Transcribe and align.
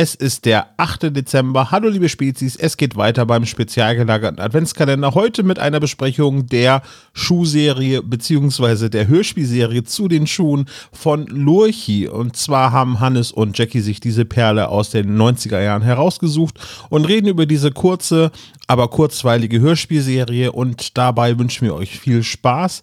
Es 0.00 0.14
ist 0.14 0.44
der 0.44 0.68
8. 0.76 1.16
Dezember. 1.16 1.72
Hallo 1.72 1.88
liebe 1.88 2.08
Spezies, 2.08 2.54
es 2.54 2.76
geht 2.76 2.94
weiter 2.94 3.26
beim 3.26 3.44
spezial 3.46 3.96
gelagerten 3.96 4.38
Adventskalender. 4.38 5.14
Heute 5.14 5.42
mit 5.42 5.58
einer 5.58 5.80
Besprechung 5.80 6.46
der 6.46 6.82
Schuhserie 7.14 8.04
bzw. 8.04 8.90
der 8.90 9.08
Hörspielserie 9.08 9.82
zu 9.82 10.06
den 10.06 10.28
Schuhen 10.28 10.66
von 10.92 11.26
Lurchi. 11.26 12.06
Und 12.06 12.36
zwar 12.36 12.70
haben 12.70 13.00
Hannes 13.00 13.32
und 13.32 13.58
Jackie 13.58 13.80
sich 13.80 13.98
diese 13.98 14.24
Perle 14.24 14.68
aus 14.68 14.90
den 14.90 15.18
90er 15.18 15.60
Jahren 15.60 15.82
herausgesucht 15.82 16.60
und 16.90 17.04
reden 17.04 17.26
über 17.26 17.46
diese 17.46 17.72
kurze, 17.72 18.30
aber 18.68 18.86
kurzweilige 18.86 19.58
Hörspielserie. 19.58 20.52
Und 20.52 20.96
dabei 20.96 21.40
wünschen 21.40 21.64
wir 21.64 21.74
euch 21.74 21.98
viel 21.98 22.22
Spaß. 22.22 22.82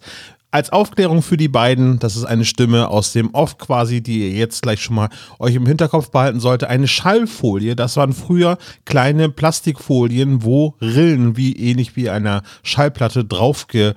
Als 0.56 0.70
Aufklärung 0.70 1.20
für 1.20 1.36
die 1.36 1.48
beiden, 1.48 1.98
das 1.98 2.16
ist 2.16 2.24
eine 2.24 2.46
Stimme 2.46 2.88
aus 2.88 3.12
dem 3.12 3.34
Off 3.34 3.58
quasi, 3.58 4.00
die 4.00 4.20
ihr 4.20 4.30
jetzt 4.30 4.62
gleich 4.62 4.80
schon 4.80 4.96
mal 4.96 5.10
euch 5.38 5.54
im 5.54 5.66
Hinterkopf 5.66 6.10
behalten 6.10 6.40
sollte. 6.40 6.70
Eine 6.70 6.88
Schallfolie, 6.88 7.76
das 7.76 7.98
waren 7.98 8.14
früher 8.14 8.56
kleine 8.86 9.28
Plastikfolien, 9.28 10.44
wo 10.44 10.74
Rillen 10.80 11.36
wie 11.36 11.52
ähnlich 11.52 11.94
wie 11.94 12.08
einer 12.08 12.42
Schallplatte 12.62 13.22
draufge 13.22 13.94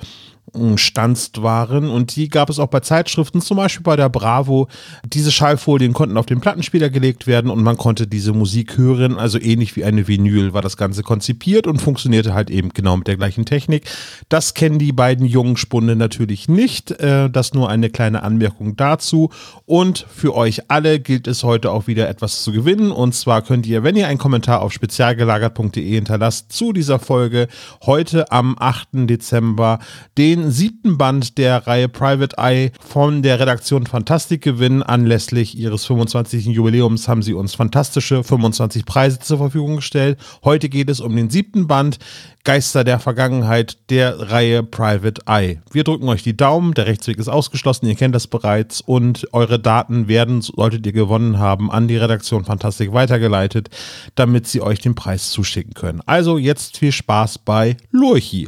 stanzt 0.78 1.42
waren 1.42 1.90
und 1.90 2.16
die 2.16 2.30
gab 2.30 2.50
es 2.50 2.60
auch 2.60 2.68
bei 2.68 2.80
Zeitschriften, 2.80 3.42
zum 3.42 3.58
Beispiel 3.58 3.84
bei 3.84 3.96
der 3.96 4.10
Bravo. 4.10 4.68
Diese 5.06 5.32
Schallfolien 5.32 5.94
konnten 5.94 6.18
auf 6.18 6.26
den 6.26 6.42
Plattenspieler 6.42 6.90
gelegt 6.90 7.28
werden 7.28 7.52
und 7.52 7.64
man 7.64 7.78
konnte 7.78 8.08
diese 8.08 8.34
Musik 8.34 8.78
hören, 8.78 9.18
also 9.18 9.40
ähnlich 9.40 9.76
wie 9.76 9.84
eine 9.84 10.08
Vinyl 10.08 10.54
war 10.54 10.62
das 10.62 10.78
Ganze 10.78 11.04
konzipiert 11.04 11.68
und 11.68 11.82
funktionierte 11.82 12.34
halt 12.34 12.50
eben 12.50 12.70
genau 12.70 12.98
mit 12.98 13.08
der 13.08 13.18
gleichen 13.18 13.46
Technik. 13.46 13.90
Das 14.30 14.54
kennen 14.54 14.80
die 14.80 14.92
beiden 14.92 15.26
jungen 15.26 15.58
Spunde 15.58 15.96
natürlich 15.96 16.48
nicht, 16.50 16.92
äh, 16.92 17.30
das 17.30 17.54
nur 17.54 17.70
eine 17.70 17.90
kleine 17.90 18.24
Anmerkung 18.24 18.76
dazu 18.76 19.30
und 19.66 20.06
für 20.14 20.36
euch 20.36 20.70
alle 20.70 21.00
gilt 21.00 21.28
es 21.28 21.44
heute 21.44 21.72
auch 21.72 21.88
wieder 21.88 22.10
etwas 22.10 22.44
zu 22.44 22.52
gewinnen 22.52 22.92
und 22.92 23.14
zwar 23.14 23.42
könnt 23.42 23.68
ihr, 23.68 23.84
wenn 23.84 23.96
ihr 23.96 24.08
einen 24.08 24.20
Kommentar 24.20 24.62
auf 24.62 24.74
spezialgelagert.de 24.74 25.96
hinterlasst 25.96 26.52
zu 26.52 26.74
dieser 26.74 27.00
Folge, 27.00 27.48
heute 27.86 28.32
am 28.32 28.56
8. 28.60 28.90
Dezember 29.10 29.80
den 30.18 30.39
den 30.42 30.52
siebten 30.52 30.98
Band 30.98 31.38
der 31.38 31.68
Reihe 31.68 31.90
Private 31.90 32.38
Eye 32.38 32.72
von 32.80 33.22
der 33.22 33.40
Redaktion 33.40 33.86
Fantastik 33.86 34.42
gewinnen. 34.42 34.84
Anlässlich 34.84 35.58
ihres 35.58 35.86
25. 35.86 36.48
Jubiläums 36.48 37.08
haben 37.08 37.22
sie 37.22 37.34
uns 37.34 37.56
fantastische 37.56 38.24
25 38.24 38.86
Preise 38.86 39.20
zur 39.20 39.38
Verfügung 39.38 39.78
gestellt. 39.78 40.18
Heute 40.44 40.70
geht 40.70 40.90
es 40.90 41.00
um 41.00 41.16
den 41.16 41.30
siebten 41.30 41.68
Band 41.68 42.00
Geister 42.44 42.84
der 42.84 43.00
Vergangenheit 43.00 43.78
der 43.90 44.32
Reihe 44.32 44.64
Private 44.64 45.22
Eye. 45.28 45.62
Wir 45.72 45.84
drücken 45.84 46.08
euch 46.08 46.24
die 46.24 46.38
Daumen, 46.38 46.74
der 46.74 46.88
Rechtsweg 46.88 47.18
ist 47.18 47.28
ausgeschlossen, 47.28 47.86
ihr 47.88 47.96
kennt 47.96 48.16
das 48.16 48.28
bereits 48.28 48.82
und 48.82 49.28
eure 49.34 49.60
Daten 49.60 50.08
werden, 50.08 50.42
solltet 50.42 50.86
ihr 50.86 50.94
gewonnen 50.94 51.38
haben, 51.38 51.70
an 51.70 51.88
die 51.88 51.98
Redaktion 51.98 52.46
Fantastik 52.46 52.94
weitergeleitet, 52.94 53.70
damit 54.16 54.48
sie 54.48 54.62
euch 54.62 54.80
den 54.80 54.96
Preis 54.96 55.32
zuschicken 55.32 55.74
können. 55.74 56.02
Also 56.06 56.38
jetzt 56.38 56.78
viel 56.78 56.94
Spaß 56.94 57.40
bei 57.40 57.76
Lurchi. 57.92 58.48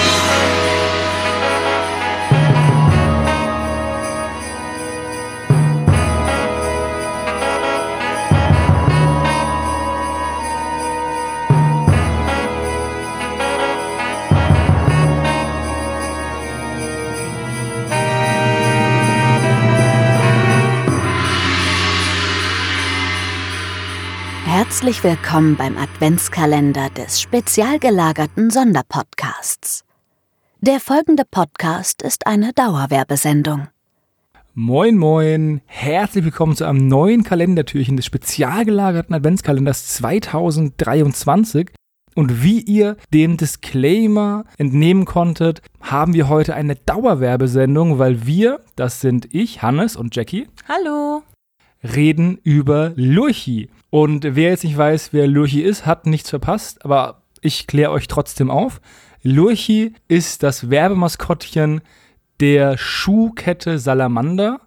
Herzlich 24.71 25.03
willkommen 25.03 25.57
beim 25.57 25.77
Adventskalender 25.77 26.89
des 26.91 27.19
spezial 27.19 27.77
gelagerten 27.77 28.49
Sonderpodcasts. 28.49 29.83
Der 30.61 30.79
folgende 30.79 31.23
Podcast 31.29 32.01
ist 32.01 32.25
eine 32.25 32.53
Dauerwerbesendung. 32.53 33.67
Moin, 34.53 34.97
moin, 34.97 35.59
herzlich 35.65 36.23
willkommen 36.23 36.55
zu 36.55 36.63
einem 36.63 36.87
neuen 36.87 37.25
Kalendertürchen 37.25 37.97
des 37.97 38.05
spezial 38.05 38.63
gelagerten 38.63 39.13
Adventskalenders 39.13 39.87
2023. 39.87 41.71
Und 42.15 42.41
wie 42.41 42.61
ihr 42.61 42.95
dem 43.13 43.35
Disclaimer 43.35 44.45
entnehmen 44.57 45.03
konntet, 45.03 45.61
haben 45.81 46.13
wir 46.13 46.29
heute 46.29 46.55
eine 46.55 46.77
Dauerwerbesendung, 46.77 47.99
weil 47.99 48.25
wir, 48.25 48.61
das 48.77 49.01
sind 49.01 49.27
ich, 49.35 49.61
Hannes 49.61 49.97
und 49.97 50.15
Jackie. 50.15 50.47
Hallo. 50.69 51.23
Reden 51.83 52.39
über 52.43 52.93
Lurchi. 52.95 53.69
Und 53.91 54.23
wer 54.23 54.49
jetzt 54.49 54.63
nicht 54.63 54.77
weiß, 54.77 55.09
wer 55.11 55.27
Lurchi 55.27 55.61
ist, 55.61 55.85
hat 55.85 56.07
nichts 56.07 56.29
verpasst, 56.29 56.83
aber 56.85 57.21
ich 57.41 57.67
kläre 57.67 57.91
euch 57.91 58.07
trotzdem 58.07 58.49
auf. 58.49 58.81
Lurchi 59.21 59.93
ist 60.07 60.43
das 60.43 60.69
Werbemaskottchen 60.69 61.81
der 62.39 62.77
Schuhkette 62.77 63.77
Salamander 63.77 64.61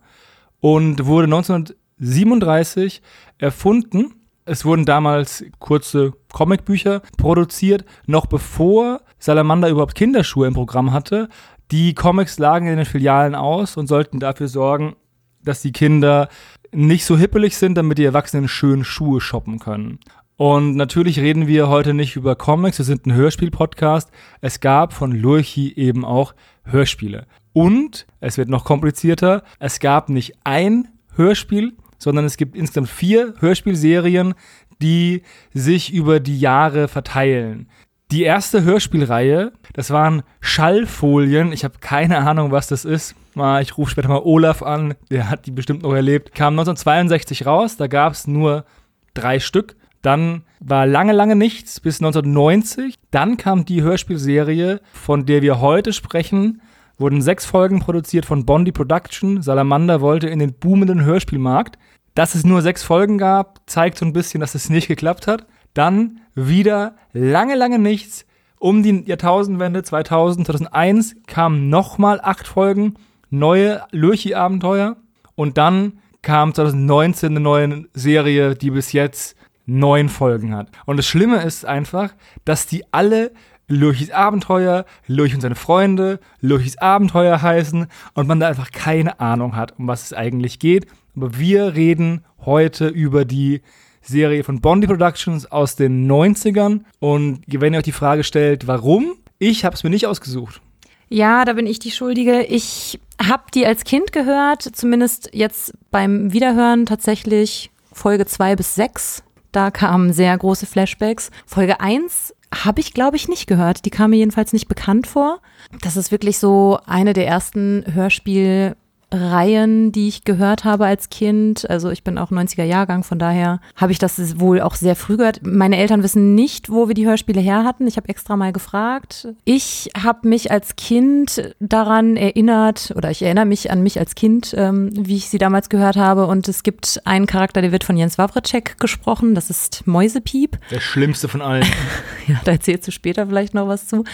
und 0.61 1.07
wurde 1.07 1.25
1937 1.25 3.01
erfunden. 3.39 4.15
Es 4.45 4.67
wurden 4.67 4.85
damals 4.85 5.43
kurze 5.59 6.13
Comicbücher 6.31 7.01
produziert, 7.17 7.87
noch 8.07 8.27
bevor 8.27 9.01
Salamander 9.19 9.71
überhaupt 9.71 9.95
Kinderschuhe 9.95 10.47
im 10.47 10.55
Programm 10.55 10.93
hatte. 10.93 11.31
Die 11.71 11.95
Comics 11.95 12.39
lagen 12.39 12.67
in 12.67 12.77
den 12.77 12.85
Filialen 12.85 13.35
aus 13.35 13.79
und 13.79 13.87
sollten 13.87 14.21
dafür 14.21 14.49
sorgen, 14.49 14.97
dass 15.43 15.63
die 15.63 15.73
Kinder 15.73 16.29
nicht 16.75 17.05
so 17.05 17.17
hippelig 17.17 17.57
sind, 17.57 17.77
damit 17.77 17.99
die 17.99 18.05
Erwachsenen 18.05 18.49
schön 18.49 18.85
Schuhe 18.85 19.21
shoppen 19.21 19.59
können. 19.59 19.99
Und 20.37 20.75
natürlich 20.75 21.21
reden 21.21 21.47
wir 21.47 21.69
heute 21.69 21.95
nicht 21.95 22.17
über 22.17 22.35
Comics, 22.35 22.79
wir 22.79 22.85
sind 22.85 23.07
ein 23.07 23.15
Hörspiel-Podcast. 23.15 24.11
Es 24.41 24.59
gab 24.59 24.93
von 24.93 25.13
Lurchi 25.13 25.73
eben 25.75 26.05
auch 26.05 26.35
Hörspiele. 26.65 27.27
Und, 27.53 28.07
es 28.21 28.37
wird 28.37 28.49
noch 28.49 28.65
komplizierter, 28.65 29.45
es 29.61 29.79
gab 29.79 30.09
nicht 30.09 30.35
ein 30.43 30.89
Hörspiel, 31.15 31.75
sondern 31.99 32.25
es 32.25 32.37
gibt 32.37 32.57
insgesamt 32.57 32.89
vier 32.89 33.35
Hörspielserien, 33.39 34.35
die 34.83 35.23
sich 35.53 35.95
über 35.95 36.19
die 36.19 36.39
Jahre 36.41 36.89
verteilen. 36.89 37.69
Die 38.15 38.23
erste 38.23 38.63
Hörspielreihe, 38.63 39.51
das 39.73 39.91
waren 39.91 40.23
Schallfolien. 40.39 41.51
Ich 41.53 41.65
habe 41.65 41.81
keine 41.81 42.19
Ahnung, 42.19 42.53
was 42.53 42.69
das 42.69 42.85
ist. 42.85 43.17
Ich 43.61 43.77
rufe 43.77 43.91
später 43.91 44.07
mal 44.07 44.23
Olaf 44.23 44.63
an, 44.63 44.95
der 45.11 45.31
hat 45.31 45.47
die 45.47 45.51
bestimmt 45.51 45.83
noch 45.83 45.93
erlebt. 45.93 46.33
Kam 46.33 46.53
1962 46.53 47.45
raus, 47.45 47.77
da 47.77 47.89
gab 47.89 48.13
es 48.13 48.29
nur 48.29 48.67
drei 49.15 49.41
Stück. 49.41 49.75
Dann 50.01 50.43
war 50.61 50.87
lange, 50.87 51.13
lange 51.13 51.35
nichts 51.35 51.81
bis 51.81 51.99
1990. 51.99 53.01
Dann 53.11 53.37
kam 53.37 53.65
die 53.65 53.83
Hörspielserie, 53.83 54.81
von 54.93 55.27
der 55.27 55.43
wir 55.43 55.61
heute 55.61 55.93
sprechen. 55.93 56.63
Wurden 56.97 57.21
sechs 57.21 57.45
Folgen 57.45 57.81
produziert 57.81 58.27
von 58.27 58.47
Bondi 58.47 58.71
Production. 58.71 59.43
Salamander 59.43 60.01
wollte 60.01 60.29
in 60.29 60.39
den 60.39 60.55
boomenden 60.55 61.05
Hörspielmarkt. 61.05 61.81
Dass 62.15 62.37
es 62.37 62.45
nur 62.45 62.63
sechs 62.63 62.85
Folgen 62.85 63.19
gab, 63.19 63.63
zeigt 63.67 63.99
so 63.99 64.07
ein 64.07 64.13
bisschen, 64.13 64.41
dass 64.41 64.55
es 64.55 64.71
nicht 64.71 64.87
geklappt 64.87 65.27
hat. 65.27 65.47
Dann 65.73 66.21
wieder 66.35 66.97
lange, 67.13 67.55
lange 67.55 67.79
nichts. 67.79 68.27
Um 68.59 68.83
die 68.83 69.05
Jahrtausendwende 69.07 69.83
2000, 69.83 70.47
2001 70.47 71.17
kamen 71.27 71.69
nochmal 71.69 72.21
acht 72.23 72.47
Folgen, 72.47 72.95
neue 73.31 73.83
Lurchi-Abenteuer. 73.91 74.97
Und 75.35 75.59
dann 75.59 75.99
kam 76.23 76.55
2019 76.55 77.33
eine 77.33 77.41
neue 77.41 77.85
Serie, 77.93 78.55
die 78.55 78.71
bis 78.71 78.93
jetzt 78.93 79.37
neun 79.67 80.09
Folgen 80.09 80.55
hat. 80.55 80.69
Und 80.87 80.97
das 80.97 81.07
Schlimme 81.07 81.43
ist 81.43 81.65
einfach, 81.65 82.15
dass 82.45 82.67
die 82.67 82.85
alle 82.93 83.33
Lurchis 83.67 84.11
Abenteuer, 84.11 84.85
Lurch 85.07 85.35
und 85.35 85.41
seine 85.41 85.55
Freunde, 85.55 86.21
Lurchis 86.41 86.77
Abenteuer 86.79 87.41
heißen 87.41 87.87
und 88.15 88.29
man 88.29 88.41
da 88.41 88.49
einfach 88.49 88.71
keine 88.73 89.21
Ahnung 89.21 89.57
hat, 89.57 89.79
um 89.79 89.87
was 89.87 90.05
es 90.05 90.13
eigentlich 90.13 90.59
geht. 90.59 90.87
Aber 91.17 91.39
wir 91.39 91.75
reden 91.75 92.25
heute 92.45 92.89
über 92.89 93.25
die 93.25 93.63
Serie 94.05 94.45
von 94.45 94.61
Bondi 94.61 94.87
Productions 94.87 95.51
aus 95.51 95.77
den 95.77 96.11
90ern. 96.11 96.81
Und 97.01 97.41
wenn 97.47 97.73
ihr 97.73 97.79
euch 97.79 97.85
die 97.85 97.93
Frage 97.93 98.25
stellt, 98.25 98.67
warum, 98.67 99.15
ich 99.39 99.65
habe 99.65 99.75
es 99.75 99.83
mir 99.85 99.91
nicht 99.91 100.07
ausgesucht. 100.07 100.61
Ja, 101.09 101.45
da 101.45 101.53
bin 101.53 101.67
ich 101.67 101.79
die 101.79 101.91
Schuldige. 101.91 102.43
Ich 102.43 102.99
habe 103.23 103.45
die 103.53 103.67
als 103.67 103.85
Kind 103.85 104.13
gehört, 104.13 104.63
zumindest 104.63 105.31
jetzt 105.33 105.75
beim 105.91 106.33
Wiederhören 106.33 106.87
tatsächlich 106.87 107.71
Folge 107.93 108.27
2 108.27 108.57
bis 108.57 108.75
6. 108.75 109.23
Da 109.53 109.71
kamen 109.71 110.13
sehr 110.13 110.37
große 110.37 110.67
Flashbacks. 110.67 111.31
Folge 111.47 111.81
1 111.81 112.35
habe 112.65 112.81
ich, 112.81 112.95
glaube 112.95 113.17
ich, 113.17 113.29
nicht 113.29 113.47
gehört. 113.47 113.85
Die 113.85 113.91
kam 113.91 114.11
mir 114.11 114.17
jedenfalls 114.17 114.53
nicht 114.53 114.69
bekannt 114.69 115.07
vor. 115.07 115.41
Das 115.83 115.97
ist 115.97 116.11
wirklich 116.11 116.39
so 116.39 116.79
eine 116.87 117.13
der 117.13 117.27
ersten 117.27 117.85
Hörspiel- 117.85 118.75
Reihen, 119.13 119.93
die 119.93 120.09
ich 120.09 120.25
gehört 120.25 120.65
habe 120.65 120.87
als 120.87 121.09
Kind. 121.09 121.69
Also 121.69 121.91
ich 121.91 122.05
bin 122.05 122.19
auch 122.19 122.31
90er 122.31 122.65
Jahrgang, 122.65 123.05
von 123.05 123.19
daher 123.19 123.61
habe 123.77 123.93
ich 123.93 123.99
das 123.99 124.41
wohl 124.41 124.61
auch 124.61 124.75
sehr 124.75 124.97
früh 124.97 125.17
gehört. 125.17 125.41
Meine 125.43 125.77
Eltern 125.77 126.03
wissen 126.03 126.35
nicht, 126.35 126.71
wo 126.71 126.89
wir 126.89 126.95
die 126.95 127.07
Hörspiele 127.07 127.41
her 127.41 127.65
hatten. 127.65 127.87
Ich 127.87 127.97
habe 127.97 128.09
extra 128.09 128.37
mal 128.37 128.53
gefragt. 128.53 129.29
Ich 129.45 129.91
habe 130.03 130.29
mich 130.29 130.51
als 130.51 130.77
Kind 130.77 131.55
daran 131.61 132.17
erinnert, 132.17 132.93
oder 132.97 133.11
ich 133.11 133.23
erinnere 133.23 133.47
mich 133.47 133.71
an 133.71 133.83
mich 133.83 133.99
als 133.99 134.15
Kind, 134.15 134.55
ähm, 134.57 134.91
wie 134.95 135.17
ich 135.17 135.29
sie 135.29 135.39
damals 135.39 135.69
gehört 135.69 135.97
habe. 135.97 136.27
Und 136.27 136.49
es 136.49 136.63
gibt 136.63 137.01
einen 137.05 137.27
Charakter, 137.27 137.63
der 137.63 137.73
wird 137.73 137.85
von 137.85 137.97
Jens 137.97 138.19
Wawritschek 138.19 138.79
gesprochen. 138.81 139.35
Das 139.35 139.51
ist 139.51 139.87
Mäusepiep. 139.87 140.59
Der 140.71 140.81
schlimmste 140.81 141.29
von 141.29 141.43
allen. 141.43 141.65
ja, 142.27 142.41
da 142.45 142.53
erzählst 142.53 142.87
du 142.89 142.93
später 142.93 143.27
vielleicht 143.27 143.55
noch 143.55 143.69
was 143.69 143.87
zu. 143.87 144.05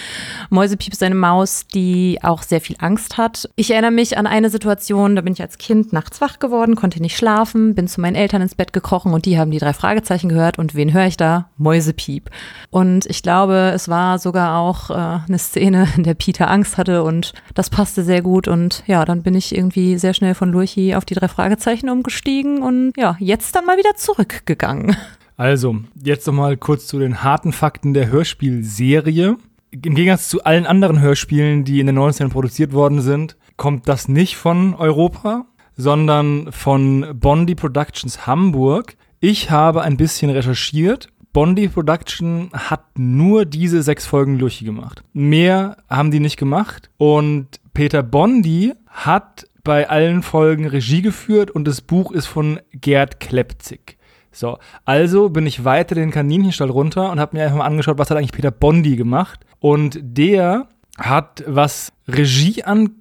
Mäusepiep 0.51 0.93
ist 0.93 1.03
eine 1.03 1.15
Maus, 1.15 1.67
die 1.67 2.19
auch 2.23 2.43
sehr 2.43 2.61
viel 2.61 2.77
Angst 2.79 3.17
hat. 3.17 3.49
Ich 3.57 3.71
erinnere 3.71 3.91
mich 3.91 4.19
an 4.19 4.27
eine 4.27 4.51
Situation, 4.51 4.80
da 4.89 5.21
bin 5.21 5.33
ich 5.33 5.43
als 5.43 5.59
Kind 5.59 5.93
nachts 5.93 6.21
wach 6.21 6.39
geworden, 6.39 6.75
konnte 6.75 7.01
nicht 7.01 7.17
schlafen, 7.17 7.75
bin 7.75 7.89
zu 7.89 8.01
meinen 8.01 8.17
Eltern 8.17 8.43
ins 8.43 8.55
Bett 8.55 8.73
gekrochen 8.73 9.13
und 9.13 9.27
die 9.27 9.39
haben 9.39 9.51
die 9.51 9.59
drei 9.59 9.73
Fragezeichen 9.73 10.29
gehört 10.29 10.59
und 10.59 10.75
wen 10.75 10.93
höre 10.93 11.07
ich 11.07 11.17
da? 11.17 11.49
Mäusepiep. 11.59 12.31
Und 12.71 13.07
ich 13.07 13.23
glaube, 13.23 13.73
es 13.75 13.89
war 13.89 14.19
sogar 14.19 14.59
auch 14.59 14.91
äh, 14.91 15.21
eine 15.27 15.39
Szene, 15.39 15.89
in 15.97 16.05
der 16.05 16.15
Peter 16.15 16.51
Angst 16.51 16.79
hatte 16.79 17.03
und 17.03 17.33
das 17.55 17.71
passte 17.71 18.05
sehr 18.05 18.23
gut 18.23 18.49
und 18.49 18.83
ja, 18.87 19.05
dann 19.05 19.23
bin 19.23 19.35
ich 19.35 19.55
irgendwie 19.55 19.99
sehr 19.99 20.15
schnell 20.15 20.35
von 20.35 20.53
Lurchi 20.53 20.95
auf 20.95 21.05
die 21.05 21.15
drei 21.15 21.29
Fragezeichen 21.29 21.91
umgestiegen 21.91 22.63
und 22.63 22.93
ja, 22.97 23.17
jetzt 23.19 23.55
dann 23.55 23.67
mal 23.67 23.79
wieder 23.79 23.95
zurückgegangen. 23.97 24.97
Also, 25.41 25.77
jetzt 26.05 26.27
nochmal 26.27 26.59
kurz 26.59 26.87
zu 26.87 26.99
den 26.99 27.23
harten 27.23 27.55
Fakten 27.55 27.95
der 27.95 28.11
Hörspielserie. 28.11 29.39
Im 29.71 29.95
Gegensatz 29.95 30.29
zu 30.29 30.45
allen 30.45 30.67
anderen 30.67 31.01
Hörspielen, 31.01 31.65
die 31.65 31.81
in 31.81 31.87
den 31.87 31.99
90ern 31.99 32.29
produziert 32.29 32.75
worden 32.75 33.01
sind, 33.01 33.37
kommt 33.61 33.89
das 33.91 34.09
nicht 34.09 34.39
von 34.39 34.75
Europa, 34.75 35.45
sondern 35.77 36.51
von 36.51 37.07
Bondi 37.13 37.55
Productions 37.55 38.27
Hamburg. 38.27 38.97
Ich 39.21 39.51
habe 39.51 39.83
ein 39.83 39.99
bisschen 39.99 40.31
recherchiert. 40.31 41.09
Bondi 41.35 41.69
Production 41.69 42.49
hat 42.55 42.99
nur 42.99 43.45
diese 43.45 43.83
sechs 43.83 44.07
Folgen 44.07 44.39
durchgemacht. 44.39 45.05
Mehr 45.13 45.77
haben 45.91 46.11
die 46.11 46.21
nicht 46.21 46.39
gemacht. 46.39 46.89
Und 46.97 47.61
Peter 47.75 48.03
Bondi 48.03 48.73
hat 48.87 49.45
bei 49.63 49.91
allen 49.91 50.23
Folgen 50.23 50.67
Regie 50.67 51.03
geführt 51.03 51.51
und 51.51 51.69
das 51.69 51.83
Buch 51.83 52.13
ist 52.13 52.29
von 52.29 52.61
Gerd 52.73 53.21
Klepzig. 53.21 53.99
So, 54.33 54.57
also 54.87 55.29
bin 55.29 55.47
ich 55.47 55.67
weiter 55.67 55.95
den 55.95 56.13
Kaninchenstall 56.13 56.71
runter 56.71 57.11
und 57.11 57.21
habe 57.21 57.37
mir 57.37 57.45
einfach 57.45 57.59
mal 57.59 57.67
angeschaut, 57.67 57.99
was 57.99 58.09
hat 58.09 58.17
eigentlich 58.17 58.33
Peter 58.33 58.53
Bondi 58.53 58.97
gemacht. 58.97 59.41
Und 59.59 59.99
der 60.01 60.69
hat, 60.97 61.45
was 61.47 61.93
Regie 62.09 62.63
angeht, 62.63 63.00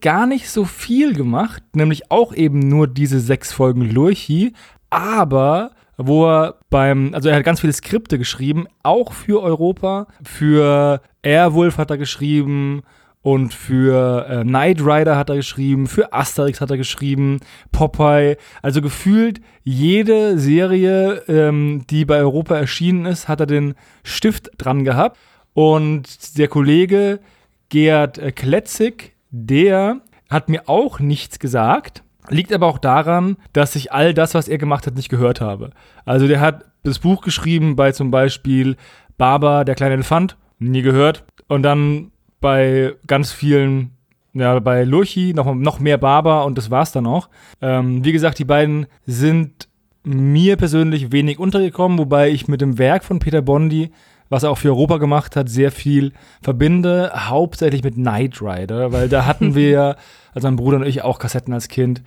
gar 0.00 0.26
nicht 0.26 0.50
so 0.50 0.64
viel 0.64 1.14
gemacht, 1.14 1.62
nämlich 1.74 2.10
auch 2.10 2.34
eben 2.34 2.58
nur 2.60 2.86
diese 2.86 3.20
sechs 3.20 3.52
Folgen 3.52 3.82
Lurchi, 3.90 4.52
aber 4.90 5.72
wo 5.96 6.26
er 6.26 6.56
beim, 6.70 7.12
also 7.14 7.28
er 7.28 7.36
hat 7.36 7.44
ganz 7.44 7.60
viele 7.60 7.72
Skripte 7.72 8.18
geschrieben, 8.18 8.66
auch 8.82 9.12
für 9.12 9.42
Europa, 9.42 10.06
für 10.22 11.02
Airwolf 11.22 11.78
hat 11.78 11.90
er 11.90 11.98
geschrieben, 11.98 12.82
und 13.22 13.52
für 13.52 14.26
äh, 14.28 14.42
Knight 14.44 14.80
Rider 14.80 15.16
hat 15.16 15.28
er 15.28 15.36
geschrieben, 15.36 15.86
für 15.86 16.12
Asterix 16.12 16.60
hat 16.60 16.70
er 16.70 16.78
geschrieben, 16.78 17.40
Popeye. 17.70 18.36
Also 18.62 18.80
gefühlt 18.80 19.40
jede 19.62 20.38
Serie, 20.38 21.22
ähm, 21.28 21.84
die 21.90 22.06
bei 22.06 22.18
Europa 22.18 22.56
erschienen 22.56 23.04
ist, 23.04 23.28
hat 23.28 23.40
er 23.40 23.46
den 23.46 23.74
Stift 24.04 24.50
dran 24.56 24.84
gehabt. 24.84 25.18
Und 25.52 26.38
der 26.38 26.48
Kollege 26.48 27.20
Gerd 27.68 28.16
äh, 28.16 28.32
Kletzig, 28.32 29.14
der 29.30 30.00
hat 30.28 30.48
mir 30.48 30.68
auch 30.68 31.00
nichts 31.00 31.38
gesagt. 31.38 32.02
Liegt 32.28 32.52
aber 32.52 32.66
auch 32.66 32.78
daran, 32.78 33.36
dass 33.52 33.74
ich 33.74 33.92
all 33.92 34.14
das, 34.14 34.34
was 34.34 34.46
er 34.46 34.58
gemacht 34.58 34.86
hat, 34.86 34.94
nicht 34.94 35.08
gehört 35.08 35.40
habe. 35.40 35.70
Also 36.04 36.28
der 36.28 36.40
hat 36.40 36.64
das 36.82 36.98
Buch 36.98 37.22
geschrieben 37.22 37.76
bei 37.76 37.92
zum 37.92 38.10
Beispiel 38.10 38.76
Baba, 39.18 39.64
der 39.64 39.74
kleine 39.74 39.94
Elefant, 39.94 40.36
nie 40.58 40.82
gehört. 40.82 41.24
Und 41.48 41.62
dann 41.62 42.12
bei 42.40 42.94
ganz 43.06 43.32
vielen, 43.32 43.92
ja, 44.32 44.58
bei 44.60 44.84
Lurchi 44.84 45.34
noch, 45.34 45.52
noch 45.54 45.80
mehr 45.80 45.98
Barber 45.98 46.44
und 46.44 46.56
das 46.56 46.70
war's 46.70 46.92
dann 46.92 47.06
auch. 47.06 47.28
Ähm, 47.60 48.04
wie 48.04 48.12
gesagt, 48.12 48.38
die 48.38 48.44
beiden 48.44 48.86
sind 49.06 49.68
mir 50.02 50.56
persönlich 50.56 51.12
wenig 51.12 51.38
untergekommen, 51.38 51.98
wobei 51.98 52.30
ich 52.30 52.48
mit 52.48 52.60
dem 52.60 52.78
Werk 52.78 53.04
von 53.04 53.18
Peter 53.18 53.42
Bondi, 53.42 53.90
was 54.30 54.44
er 54.44 54.50
auch 54.50 54.58
für 54.58 54.70
Europa 54.70 54.96
gemacht 54.96 55.36
hat, 55.36 55.50
sehr 55.50 55.70
viel 55.70 56.12
verbinde, 56.40 57.12
hauptsächlich 57.14 57.82
mit 57.82 57.96
Knight 57.96 58.40
Rider, 58.40 58.92
weil 58.92 59.10
da 59.10 59.26
hatten 59.26 59.54
wir, 59.54 59.96
also 60.32 60.48
mein 60.48 60.56
Bruder 60.56 60.78
und 60.78 60.86
ich, 60.86 61.02
auch 61.02 61.18
Kassetten 61.18 61.52
als 61.52 61.68
Kind, 61.68 62.02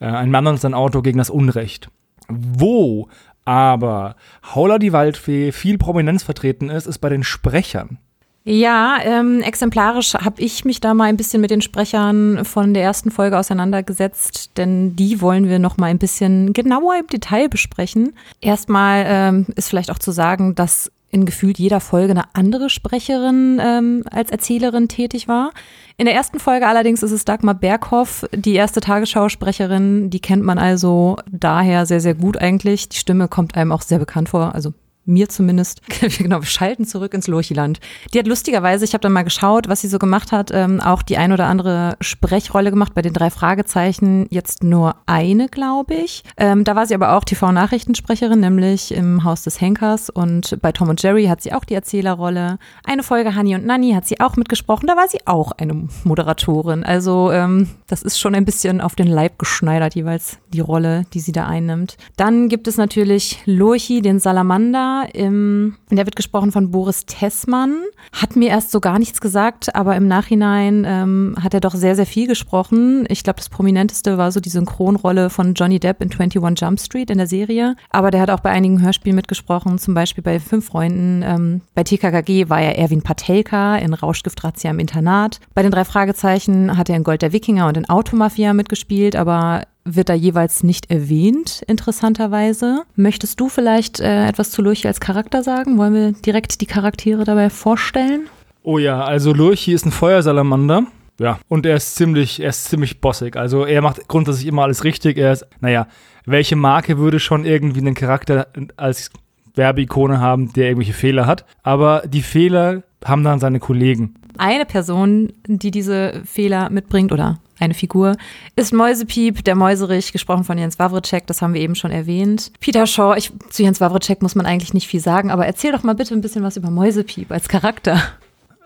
äh, 0.00 0.06
ein 0.06 0.30
Mann 0.30 0.46
und 0.46 0.60
sein 0.60 0.74
Auto 0.74 1.00
gegen 1.00 1.18
das 1.18 1.30
Unrecht. 1.30 1.88
Wo 2.28 3.08
aber 3.46 4.16
Howler 4.54 4.78
die 4.78 4.92
Waldfee 4.92 5.52
viel 5.52 5.78
Prominenz 5.78 6.22
vertreten 6.22 6.68
ist, 6.68 6.86
ist 6.86 6.98
bei 6.98 7.08
den 7.08 7.24
Sprechern. 7.24 7.98
Ja, 8.44 8.98
ähm, 9.02 9.42
exemplarisch 9.42 10.14
habe 10.14 10.40
ich 10.40 10.64
mich 10.64 10.80
da 10.80 10.94
mal 10.94 11.04
ein 11.04 11.18
bisschen 11.18 11.40
mit 11.40 11.50
den 11.50 11.60
Sprechern 11.60 12.46
von 12.46 12.72
der 12.72 12.82
ersten 12.82 13.10
Folge 13.10 13.38
auseinandergesetzt, 13.38 14.52
denn 14.56 14.96
die 14.96 15.20
wollen 15.20 15.48
wir 15.48 15.58
noch 15.58 15.76
mal 15.76 15.86
ein 15.86 15.98
bisschen 15.98 16.54
genauer 16.54 16.96
im 16.98 17.06
Detail 17.08 17.48
besprechen. 17.48 18.14
Erstmal 18.40 19.04
ähm, 19.06 19.46
ist 19.56 19.68
vielleicht 19.68 19.90
auch 19.90 19.98
zu 19.98 20.12
sagen, 20.12 20.54
dass 20.54 20.90
in 21.10 21.24
gefühlt 21.24 21.58
jeder 21.58 21.80
Folge 21.80 22.10
eine 22.10 22.34
andere 22.34 22.68
Sprecherin 22.68 23.60
ähm, 23.62 24.04
als 24.10 24.30
Erzählerin 24.30 24.88
tätig 24.88 25.26
war. 25.26 25.52
In 25.96 26.04
der 26.04 26.14
ersten 26.14 26.38
Folge 26.38 26.66
allerdings 26.66 27.02
ist 27.02 27.12
es 27.12 27.24
Dagmar 27.24 27.54
Berghoff, 27.54 28.26
die 28.32 28.54
erste 28.54 28.80
Tagesschausprecherin. 28.80 30.10
Die 30.10 30.20
kennt 30.20 30.44
man 30.44 30.58
also 30.58 31.16
daher 31.30 31.86
sehr, 31.86 32.00
sehr 32.00 32.14
gut 32.14 32.36
eigentlich. 32.36 32.88
Die 32.88 32.98
Stimme 32.98 33.28
kommt 33.28 33.56
einem 33.56 33.72
auch 33.72 33.82
sehr 33.82 33.98
bekannt 33.98 34.28
vor. 34.28 34.54
Also 34.54 34.74
mir 35.08 35.28
zumindest, 35.28 35.80
genau, 36.18 36.40
wir 36.40 36.46
schalten 36.46 36.84
zurück 36.84 37.14
ins 37.14 37.26
Lurchiland. 37.26 37.80
Die 38.12 38.18
hat 38.18 38.26
lustigerweise, 38.26 38.84
ich 38.84 38.92
habe 38.92 39.02
dann 39.02 39.12
mal 39.12 39.22
geschaut, 39.22 39.68
was 39.68 39.80
sie 39.80 39.88
so 39.88 39.98
gemacht 39.98 40.30
hat, 40.30 40.50
ähm, 40.52 40.80
auch 40.80 41.02
die 41.02 41.16
ein 41.16 41.32
oder 41.32 41.46
andere 41.46 41.96
Sprechrolle 42.00 42.70
gemacht 42.70 42.94
bei 42.94 43.02
den 43.02 43.12
drei 43.12 43.30
Fragezeichen, 43.30 44.26
jetzt 44.30 44.62
nur 44.62 44.96
eine, 45.06 45.48
glaube 45.48 45.94
ich. 45.94 46.22
Ähm, 46.36 46.64
da 46.64 46.76
war 46.76 46.86
sie 46.86 46.94
aber 46.94 47.14
auch 47.14 47.24
TV-Nachrichtensprecherin, 47.24 48.40
nämlich 48.40 48.92
im 48.94 49.24
Haus 49.24 49.42
des 49.42 49.60
Henkers 49.60 50.10
und 50.10 50.58
bei 50.60 50.72
Tom 50.72 50.88
und 50.88 51.02
Jerry 51.02 51.26
hat 51.26 51.40
sie 51.42 51.52
auch 51.52 51.64
die 51.64 51.74
Erzählerrolle. 51.74 52.58
Eine 52.84 53.02
Folge 53.02 53.34
Honey 53.34 53.54
und 53.54 53.64
Nanny 53.64 53.92
hat 53.92 54.06
sie 54.06 54.20
auch 54.20 54.36
mitgesprochen, 54.36 54.86
da 54.86 54.96
war 54.96 55.08
sie 55.08 55.26
auch 55.26 55.52
eine 55.52 55.88
Moderatorin. 56.04 56.84
Also 56.84 57.32
ähm, 57.32 57.68
das 57.86 58.02
ist 58.02 58.20
schon 58.20 58.34
ein 58.34 58.44
bisschen 58.44 58.80
auf 58.80 58.94
den 58.94 59.08
Leib 59.08 59.38
geschneidert, 59.38 59.94
jeweils 59.94 60.38
die 60.52 60.60
Rolle, 60.60 61.04
die 61.14 61.20
sie 61.20 61.32
da 61.32 61.46
einnimmt. 61.46 61.96
Dann 62.16 62.48
gibt 62.48 62.68
es 62.68 62.76
natürlich 62.76 63.40
Lurchi, 63.46 64.02
den 64.02 64.18
Salamander, 64.18 64.97
im, 65.04 65.76
der 65.90 66.06
wird 66.06 66.16
gesprochen 66.16 66.52
von 66.52 66.70
Boris 66.70 67.06
Tessmann. 67.06 67.82
Hat 68.12 68.36
mir 68.36 68.48
erst 68.48 68.70
so 68.70 68.80
gar 68.80 68.98
nichts 68.98 69.20
gesagt, 69.20 69.74
aber 69.74 69.96
im 69.96 70.06
Nachhinein 70.06 70.84
ähm, 70.86 71.36
hat 71.42 71.54
er 71.54 71.60
doch 71.60 71.74
sehr, 71.74 71.96
sehr 71.96 72.06
viel 72.06 72.26
gesprochen. 72.26 73.06
Ich 73.08 73.24
glaube, 73.24 73.38
das 73.38 73.48
prominenteste 73.48 74.18
war 74.18 74.32
so 74.32 74.40
die 74.40 74.48
Synchronrolle 74.48 75.30
von 75.30 75.54
Johnny 75.54 75.78
Depp 75.78 76.02
in 76.02 76.10
21 76.10 76.60
Jump 76.60 76.80
Street 76.80 77.10
in 77.10 77.18
der 77.18 77.26
Serie. 77.26 77.76
Aber 77.90 78.10
der 78.10 78.20
hat 78.20 78.30
auch 78.30 78.40
bei 78.40 78.50
einigen 78.50 78.82
Hörspielen 78.82 79.16
mitgesprochen, 79.16 79.78
zum 79.78 79.94
Beispiel 79.94 80.22
bei 80.22 80.40
Fünf 80.40 80.66
Freunden. 80.66 81.22
Ähm, 81.24 81.60
bei 81.74 81.84
TKKG 81.84 82.48
war 82.48 82.60
er 82.60 82.78
Erwin 82.78 83.02
Patelka 83.02 83.76
in 83.76 83.94
Rauschgift 83.94 84.42
Razzia 84.44 84.70
im 84.70 84.78
Internat. 84.78 85.40
Bei 85.54 85.62
den 85.62 85.70
drei 85.70 85.84
Fragezeichen 85.84 86.76
hat 86.76 86.88
er 86.88 86.96
in 86.96 87.04
Gold 87.04 87.22
der 87.22 87.32
Wikinger 87.32 87.68
und 87.68 87.76
in 87.76 87.88
Automafia 87.88 88.52
mitgespielt, 88.52 89.16
aber 89.16 89.62
wird 89.94 90.08
da 90.08 90.14
jeweils 90.14 90.62
nicht 90.62 90.90
erwähnt, 90.90 91.62
interessanterweise. 91.66 92.82
Möchtest 92.96 93.40
du 93.40 93.48
vielleicht 93.48 94.00
äh, 94.00 94.26
etwas 94.26 94.50
zu 94.50 94.62
Lurchi 94.62 94.88
als 94.88 95.00
Charakter 95.00 95.42
sagen? 95.42 95.78
Wollen 95.78 95.94
wir 95.94 96.12
direkt 96.12 96.60
die 96.60 96.66
Charaktere 96.66 97.24
dabei 97.24 97.50
vorstellen? 97.50 98.28
Oh 98.62 98.78
ja, 98.78 99.02
also 99.02 99.32
Lurchi 99.32 99.72
ist 99.72 99.86
ein 99.86 99.92
Feuersalamander. 99.92 100.86
Ja, 101.20 101.40
und 101.48 101.66
er 101.66 101.76
ist 101.76 101.96
ziemlich, 101.96 102.40
er 102.40 102.50
ist 102.50 102.66
ziemlich 102.66 103.00
bossig. 103.00 103.36
Also 103.36 103.64
er 103.64 103.82
macht 103.82 104.06
grundsätzlich 104.06 104.46
immer 104.46 104.62
alles 104.62 104.84
richtig. 104.84 105.18
Er 105.18 105.32
ist, 105.32 105.46
naja, 105.60 105.88
welche 106.26 106.54
Marke 106.54 106.98
würde 106.98 107.18
schon 107.18 107.44
irgendwie 107.44 107.80
einen 107.80 107.94
Charakter 107.94 108.46
als 108.76 109.10
Werbeikone 109.54 110.20
haben, 110.20 110.52
der 110.52 110.66
irgendwelche 110.66 110.92
Fehler 110.92 111.26
hat? 111.26 111.44
Aber 111.62 112.02
die 112.06 112.22
Fehler 112.22 112.84
haben 113.04 113.24
dann 113.24 113.40
seine 113.40 113.58
Kollegen. 113.58 114.14
Eine 114.36 114.64
Person, 114.64 115.32
die 115.46 115.72
diese 115.72 116.22
Fehler 116.24 116.70
mitbringt 116.70 117.10
oder 117.10 117.40
eine 117.60 117.74
Figur, 117.74 118.16
ist 118.56 118.72
Mäusepiep, 118.72 119.44
der 119.44 119.54
Mäuserich, 119.54 120.12
gesprochen 120.12 120.44
von 120.44 120.58
Jens 120.58 120.78
Wawritschek, 120.78 121.26
das 121.26 121.42
haben 121.42 121.54
wir 121.54 121.60
eben 121.60 121.74
schon 121.74 121.90
erwähnt. 121.90 122.52
Peter 122.60 122.86
Shaw, 122.86 123.16
ich, 123.16 123.32
zu 123.50 123.62
Jens 123.62 123.80
Wawritschek 123.80 124.22
muss 124.22 124.34
man 124.34 124.46
eigentlich 124.46 124.74
nicht 124.74 124.86
viel 124.86 125.00
sagen, 125.00 125.30
aber 125.30 125.46
erzähl 125.46 125.72
doch 125.72 125.82
mal 125.82 125.94
bitte 125.94 126.14
ein 126.14 126.20
bisschen 126.20 126.42
was 126.42 126.56
über 126.56 126.70
Mäusepiep 126.70 127.30
als 127.30 127.48
Charakter. 127.48 128.00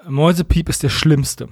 Mäusepiep 0.08 0.68
ist 0.68 0.82
der 0.82 0.88
Schlimmste. 0.88 1.48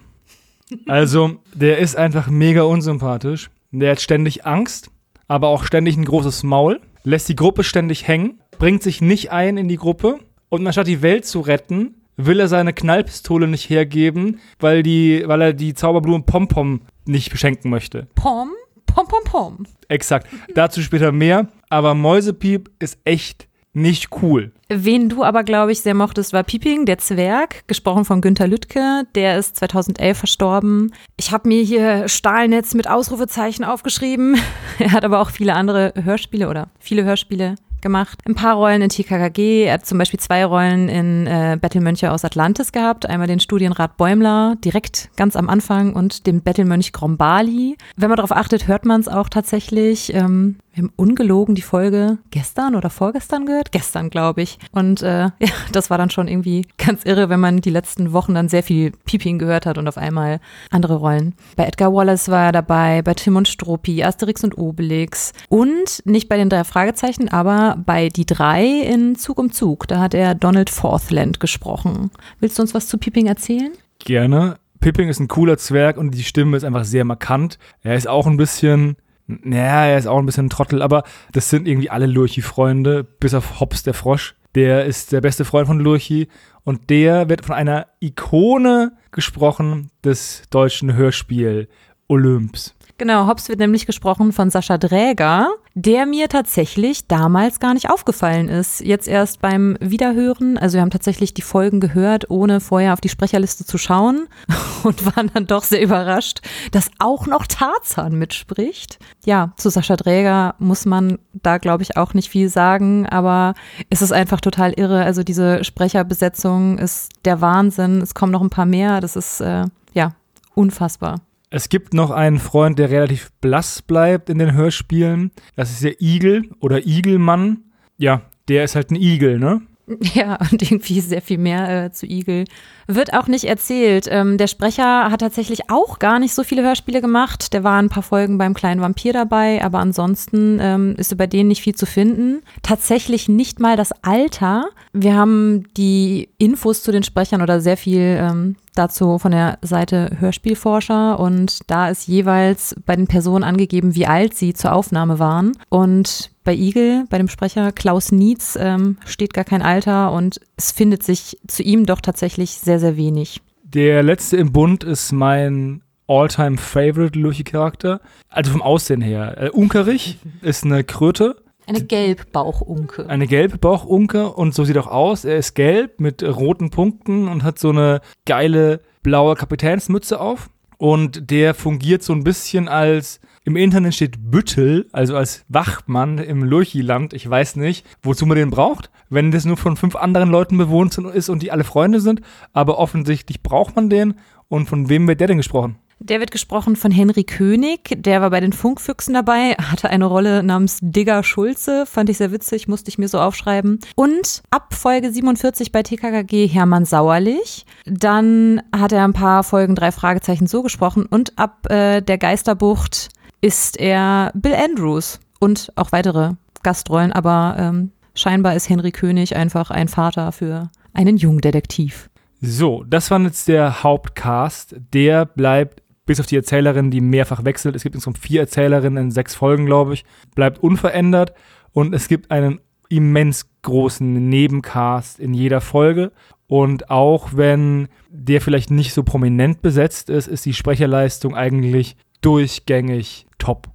Also, 0.87 1.37
der 1.55 1.79
ist 1.79 1.97
einfach 1.97 2.29
mega 2.29 2.63
unsympathisch. 2.63 3.51
Der 3.73 3.93
hat 3.93 4.01
ständig 4.01 4.47
Angst, 4.47 4.91
aber 5.29 5.49
auch 5.49 5.65
ständig 5.65 5.97
ein 5.97 6.05
großes 6.05 6.43
Maul, 6.43 6.81
lässt 7.05 7.29
die 7.29 7.37
Gruppe 7.37 7.65
ständig 7.65 8.07
hängen, 8.07 8.41
bringt 8.59 8.83
sich 8.83 9.01
nicht 9.01 9.31
ein 9.31 9.57
in 9.57 9.69
die 9.69 9.77
Gruppe 9.77 10.19
und 10.49 10.67
anstatt 10.67 10.87
die 10.87 11.03
Welt 11.03 11.25
zu 11.25 11.41
retten, 11.41 11.95
will 12.17 12.41
er 12.41 12.49
seine 12.49 12.73
Knallpistole 12.73 13.49
nicht 13.49 13.71
hergeben, 13.71 14.41
weil, 14.59 14.83
die, 14.83 15.23
weil 15.27 15.41
er 15.41 15.53
die 15.53 15.75
Zauberblume 15.75 16.25
Pompom 16.25 16.83
nicht 17.05 17.31
beschenken 17.31 17.71
möchte. 17.71 18.09
Pom, 18.15 18.51
pom, 18.87 19.07
pom, 19.07 19.25
pom. 19.25 19.67
Exakt. 19.89 20.29
Dazu 20.55 20.83
später 20.83 21.13
mehr. 21.13 21.49
Aber 21.69 21.95
Mäusepiep 21.95 22.71
ist 22.79 22.99
echt 23.05 23.49
nicht 23.73 24.09
cool. 24.23 24.53
Wen 24.69 25.09
du 25.09 25.23
aber, 25.23 25.45
glaube 25.45 25.73
ich, 25.73 25.81
sehr 25.81 25.95
mochtest, 25.95 26.33
war 26.33 26.43
Pieping, 26.43 26.87
der 26.87 26.99
Zwerg, 26.99 27.67
gesprochen 27.69 28.05
von 28.05 28.21
Günter 28.21 28.49
Lüttke. 28.49 29.05
Der 29.15 29.39
ist 29.39 29.57
2011 29.57 30.19
verstorben. 30.19 30.93
Ich 31.17 31.31
habe 31.33 31.49
mir 31.49 31.63
hier 31.63 32.09
Stahlnetz 32.09 32.75
mit 32.75 32.89
Ausrufezeichen 32.89 33.65
aufgeschrieben. 33.65 34.37
er 34.79 34.93
hat 34.93 35.05
aber 35.05 35.21
auch 35.21 35.31
viele 35.31 35.55
andere 35.55 35.93
Hörspiele 35.97 36.49
oder 36.49 36.71
viele 36.81 37.05
Hörspiele 37.05 37.55
gemacht. 37.83 38.19
Ein 38.27 38.35
paar 38.35 38.57
Rollen 38.57 38.83
in 38.83 38.89
TKKG. 38.89 39.65
Er 39.65 39.75
hat 39.75 39.87
zum 39.87 39.99
Beispiel 39.99 40.21
zwei 40.21 40.45
Rollen 40.45 40.89
in 40.89 41.27
äh, 41.27 41.59
Bettelmönche 41.61 42.11
aus 42.13 42.25
Atlantis 42.25 42.73
gehabt. 42.73 43.07
Einmal 43.07 43.27
den 43.27 43.41
Studienrat 43.41 43.97
Bäumler, 43.97 44.57
direkt 44.65 45.11
ganz 45.17 45.37
am 45.37 45.49
Anfang, 45.49 45.95
und 45.95 46.27
den 46.27 46.43
Bettelmönch 46.43 46.93
Grombali. 46.93 47.77
Wenn 47.97 48.09
man 48.09 48.17
darauf 48.17 48.33
achtet, 48.33 48.69
hört 48.69 48.85
man 48.85 49.01
es 49.01 49.09
auch 49.09 49.29
tatsächlich. 49.29 50.13
Ähm, 50.15 50.57
wir 50.73 50.85
haben 50.85 50.93
ungelogen 50.97 51.55
die 51.55 51.63
Folge 51.63 52.19
gestern 52.31 52.75
oder 52.75 52.91
vorgestern 52.91 53.45
gehört? 53.45 53.73
Gestern, 53.73 54.09
glaube 54.09 54.43
ich. 54.43 54.59
Und 54.73 55.03
äh, 55.03 55.25
ja, 55.39 55.49
das 55.73 55.91
war 55.91 55.99
dann 55.99 56.11
schon 56.11 56.29
irgendwie 56.29 56.67
ganz 56.79 57.05
irre, 57.05 57.29
wenn 57.29 57.41
man 57.41 57.61
die 57.61 57.71
letzten 57.71 58.13
Wochen 58.13 58.35
dann 58.35 58.49
sehr 58.49 58.63
viel 58.63 58.93
Pieping 59.05 59.39
gehört 59.39 59.67
hat 59.67 59.79
und 59.79 59.89
auf 59.89 59.99
einmal 59.99 60.41
andere 60.71 60.97
Rollen. 60.97 61.35
Bei 61.57 61.65
Edgar 61.65 61.93
Wallace 61.93 62.29
war 62.29 62.47
er 62.47 62.53
dabei, 62.53 63.03
bei 63.03 63.15
Tim 63.15 63.37
und 63.37 63.49
Struppi, 63.49 64.03
Asterix 64.05 64.45
und 64.45 64.57
Obelix 64.57 65.33
und 65.49 66.03
nicht 66.05 66.29
bei 66.29 66.37
den 66.37 66.49
drei 66.51 66.65
Fragezeichen, 66.65 67.29
aber 67.29 67.77
bei 67.85 68.09
Die 68.09 68.27
drei 68.27 68.65
in 68.65 69.17
Zug 69.17 69.39
um 69.39 69.53
Zug. 69.53 69.89
Da 69.89 69.99
hat 69.99 70.15
er 70.15 70.35
Donald 70.35 70.71
Forthland 70.71 71.41
gesprochen. 71.41 72.11
Willst 72.39 72.59
du 72.59 72.63
uns 72.63 72.75
was 72.75 72.87
zu 72.87 72.99
Pieping 72.99 73.27
erzählen? 73.27 73.73
Gerne. 73.99 74.57
Pipping 74.81 75.09
ist 75.09 75.21
ein 75.21 75.29
cooler 75.29 75.59
Zwerg 75.59 75.99
und 75.99 76.13
die 76.13 76.23
Stimme 76.23 76.57
ist 76.57 76.65
einfach 76.65 76.85
sehr 76.85 77.05
markant. 77.05 77.59
Er 77.83 77.97
ist 77.97 78.09
auch 78.09 78.27
ein 78.27 78.39
bisschen 78.39 78.97
naja, 79.43 79.87
er 79.87 79.99
ist 79.99 80.07
auch 80.07 80.19
ein 80.19 80.27
bisschen 80.27 80.47
ein 80.47 80.51
Trottel, 80.51 80.83
aber 80.83 81.05
das 81.33 81.51
sind 81.51 81.69
irgendwie 81.69 81.91
alle 81.91 82.07
Lurchi-Freunde, 82.07 83.05
bis 83.05 83.35
auf 83.35 83.61
Hobbs 83.61 83.83
der 83.83 83.95
Frosch. 83.95 84.35
Der 84.55 84.85
ist 84.85 85.13
der 85.13 85.21
beste 85.21 85.45
Freund 85.45 85.69
von 85.69 85.79
Lurchi 85.79 86.29
und 86.65 86.91
der 86.91 87.29
wird 87.29 87.45
von 87.45 87.55
einer 87.55 87.87
Ikone 88.01 88.93
gesprochen 89.13 89.91
des 90.03 90.43
deutschen 90.51 90.95
Hörspiel 90.95 91.69
Olymps. 92.09 92.75
Genau, 93.01 93.27
Hobbs 93.27 93.49
wird 93.49 93.61
nämlich 93.61 93.87
gesprochen 93.87 94.31
von 94.31 94.51
Sascha 94.51 94.77
Dräger, 94.77 95.49
der 95.73 96.05
mir 96.05 96.29
tatsächlich 96.29 97.07
damals 97.07 97.59
gar 97.59 97.73
nicht 97.73 97.89
aufgefallen 97.89 98.51
ist. 98.51 98.83
Jetzt 98.83 99.09
erst 99.09 99.41
beim 99.41 99.79
Wiederhören. 99.81 100.59
Also 100.59 100.75
wir 100.75 100.83
haben 100.83 100.91
tatsächlich 100.91 101.33
die 101.33 101.41
Folgen 101.41 101.81
gehört, 101.81 102.29
ohne 102.29 102.61
vorher 102.61 102.93
auf 102.93 103.01
die 103.01 103.09
Sprecherliste 103.09 103.65
zu 103.65 103.79
schauen 103.79 104.29
und 104.83 105.17
waren 105.17 105.31
dann 105.33 105.47
doch 105.47 105.65
sehr 105.65 105.81
überrascht, 105.81 106.43
dass 106.73 106.91
auch 106.99 107.27
noch 107.27 107.47
Tarzan 107.47 108.19
mitspricht. 108.19 108.99
Ja, 109.25 109.55
zu 109.57 109.71
Sascha 109.71 109.97
Dräger 109.97 110.55
muss 110.59 110.85
man 110.85 111.19
da, 111.33 111.57
glaube 111.57 111.83
ich, 111.83 111.97
auch 111.97 112.13
nicht 112.13 112.29
viel 112.29 112.51
sagen, 112.51 113.07
aber 113.07 113.55
es 113.89 114.03
ist 114.03 114.13
einfach 114.13 114.43
total 114.43 114.75
irre. 114.75 115.05
Also 115.05 115.23
diese 115.23 115.65
Sprecherbesetzung 115.65 116.77
ist 116.77 117.13
der 117.25 117.41
Wahnsinn. 117.41 118.03
Es 118.03 118.13
kommen 118.13 118.33
noch 118.33 118.43
ein 118.43 118.51
paar 118.51 118.67
mehr. 118.67 119.01
Das 119.01 119.17
ist, 119.17 119.41
äh, 119.41 119.65
ja, 119.95 120.13
unfassbar. 120.55 121.23
Es 121.53 121.69
gibt 121.69 121.95
noch 121.95 122.13
einen 122.13 122.39
Freund, 122.39 122.79
der 122.79 122.91
relativ 122.91 123.33
blass 123.41 123.83
bleibt 123.83 124.31
in 124.31 124.39
den 124.39 124.55
Hörspielen. 124.55 125.33
Das 125.57 125.73
ist 125.73 125.83
der 125.83 126.01
Igel 126.01 126.49
oder 126.61 126.87
Igelmann. 126.87 127.65
Ja, 127.99 128.23
der 128.49 128.63
ist 128.63 128.77
halt 128.77 128.93
ein 128.93 128.97
Igel, 128.97 129.39
ne? 129.39 129.61
Ja, 130.15 130.39
und 130.53 130.63
irgendwie 130.63 131.01
sehr 131.01 131.21
viel 131.21 131.39
mehr 131.39 131.87
äh, 131.87 131.91
zu 131.91 132.07
Igel. 132.07 132.45
Wird 132.87 133.13
auch 133.13 133.27
nicht 133.27 133.45
erzählt. 133.45 134.07
Ähm, 134.09 134.39
der 134.39 134.47
Sprecher 134.47 135.11
hat 135.11 135.21
tatsächlich 135.21 135.69
auch 135.69 135.99
gar 135.99 136.21
nicht 136.21 136.33
so 136.33 136.45
viele 136.45 136.63
Hörspiele 136.63 137.01
gemacht. 137.01 137.53
Der 137.53 137.65
war 137.65 137.83
ein 137.83 137.89
paar 137.89 138.05
Folgen 138.05 138.39
beim 138.39 138.55
kleinen 138.55 138.81
Vampir 138.81 139.13
dabei, 139.13 139.61
aber 139.65 139.81
ansonsten 139.81 140.59
ähm, 140.61 140.95
ist 140.97 141.17
bei 141.17 141.27
denen 141.27 141.49
nicht 141.49 141.63
viel 141.63 141.75
zu 141.75 141.87
finden. 141.87 142.43
Tatsächlich 142.63 143.29
nicht 143.29 143.59
mal 143.59 143.77
das 143.77 143.91
Alter. 144.03 144.69
Wir 144.93 145.17
haben 145.17 145.65
die 145.77 146.29
Infos 146.39 146.85
zu 146.85 146.93
den 146.93 147.03
Sprechern 147.03 147.43
oder 147.43 147.61
sehr 147.61 147.77
viel 147.77 148.19
ähm, 148.21 148.57
dazu 148.75 149.19
von 149.19 149.33
der 149.33 149.59
Seite 149.63 150.11
Hörspielforscher 150.19 151.19
und 151.19 151.59
da 151.67 151.89
ist 151.89 152.07
jeweils 152.07 152.77
bei 152.87 152.97
den 152.97 153.07
Personen 153.07 153.45
angegeben, 153.45 153.95
wie 153.95 154.07
alt 154.07 154.35
sie 154.35 154.55
zur 154.55 154.73
Aufnahme 154.73 155.19
waren. 155.19 155.53
Und 155.69 156.31
bei 156.45 156.55
Igel, 156.55 157.05
bei 157.11 157.19
dem 157.19 157.29
Sprecher 157.29 157.73
Klaus 157.73 158.13
Nietz, 158.13 158.57
ähm, 158.61 158.99
steht 159.05 159.35
gar 159.35 159.45
kein 159.45 159.63
Alter 159.63 160.13
und 160.13 160.41
es 160.57 160.73
findet 160.73 161.03
sich 161.03 161.39
zu 161.47 161.63
ihm 161.63 161.87
doch 161.87 162.01
tatsächlich 162.01 162.53
sehr, 162.53 162.81
sehr 162.81 162.97
wenig. 162.97 163.41
Der 163.63 164.03
letzte 164.03 164.37
im 164.37 164.53
Bund 164.53 164.83
ist 164.83 165.13
mein 165.13 165.83
All-Time 166.11 166.59
Favorite 166.59 167.17
Luchi-Charakter. 167.17 168.01
Also 168.29 168.51
vom 168.51 168.63
Aussehen 168.63 169.01
her. 169.01 169.37
Äh, 169.39 169.51
Unkerich 169.51 170.19
ist 170.43 170.65
eine 170.65 170.83
Kröte. 170.83 171.37
Eine 171.71 171.85
Gelbbauchunke. 171.85 173.09
Eine 173.09 173.29
gelbe 173.29 173.57
Bauchunke 173.57 174.33
und 174.33 174.55
so 174.55 174.65
sieht 174.65 174.77
auch 174.77 174.89
aus. 174.89 175.25
Er 175.25 175.37
ist 175.37 175.55
gelb 175.55 176.01
mit 176.01 176.21
roten 176.25 176.71
Punkten 176.71 177.29
und 177.29 177.45
hat 177.45 177.61
so 177.61 177.71
eine 177.71 178.01
geile 178.27 178.81
blaue 179.05 179.37
Kapitänsmütze 179.37 180.21
auf. 180.21 180.51
Und 180.79 181.31
der 181.31 181.55
fungiert 181.55 182.03
so 182.03 182.13
ein 182.13 182.25
bisschen 182.25 182.67
als 182.67 183.21
im 183.45 183.55
Internet 183.55 183.95
steht 183.95 184.31
Büttel, 184.33 184.89
also 184.91 185.17
als 185.17 185.45
Wachmann 185.49 186.19
im 186.19 186.43
Lurchi-Land. 186.43 187.15
Ich 187.15 187.29
weiß 187.31 187.55
nicht, 187.57 187.87
wozu 188.03 188.27
man 188.27 188.37
den 188.37 188.51
braucht, 188.51 188.91
wenn 189.09 189.31
das 189.31 189.45
nur 189.45 189.57
von 189.57 189.77
fünf 189.77 189.95
anderen 189.95 190.31
Leuten 190.31 190.59
bewohnt 190.59 190.99
ist 190.99 191.29
und 191.29 191.41
die 191.41 191.53
alle 191.53 191.65
Freunde 191.65 192.01
sind. 192.01 192.21
Aber 192.53 192.79
offensichtlich 192.79 193.43
braucht 193.43 193.77
man 193.77 193.89
den. 193.89 194.15
Und 194.49 194.69
von 194.69 194.89
wem 194.89 195.07
wird 195.07 195.21
der 195.21 195.29
denn 195.29 195.39
gesprochen? 195.39 195.79
Der 196.03 196.19
wird 196.19 196.31
gesprochen 196.31 196.77
von 196.77 196.91
Henry 196.91 197.25
König, 197.25 197.95
der 197.95 198.23
war 198.23 198.31
bei 198.31 198.41
den 198.41 198.55
Funkfüchsen 198.55 199.13
dabei, 199.13 199.53
hatte 199.61 199.91
eine 199.91 200.07
Rolle 200.07 200.43
namens 200.43 200.79
Digger 200.81 201.23
Schulze, 201.23 201.85
fand 201.85 202.09
ich 202.09 202.17
sehr 202.17 202.33
witzig, 202.33 202.69
musste 202.69 202.89
ich 202.89 202.97
mir 202.97 203.07
so 203.07 203.21
aufschreiben. 203.21 203.81
Und 203.97 204.43
ab 204.49 204.73
Folge 204.73 205.13
47 205.13 205.73
bei 205.73 205.83
TKKG 205.83 206.47
Hermann 206.47 206.87
Sauerlich. 206.87 207.67
Dann 207.85 208.63
hat 208.75 208.93
er 208.93 209.05
ein 209.05 209.13
paar 209.13 209.45
Folgen 209.45 209.75
drei 209.75 209.93
Fragezeichen 209.93 210.47
so 210.47 210.63
gesprochen 210.63 211.05
und 211.05 211.39
ab 211.39 211.71
äh, 211.71 212.01
der 212.01 212.17
Geisterbucht 212.17 213.11
ist 213.43 213.79
er 213.79 214.33
Bill 214.35 214.55
Andrews 214.55 215.21
und 215.39 215.71
auch 215.77 215.93
weitere 215.93 216.33
Gastrollen, 216.63 217.13
aber 217.13 217.57
ähm, 217.59 217.93
scheinbar 218.15 218.55
ist 218.55 218.71
Henry 218.71 218.91
König 218.91 219.37
einfach 219.37 219.71
ein 219.71 219.89
Vater 219.89 220.33
für 220.33 220.71
einen 220.95 221.19
Jungdetektiv. 221.19 222.09
So, 222.43 222.85
das 222.89 223.11
war 223.11 223.21
jetzt 223.21 223.49
der 223.49 223.83
Hauptcast. 223.83 224.77
Der 224.95 225.27
bleibt 225.27 225.80
bis 226.11 226.19
auf 226.19 226.27
die 226.27 226.35
Erzählerin, 226.35 226.91
die 226.91 227.01
mehrfach 227.01 227.45
wechselt. 227.45 227.77
Es 227.77 227.85
gibt 227.85 227.95
insgesamt 227.95 228.19
vier 228.19 228.41
Erzählerinnen 228.41 229.05
in 229.05 229.11
sechs 229.13 229.37
Folgen, 229.37 229.65
glaube 229.65 229.95
ich. 229.95 230.05
Bleibt 230.35 230.61
unverändert. 230.61 231.35
Und 231.71 231.95
es 231.95 232.09
gibt 232.09 232.33
einen 232.33 232.59
immens 232.89 233.49
großen 233.63 234.29
Nebencast 234.29 235.21
in 235.21 235.35
jeder 235.35 235.61
Folge. 235.61 236.11
Und 236.49 236.91
auch 236.91 237.29
wenn 237.37 237.87
der 238.09 238.41
vielleicht 238.41 238.73
nicht 238.73 238.93
so 238.93 239.05
prominent 239.05 239.63
besetzt 239.63 240.11
ist, 240.11 240.27
ist 240.27 240.45
die 240.47 240.53
Sprecherleistung 240.53 241.37
eigentlich 241.37 241.97
durchgängig 242.23 243.29
top. 243.39 243.69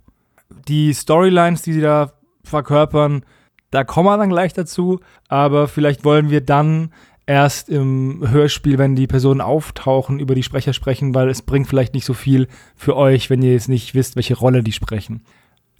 Die 0.68 0.94
Storylines, 0.94 1.62
die 1.62 1.72
sie 1.72 1.80
da 1.80 2.12
verkörpern, 2.44 3.24
da 3.72 3.86
kommen 3.86 4.10
wir 4.10 4.18
dann 4.18 4.27
gleich 4.27 4.51
dazu. 4.51 5.00
Aber 5.30 5.70
vielleicht 5.70 6.04
wollen 6.04 6.30
wir 6.30 6.42
dann 6.42 6.92
erst 7.27 7.70
im 7.70 8.24
Hörspiel, 8.29 8.77
wenn 8.77 8.96
die 8.96 9.08
Personen 9.08 9.41
auftauchen, 9.41 10.20
über 10.20 10.36
die 10.36 10.44
Sprecher 10.44 10.74
sprechen, 10.74 11.15
weil 11.15 11.29
es 11.29 11.41
bringt 11.41 11.67
vielleicht 11.67 11.94
nicht 11.94 12.05
so 12.05 12.13
viel 12.13 12.48
für 12.75 12.96
euch, 12.96 13.29
wenn 13.29 13.41
ihr 13.41 13.53
jetzt 13.53 13.70
nicht 13.70 13.96
wisst, 13.96 14.15
welche 14.15 14.38
Rolle 14.38 14.63
die 14.63 14.72
sprechen. 14.72 15.24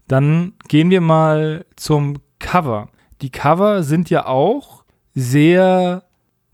Dann 0.08 0.54
gehen 0.68 0.90
wir 0.90 1.02
mal 1.02 1.66
zum 1.75 2.18
Cover. 2.40 2.90
Die 3.22 3.30
Cover 3.32 3.84
sind 3.84 4.10
ja 4.10 4.25
auch 4.25 4.84
sehr, 5.14 6.04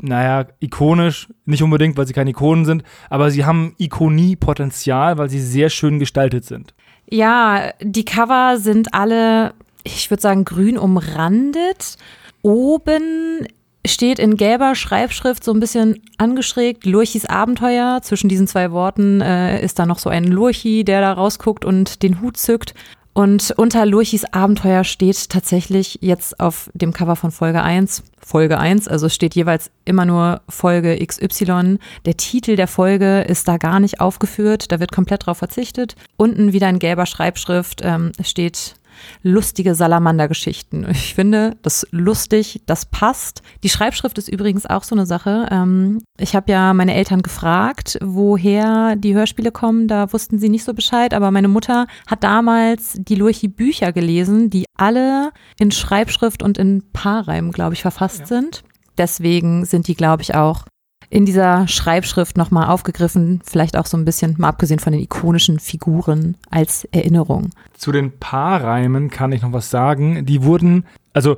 naja, 0.02 0.48
ikonisch, 0.60 1.30
nicht 1.46 1.64
unbedingt, 1.64 1.98
weil 1.98 2.08
sie 2.08 2.14
keine 2.14 2.30
Ikonen 2.32 2.66
sind, 2.66 2.84
aber 3.10 3.32
sie 3.32 3.46
haben 3.46 3.76
Ikonie-Potenzial, 3.78 5.18
weil 5.18 5.30
sie 5.30 5.42
sehr 5.42 5.70
schön 5.70 6.00
gestaltet 6.00 6.46
sind. 6.46 6.74
Ja, 7.10 7.74
die 7.82 8.06
Cover 8.06 8.58
sind 8.58 8.94
alle, 8.94 9.54
ich 9.84 10.10
würde 10.10 10.22
sagen, 10.22 10.46
grün 10.46 10.78
umrandet. 10.78 11.98
Oben 12.42 13.48
steht 13.86 14.20
in 14.20 14.38
gelber 14.38 14.76
Schreibschrift 14.76 15.44
so 15.44 15.54
ein 15.54 15.60
bisschen 15.60 16.02
angeschrägt 16.18 16.86
Lurchis 16.86 17.26
Abenteuer. 17.26 18.00
Zwischen 18.02 18.30
diesen 18.30 18.48
zwei 18.48 18.72
Worten 18.72 19.22
äh, 19.22 19.64
ist 19.64 19.80
da 19.80 19.86
noch 19.86 20.00
so 20.00 20.10
ein 20.10 20.26
Lurchi, 20.26 20.84
der 20.84 21.02
da 21.02 21.14
rausguckt 21.14 21.66
und 21.66 22.04
den 22.04 22.22
Hut 22.22 22.38
zückt. 22.38 22.74
Und 23.14 23.54
unter 23.58 23.86
Lurchis 23.86 24.24
Abenteuer 24.24 24.86
steht 24.86 25.30
tatsächlich 25.30 26.00
jetzt 26.02 26.40
auf 26.40 26.70
dem 26.74 26.94
Cover 26.94 27.18
von 27.18 27.32
Folge 27.32 27.62
1, 27.62 28.04
Folge 28.20 28.58
1, 28.58 28.88
also 28.88 29.10
steht 29.10 29.36
jeweils 29.36 29.70
immer 29.84 30.06
nur 30.06 30.42
Folge 30.48 30.98
XY. 31.06 31.78
Der 32.06 32.16
Titel 32.16 32.56
der 32.56 32.68
Folge 32.68 33.22
ist 33.22 33.50
da 33.50 33.58
gar 33.58 33.82
nicht 33.82 34.00
aufgeführt, 34.00 34.72
da 34.72 34.80
wird 34.80 34.94
komplett 34.94 35.26
drauf 35.26 35.40
verzichtet. 35.40 35.96
Unten 36.16 36.54
wieder 36.54 36.70
in 36.70 36.80
gelber 36.80 37.06
Schreibschrift 37.06 37.82
ähm, 37.84 38.14
steht 38.24 38.76
lustige 39.24 39.76
Salamander-Geschichten. 39.76 40.88
Ich 40.90 41.16
finde, 41.16 41.58
das 41.62 41.88
lustig, 41.92 42.62
das 42.66 42.86
passt. 42.86 43.42
Die 43.64 43.70
Schreibschrift 43.70 44.18
ist 44.18 44.28
übrigens 44.28 44.66
auch 44.66 44.84
so 44.84 44.96
eine 44.96 45.06
Sache. 45.06 45.48
Ähm, 45.52 46.02
ich 46.20 46.36
habe 46.36 46.52
ja 46.52 46.74
meine 46.74 46.94
Eltern 46.94 47.22
gefragt, 47.22 47.98
woher 48.02 48.96
die 48.96 49.14
Hörspiele 49.14 49.52
kommen. 49.52 49.88
Da 49.88 50.12
wussten 50.14 50.40
sie 50.40 50.50
nicht 50.50 50.64
so 50.64 50.74
Bescheid, 50.74 51.14
aber 51.14 51.32
meine 51.32 51.48
Mutter 51.48 51.88
hat 52.08 52.24
damals 52.24 52.94
die 52.98 53.16
Lurchi-Bücher 53.16 53.92
gelesen, 53.92 54.50
die 54.50 54.66
alle 54.78 55.32
in 55.60 55.72
Schreibschrift 55.72 56.44
und 56.44 56.58
in 56.58 56.84
Paarreim, 56.94 57.52
glaube 57.52 57.74
ich, 57.74 57.82
verfasst 57.82 58.22
ja. 58.22 58.26
sind. 58.28 58.64
Deswegen 58.98 59.66
sind 59.66 59.88
die, 59.88 59.96
glaube 59.96 60.22
ich, 60.22 60.36
auch 60.36 60.66
in 61.12 61.26
dieser 61.26 61.68
Schreibschrift 61.68 62.38
nochmal 62.38 62.70
aufgegriffen, 62.70 63.42
vielleicht 63.46 63.76
auch 63.76 63.86
so 63.86 63.98
ein 63.98 64.06
bisschen, 64.06 64.36
mal 64.38 64.48
abgesehen 64.48 64.80
von 64.80 64.94
den 64.94 65.02
ikonischen 65.02 65.60
Figuren 65.60 66.38
als 66.50 66.86
Erinnerung. 66.86 67.50
Zu 67.74 67.92
den 67.92 68.18
Paarreimen 68.18 69.10
kann 69.10 69.34
ich 69.34 69.42
noch 69.42 69.52
was 69.52 69.70
sagen. 69.70 70.26
Die 70.26 70.44
wurden, 70.44 70.86
also 71.12 71.38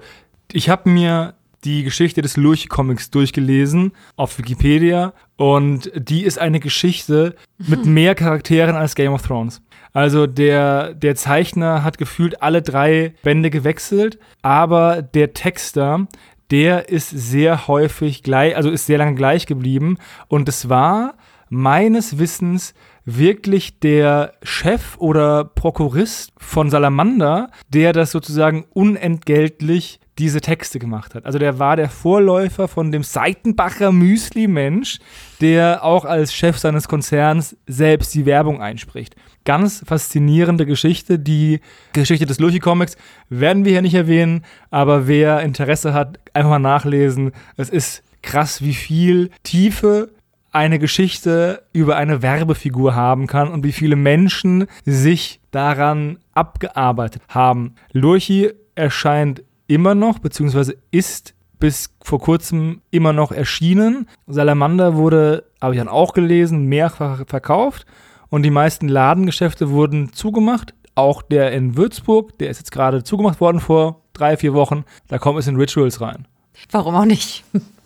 ich 0.51 0.69
habe 0.69 0.89
mir 0.91 1.33
die 1.63 1.83
Geschichte 1.83 2.21
des 2.21 2.37
Lurch-Comics 2.37 3.09
durchgelesen 3.09 3.93
auf 4.15 4.37
Wikipedia 4.37 5.13
und 5.37 5.91
die 5.95 6.23
ist 6.23 6.37
eine 6.37 6.59
Geschichte 6.59 7.35
mit 7.57 7.85
mehr 7.87 8.13
Charakteren 8.13 8.75
als 8.75 8.93
Game 8.93 9.13
of 9.13 9.23
Thrones. 9.23 9.63
Also 9.91 10.27
der, 10.27 10.93
der 10.93 11.15
Zeichner 11.15 11.83
hat 11.83 11.97
gefühlt 11.97 12.41
alle 12.41 12.61
drei 12.61 13.13
Bände 13.23 13.49
gewechselt, 13.49 14.19
aber 14.41 15.01
der 15.01 15.33
Texter, 15.33 16.07
der 16.51 16.89
ist 16.89 17.09
sehr 17.09 17.67
häufig 17.67 18.23
gleich, 18.23 18.55
also 18.55 18.69
ist 18.69 18.85
sehr 18.85 18.97
lange 18.97 19.15
gleich 19.15 19.45
geblieben. 19.45 19.97
Und 20.27 20.47
es 20.50 20.69
war 20.69 21.15
meines 21.50 22.17
Wissens 22.19 22.73
wirklich 23.05 23.79
der 23.79 24.33
Chef 24.43 24.97
oder 24.97 25.43
Prokurist 25.43 26.31
von 26.38 26.69
Salamander, 26.69 27.50
der 27.69 27.93
das 27.93 28.12
sozusagen 28.12 28.65
unentgeltlich 28.73 30.00
diese 30.19 30.41
Texte 30.41 30.79
gemacht 30.79 31.15
hat. 31.15 31.25
Also 31.25 31.39
der 31.39 31.57
war 31.59 31.75
der 31.75 31.89
Vorläufer 31.89 32.67
von 32.67 32.91
dem 32.91 33.03
Seitenbacher 33.03 33.91
Müsli-Mensch, 33.91 35.00
der 35.41 35.83
auch 35.83 36.05
als 36.05 36.33
Chef 36.33 36.57
seines 36.57 36.88
Konzerns 36.88 37.57
selbst 37.67 38.13
die 38.13 38.25
Werbung 38.25 38.62
einspricht. 38.62 39.15
Ganz 39.45 39.83
faszinierende 39.85 40.65
Geschichte. 40.65 41.19
Die 41.19 41.59
Geschichte 41.91 42.25
des 42.25 42.39
Luchi 42.39 42.59
Comics 42.59 42.95
werden 43.29 43.65
wir 43.65 43.73
hier 43.73 43.81
nicht 43.81 43.93
erwähnen, 43.93 44.45
aber 44.71 45.07
wer 45.07 45.41
Interesse 45.41 45.93
hat, 45.93 46.19
einfach 46.33 46.51
mal 46.51 46.59
nachlesen. 46.59 47.31
Es 47.57 47.69
ist 47.69 48.03
krass, 48.21 48.62
wie 48.62 48.73
viel 48.73 49.31
Tiefe 49.43 50.09
eine 50.53 50.79
Geschichte 50.79 51.63
über 51.73 51.97
eine 51.97 52.21
Werbefigur 52.21 52.95
haben 52.95 53.27
kann 53.27 53.50
und 53.50 53.63
wie 53.63 53.71
viele 53.71 53.95
Menschen 53.95 54.67
sich 54.85 55.41
daran 55.51 56.19
abgearbeitet 56.33 57.21
haben. 57.27 57.75
Lurchi 57.91 58.51
erscheint 58.75 59.43
immer 59.67 59.95
noch, 59.95 60.19
beziehungsweise 60.19 60.77
ist 60.91 61.33
bis 61.59 61.89
vor 62.03 62.19
kurzem 62.19 62.81
immer 62.91 63.13
noch 63.13 63.31
erschienen. 63.31 64.07
Salamander 64.27 64.95
wurde, 64.95 65.45
habe 65.59 65.73
ich 65.73 65.79
dann 65.79 65.88
auch 65.88 66.13
gelesen, 66.13 66.67
mehrfach 66.67 67.25
verkauft 67.27 67.85
und 68.33 68.41
die 68.41 68.49
meisten 68.49 68.87
Ladengeschäfte 68.87 69.69
wurden 69.69 70.11
zugemacht. 70.11 70.73
Auch 70.95 71.21
der 71.21 71.51
in 71.51 71.77
Würzburg, 71.77 72.35
der 72.39 72.49
ist 72.49 72.57
jetzt 72.57 72.71
gerade 72.71 73.03
zugemacht 73.03 73.39
worden 73.39 73.59
vor 73.59 74.01
drei, 74.13 74.37
vier 74.37 74.55
Wochen. 74.55 74.85
Da 75.07 75.19
kommt 75.19 75.37
es 75.37 75.45
in 75.45 75.55
Rituals 75.55 76.01
rein. 76.01 76.27
Warum 76.71 76.95
auch 76.95 77.05
nicht? 77.05 77.43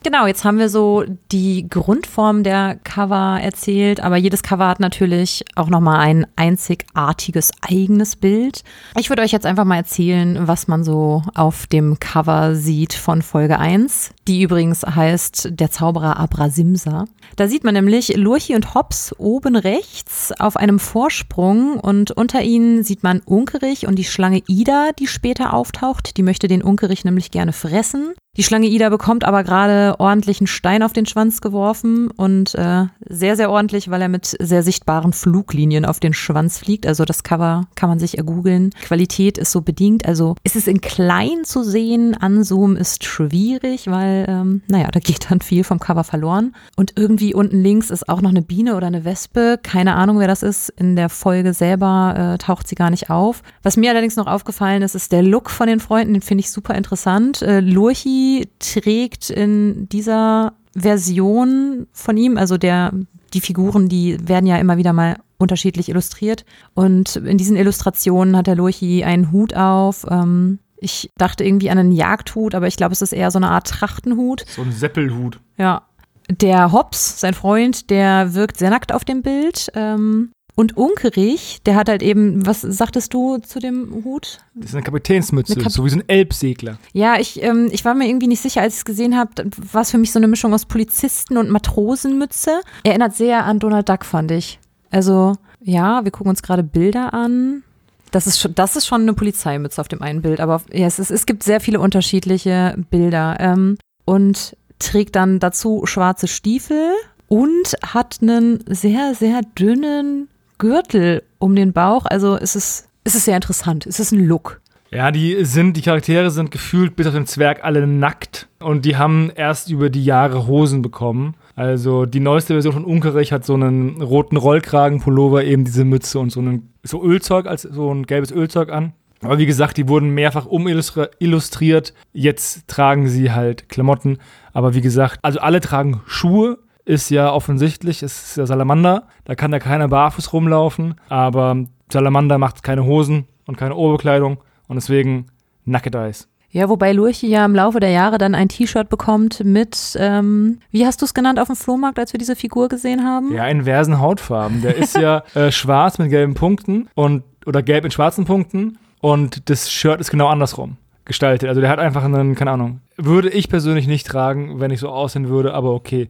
Genau, 0.07 0.25
jetzt 0.25 0.45
haben 0.45 0.57
wir 0.57 0.69
so 0.69 1.03
die 1.33 1.67
Grundform 1.67 2.43
der 2.43 2.79
Cover 2.85 3.41
erzählt, 3.41 3.99
aber 3.99 4.15
jedes 4.15 4.41
Cover 4.41 4.65
hat 4.65 4.79
natürlich 4.79 5.43
auch 5.57 5.67
nochmal 5.67 5.99
ein 5.99 6.25
einzigartiges 6.37 7.51
eigenes 7.59 8.15
Bild. 8.15 8.63
Ich 8.97 9.09
würde 9.09 9.21
euch 9.21 9.33
jetzt 9.33 9.45
einfach 9.45 9.65
mal 9.65 9.75
erzählen, 9.75 10.47
was 10.47 10.69
man 10.69 10.85
so 10.85 11.23
auf 11.35 11.67
dem 11.67 11.99
Cover 11.99 12.55
sieht 12.55 12.93
von 12.93 13.21
Folge 13.21 13.59
1, 13.59 14.11
die 14.29 14.43
übrigens 14.43 14.83
heißt 14.85 15.49
Der 15.51 15.71
Zauberer 15.71 16.17
Abrasimsa. 16.17 17.03
Da 17.35 17.49
sieht 17.49 17.65
man 17.65 17.73
nämlich 17.73 18.15
Lurchi 18.15 18.55
und 18.55 18.75
Hops 18.75 19.13
oben 19.17 19.57
rechts 19.57 20.31
auf 20.39 20.55
einem 20.55 20.79
Vorsprung 20.79 21.81
und 21.81 22.11
unter 22.11 22.41
ihnen 22.43 22.81
sieht 22.85 23.03
man 23.03 23.19
Unkerich 23.25 23.85
und 23.87 23.95
die 23.95 24.05
Schlange 24.05 24.41
Ida, 24.47 24.91
die 24.97 25.07
später 25.07 25.53
auftaucht. 25.53 26.15
Die 26.15 26.23
möchte 26.23 26.47
den 26.47 26.63
Unkerich 26.63 27.03
nämlich 27.03 27.29
gerne 27.29 27.51
fressen. 27.51 28.13
Die 28.37 28.43
Schlange 28.43 28.67
Ida 28.67 28.89
bekommt 28.89 29.25
aber 29.25 29.43
gerade 29.43 29.99
ordentlichen 29.99 30.45
Stein 30.45 30.83
auf 30.83 30.93
den 30.93 31.07
Schwanz 31.07 31.41
geworfen 31.41 32.11
und 32.11 32.53
äh, 32.53 32.85
sehr, 33.09 33.35
sehr 33.35 33.49
ordentlich, 33.49 33.89
weil 33.89 33.99
er 33.99 34.09
mit 34.09 34.37
sehr 34.39 34.61
sichtbaren 34.61 35.11
Fluglinien 35.11 35.85
auf 35.85 35.99
den 35.99 36.13
Schwanz 36.13 36.59
fliegt. 36.59 36.85
Also 36.85 37.03
das 37.03 37.23
Cover 37.23 37.65
kann 37.73 37.89
man 37.89 37.97
sich 37.97 38.19
ergoogeln. 38.19 38.69
Qualität 38.79 39.39
ist 39.39 39.51
so 39.51 39.61
bedingt. 39.61 40.07
Also 40.07 40.35
ist 40.43 40.55
es 40.55 40.67
in 40.67 40.81
klein 40.81 41.45
zu 41.45 41.63
sehen, 41.63 42.13
anzoomen 42.13 42.77
ist 42.77 43.05
schwierig, 43.05 43.87
weil, 43.87 44.27
ähm, 44.29 44.61
naja, 44.67 44.89
da 44.91 44.99
geht 44.99 45.31
dann 45.31 45.41
viel 45.41 45.63
vom 45.63 45.79
Cover 45.79 46.03
verloren. 46.03 46.55
Und 46.75 46.93
irgendwie 46.95 47.33
unten 47.33 47.63
links 47.63 47.89
ist 47.89 48.07
auch 48.07 48.21
noch 48.21 48.29
eine 48.29 48.43
Biene 48.43 48.75
oder 48.75 48.85
eine 48.85 49.03
Wespe. 49.03 49.59
Keine 49.63 49.95
Ahnung, 49.95 50.19
wer 50.19 50.27
das 50.27 50.43
ist. 50.43 50.69
In 50.77 50.95
der 50.95 51.09
Folge 51.09 51.53
selber 51.55 52.35
äh, 52.35 52.37
taucht 52.37 52.67
sie 52.67 52.75
gar 52.75 52.91
nicht 52.91 53.09
auf. 53.09 53.41
Was 53.63 53.77
mir 53.77 53.89
allerdings 53.89 54.15
noch 54.15 54.27
aufgefallen 54.27 54.83
ist, 54.83 54.93
ist 54.93 55.11
der 55.11 55.23
Look 55.23 55.49
von 55.49 55.65
den 55.65 55.79
Freunden. 55.79 56.13
Den 56.13 56.21
finde 56.21 56.41
ich 56.41 56.51
super 56.51 56.75
interessant. 56.75 57.41
Äh, 57.41 57.61
Lurchi 57.61 58.26
trägt 58.59 59.29
in 59.29 59.87
dieser 59.89 60.53
Version 60.75 61.87
von 61.91 62.17
ihm, 62.17 62.37
also 62.37 62.57
der, 62.57 62.93
die 63.33 63.41
Figuren, 63.41 63.89
die 63.89 64.17
werden 64.27 64.45
ja 64.45 64.57
immer 64.57 64.77
wieder 64.77 64.93
mal 64.93 65.17
unterschiedlich 65.37 65.89
illustriert. 65.89 66.45
Und 66.73 67.15
in 67.15 67.37
diesen 67.37 67.55
Illustrationen 67.55 68.35
hat 68.35 68.47
der 68.47 68.55
Lurchi 68.55 69.03
einen 69.03 69.31
Hut 69.31 69.55
auf. 69.55 70.05
Ähm, 70.09 70.59
ich 70.77 71.09
dachte 71.17 71.43
irgendwie 71.43 71.69
an 71.69 71.77
einen 71.77 71.91
Jagdhut, 71.91 72.55
aber 72.55 72.67
ich 72.67 72.77
glaube, 72.77 72.93
es 72.93 73.01
ist 73.01 73.13
eher 73.13 73.31
so 73.31 73.39
eine 73.39 73.49
Art 73.49 73.67
Trachtenhut. 73.67 74.45
So 74.47 74.61
ein 74.61 74.71
Seppelhut. 74.71 75.39
Ja. 75.57 75.83
Der 76.29 76.71
Hobbs, 76.73 77.21
sein 77.21 77.33
Freund, 77.33 77.89
der 77.89 78.33
wirkt 78.33 78.57
sehr 78.57 78.69
nackt 78.69 78.93
auf 78.93 79.05
dem 79.05 79.21
Bild. 79.21 79.71
Ähm, 79.75 80.31
und 80.57 80.75
Unkerich, 80.75 81.59
der 81.67 81.75
hat 81.75 81.87
halt 81.87 82.01
eben, 82.01 82.43
was 82.43 82.61
sagtest 82.61 83.13
du 83.13 83.37
zu 83.37 83.59
dem 83.59 84.01
Hut? 84.03 84.39
Das 84.55 84.71
ist 84.71 84.75
eine 84.75 84.83
Kapitänsmütze, 84.83 85.53
eine 85.53 85.61
Kap 85.61 85.71
so 85.71 85.85
wie 85.85 85.89
so 85.91 85.97
ein 85.97 86.09
Elbsegler. 86.09 86.79
Ja, 86.93 87.19
ich, 87.19 87.43
ähm, 87.43 87.69
ich 87.71 87.85
war 87.85 87.93
mir 87.93 88.09
irgendwie 88.09 88.25
nicht 88.25 88.41
sicher, 88.41 88.61
als 88.61 88.73
ich 88.73 88.79
es 88.79 88.85
gesehen 88.85 89.15
habe, 89.15 89.51
war 89.71 89.83
es 89.83 89.91
für 89.91 89.99
mich 89.99 90.11
so 90.11 90.17
eine 90.17 90.27
Mischung 90.27 90.55
aus 90.55 90.65
Polizisten 90.65 91.37
und 91.37 91.51
Matrosenmütze. 91.51 92.61
Erinnert 92.83 93.15
sehr 93.15 93.45
an 93.45 93.59
Donald 93.59 93.87
Duck, 93.87 94.03
fand 94.03 94.31
ich. 94.31 94.59
Also, 94.89 95.35
ja, 95.61 96.03
wir 96.03 96.09
gucken 96.09 96.31
uns 96.31 96.41
gerade 96.41 96.63
Bilder 96.63 97.13
an. 97.13 97.61
Das 98.09 98.25
ist, 98.25 98.39
schon, 98.39 98.55
das 98.55 98.75
ist 98.75 98.87
schon 98.87 99.03
eine 99.03 99.13
Polizeimütze 99.13 99.79
auf 99.79 99.89
dem 99.89 100.01
einen 100.01 100.23
Bild, 100.23 100.39
aber 100.39 100.63
ja, 100.73 100.87
es, 100.87 100.97
ist, 100.97 101.11
es 101.11 101.27
gibt 101.27 101.43
sehr 101.43 101.61
viele 101.61 101.79
unterschiedliche 101.79 102.75
Bilder. 102.89 103.37
Ähm, 103.39 103.77
und 104.05 104.57
trägt 104.79 105.15
dann 105.15 105.39
dazu 105.39 105.85
schwarze 105.85 106.27
Stiefel 106.27 106.93
und 107.27 107.75
hat 107.85 108.19
einen 108.21 108.63
sehr, 108.67 109.13
sehr 109.13 109.41
dünnen 109.41 110.29
Gürtel 110.57 111.23
um 111.39 111.55
den 111.55 111.73
Bauch. 111.73 112.05
Also 112.05 112.37
es 112.37 112.55
ist, 112.55 112.89
es 113.03 113.15
ist 113.15 113.25
sehr 113.25 113.35
interessant. 113.35 113.85
Es 113.85 113.99
ist 113.99 114.11
ein 114.11 114.25
Look. 114.25 114.61
Ja, 114.91 115.11
die 115.11 115.43
sind, 115.43 115.75
die 115.75 115.81
Charaktere 115.81 116.31
sind 116.31 116.51
gefühlt 116.51 116.95
bis 116.95 117.07
auf 117.07 117.13
den 117.13 117.25
Zwerg 117.25 117.63
alle 117.63 117.85
nackt 117.85 118.47
und 118.59 118.85
die 118.85 118.95
haben 118.95 119.31
erst 119.35 119.69
über 119.69 119.89
die 119.89 120.03
Jahre 120.03 120.47
Hosen 120.47 120.81
bekommen. 120.81 121.35
Also 121.55 122.05
die 122.05 122.21
neueste 122.21 122.53
Version 122.53 122.73
von 122.73 122.85
Unkerich 122.85 123.33
hat 123.33 123.45
so 123.45 123.55
einen 123.55 124.01
roten 124.01 124.37
Rollkragenpullover, 124.37 125.43
eben 125.43 125.65
diese 125.65 125.83
Mütze 125.83 126.19
und 126.19 126.31
so 126.31 126.41
ein 126.41 126.69
so 126.83 127.03
Ölzeug, 127.03 127.47
als 127.47 127.63
so 127.63 127.93
ein 127.93 128.05
gelbes 128.05 128.31
Ölzeug 128.31 128.71
an. 128.71 128.93
Aber 129.21 129.39
wie 129.39 129.45
gesagt, 129.45 129.77
die 129.77 129.87
wurden 129.87 130.11
mehrfach 130.11 130.45
umillustriert. 130.45 131.93
Jetzt 132.13 132.67
tragen 132.67 133.07
sie 133.07 133.31
halt 133.31 133.67
Klamotten. 133.69 134.19
Aber 134.53 134.75
wie 134.75 134.81
gesagt, 134.81 135.19
also 135.23 135.39
alle 135.39 135.59
tragen 135.59 136.01
Schuhe, 136.05 136.59
ist 136.87 137.09
ja 137.09 137.31
offensichtlich, 137.33 138.01
es 138.01 138.29
ist 138.29 138.37
ja 138.37 138.45
Salamander, 138.45 139.07
da 139.25 139.35
kann 139.35 139.51
da 139.51 139.59
keiner 139.59 139.89
barfuß 139.89 140.31
rumlaufen, 140.31 140.95
aber 141.09 141.65
Salamander 141.91 142.37
macht 142.37 142.63
keine 142.63 142.85
Hosen 142.85 143.27
und 143.45 143.57
keine 143.57 143.75
Oberbekleidung 143.75 144.37
und 144.67 144.75
deswegen 144.77 145.27
Naked 145.65 145.95
Eyes. 145.95 146.29
Ja, 146.49 146.69
wobei 146.69 146.93
Lurchi 146.93 147.27
ja 147.27 147.43
im 147.43 147.53
Laufe 147.53 147.81
der 147.81 147.89
Jahre 147.89 148.17
dann 148.17 148.33
ein 148.33 148.47
T-Shirt 148.47 148.87
bekommt 148.87 149.43
mit, 149.43 149.97
ähm, 149.99 150.59
wie 150.71 150.85
hast 150.85 151.01
du 151.01 151.05
es 151.05 151.13
genannt 151.13 151.39
auf 151.39 151.47
dem 151.47 151.57
Flohmarkt, 151.57 151.99
als 151.99 152.13
wir 152.13 152.19
diese 152.19 152.37
Figur 152.37 152.69
gesehen 152.69 153.03
haben? 153.03 153.33
Ja, 153.33 153.45
inversen 153.47 153.99
Hautfarben. 153.99 154.61
Der 154.61 154.75
ist 154.77 154.97
ja 154.97 155.23
äh, 155.35 155.51
schwarz 155.51 155.97
mit 155.97 156.09
gelben 156.09 156.35
Punkten 156.35 156.87
und 156.95 157.23
oder 157.45 157.61
gelb 157.63 157.83
mit 157.83 157.93
schwarzen 157.93 158.23
Punkten 158.23 158.77
und 159.01 159.49
das 159.49 159.69
Shirt 159.69 159.99
ist 159.99 160.09
genau 160.09 160.27
andersrum 160.27 160.77
gestaltet. 161.07 161.49
Also 161.49 161.61
der 161.61 161.69
hat 161.69 161.79
einfach 161.79 162.03
einen, 162.03 162.35
keine 162.35 162.51
Ahnung, 162.51 162.81
würde 162.97 163.29
ich 163.29 163.49
persönlich 163.49 163.87
nicht 163.87 164.05
tragen, 164.05 164.59
wenn 164.59 164.71
ich 164.71 164.79
so 164.79 164.89
aussehen 164.89 165.29
würde, 165.29 165.53
aber 165.53 165.73
okay. 165.73 166.09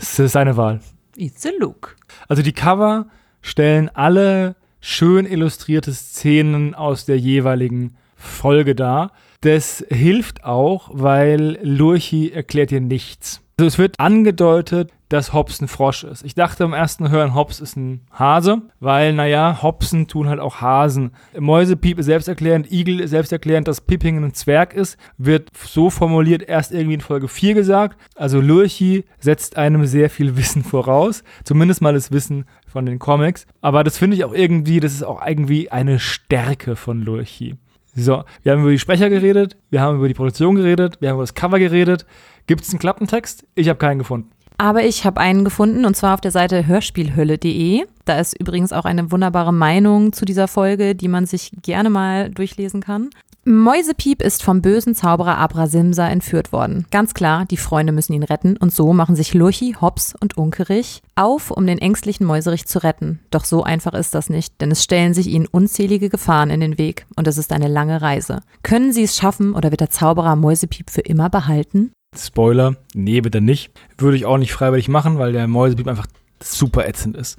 Es 0.00 0.18
ist 0.18 0.32
seine 0.32 0.56
Wahl. 0.56 0.80
It's 1.16 1.44
a 1.46 1.50
look. 1.58 1.96
Also 2.28 2.42
die 2.42 2.52
Cover 2.52 3.06
stellen 3.42 3.88
alle 3.94 4.56
schön 4.80 5.26
illustrierte 5.26 5.92
Szenen 5.92 6.74
aus 6.74 7.04
der 7.04 7.18
jeweiligen 7.18 7.96
Folge 8.16 8.74
dar. 8.74 9.12
Das 9.40 9.84
hilft 9.88 10.44
auch, 10.44 10.90
weil 10.92 11.58
Lurchi 11.62 12.30
erklärt 12.30 12.70
dir 12.70 12.80
nichts. 12.80 13.40
Also 13.58 13.66
es 13.66 13.78
wird 13.78 13.98
angedeutet, 13.98 14.92
dass 15.08 15.32
Hobbs 15.32 15.60
ein 15.60 15.66
Frosch 15.66 16.04
ist. 16.04 16.24
Ich 16.24 16.36
dachte 16.36 16.62
im 16.62 16.72
ersten 16.72 17.10
Hören, 17.10 17.34
Hobbs 17.34 17.58
ist 17.58 17.76
ein 17.76 18.02
Hase, 18.12 18.62
weil, 18.78 19.12
naja, 19.12 19.58
Hobsen 19.64 20.06
tun 20.06 20.28
halt 20.28 20.38
auch 20.38 20.60
Hasen. 20.60 21.10
Mäusepiep 21.36 21.98
ist 21.98 22.06
selbsterklärend, 22.06 22.70
Igel 22.70 23.00
ist 23.00 23.10
selbsterklärend, 23.10 23.66
dass 23.66 23.80
Pipping 23.80 24.22
ein 24.22 24.32
Zwerg 24.32 24.74
ist, 24.74 24.96
wird 25.16 25.50
so 25.56 25.90
formuliert 25.90 26.44
erst 26.48 26.70
irgendwie 26.70 26.94
in 26.94 27.00
Folge 27.00 27.26
4 27.26 27.54
gesagt. 27.54 27.98
Also 28.14 28.40
Lurchi 28.40 29.06
setzt 29.18 29.56
einem 29.56 29.86
sehr 29.86 30.08
viel 30.08 30.36
Wissen 30.36 30.62
voraus, 30.62 31.24
zumindest 31.42 31.82
mal 31.82 31.94
das 31.94 32.12
Wissen 32.12 32.44
von 32.68 32.86
den 32.86 33.00
Comics. 33.00 33.44
Aber 33.60 33.82
das 33.82 33.98
finde 33.98 34.16
ich 34.16 34.24
auch 34.24 34.34
irgendwie, 34.34 34.78
das 34.78 34.92
ist 34.92 35.02
auch 35.02 35.26
irgendwie 35.26 35.72
eine 35.72 35.98
Stärke 35.98 36.76
von 36.76 37.02
Lurchi. 37.02 37.56
So, 37.96 38.22
wir 38.44 38.52
haben 38.52 38.60
über 38.60 38.70
die 38.70 38.78
Sprecher 38.78 39.10
geredet, 39.10 39.56
wir 39.70 39.80
haben 39.80 39.96
über 39.96 40.06
die 40.06 40.14
Produktion 40.14 40.54
geredet, 40.54 40.98
wir 41.00 41.08
haben 41.08 41.16
über 41.16 41.24
das 41.24 41.34
Cover 41.34 41.58
geredet. 41.58 42.06
Gibt 42.48 42.62
es 42.64 42.70
einen 42.70 42.80
Klappentext? 42.80 43.46
Ich 43.54 43.68
habe 43.68 43.78
keinen 43.78 43.98
gefunden. 43.98 44.30
Aber 44.56 44.82
ich 44.82 45.04
habe 45.04 45.20
einen 45.20 45.44
gefunden 45.44 45.84
und 45.84 45.96
zwar 45.96 46.14
auf 46.14 46.20
der 46.20 46.32
Seite 46.32 46.66
hörspielhölle.de. 46.66 47.84
Da 48.06 48.18
ist 48.18 48.40
übrigens 48.40 48.72
auch 48.72 48.86
eine 48.86 49.12
wunderbare 49.12 49.52
Meinung 49.52 50.12
zu 50.12 50.24
dieser 50.24 50.48
Folge, 50.48 50.96
die 50.96 51.08
man 51.08 51.26
sich 51.26 51.52
gerne 51.62 51.90
mal 51.90 52.30
durchlesen 52.30 52.80
kann. 52.80 53.10
Mäusepiep 53.44 54.22
ist 54.22 54.42
vom 54.42 54.62
bösen 54.62 54.94
Zauberer 54.94 55.38
Abrasimsa 55.38 56.08
entführt 56.08 56.52
worden. 56.52 56.86
Ganz 56.90 57.14
klar, 57.14 57.44
die 57.46 57.56
Freunde 57.56 57.92
müssen 57.92 58.14
ihn 58.14 58.22
retten 58.22 58.56
und 58.56 58.72
so 58.74 58.92
machen 58.92 59.14
sich 59.14 59.32
Lurchi, 59.32 59.76
Hops 59.80 60.14
und 60.20 60.36
Unkerich 60.36 61.02
auf, 61.16 61.50
um 61.50 61.66
den 61.66 61.78
ängstlichen 61.78 62.26
Mäuserich 62.26 62.66
zu 62.66 62.82
retten. 62.82 63.20
Doch 63.30 63.44
so 63.44 63.62
einfach 63.62 63.94
ist 63.94 64.14
das 64.14 64.28
nicht, 64.28 64.60
denn 64.60 64.70
es 64.70 64.82
stellen 64.82 65.14
sich 65.14 65.28
ihnen 65.28 65.46
unzählige 65.46 66.08
Gefahren 66.08 66.50
in 66.50 66.60
den 66.60 66.78
Weg 66.78 67.06
und 67.14 67.26
es 67.26 67.38
ist 67.38 67.52
eine 67.52 67.68
lange 67.68 68.02
Reise. 68.02 68.40
Können 68.62 68.92
sie 68.92 69.04
es 69.04 69.16
schaffen 69.16 69.54
oder 69.54 69.70
wird 69.70 69.80
der 69.80 69.90
Zauberer 69.90 70.36
Mäusepiep 70.36 70.90
für 70.90 71.02
immer 71.02 71.30
behalten? 71.30 71.92
Spoiler, 72.16 72.76
nee, 72.94 73.20
bitte 73.20 73.40
nicht. 73.40 73.70
Würde 73.96 74.16
ich 74.16 74.26
auch 74.26 74.38
nicht 74.38 74.52
freiwillig 74.52 74.88
machen, 74.88 75.18
weil 75.18 75.32
der 75.32 75.46
Mäusepiep 75.46 75.88
einfach 75.88 76.06
super 76.42 76.86
ätzend 76.86 77.16
ist. 77.16 77.38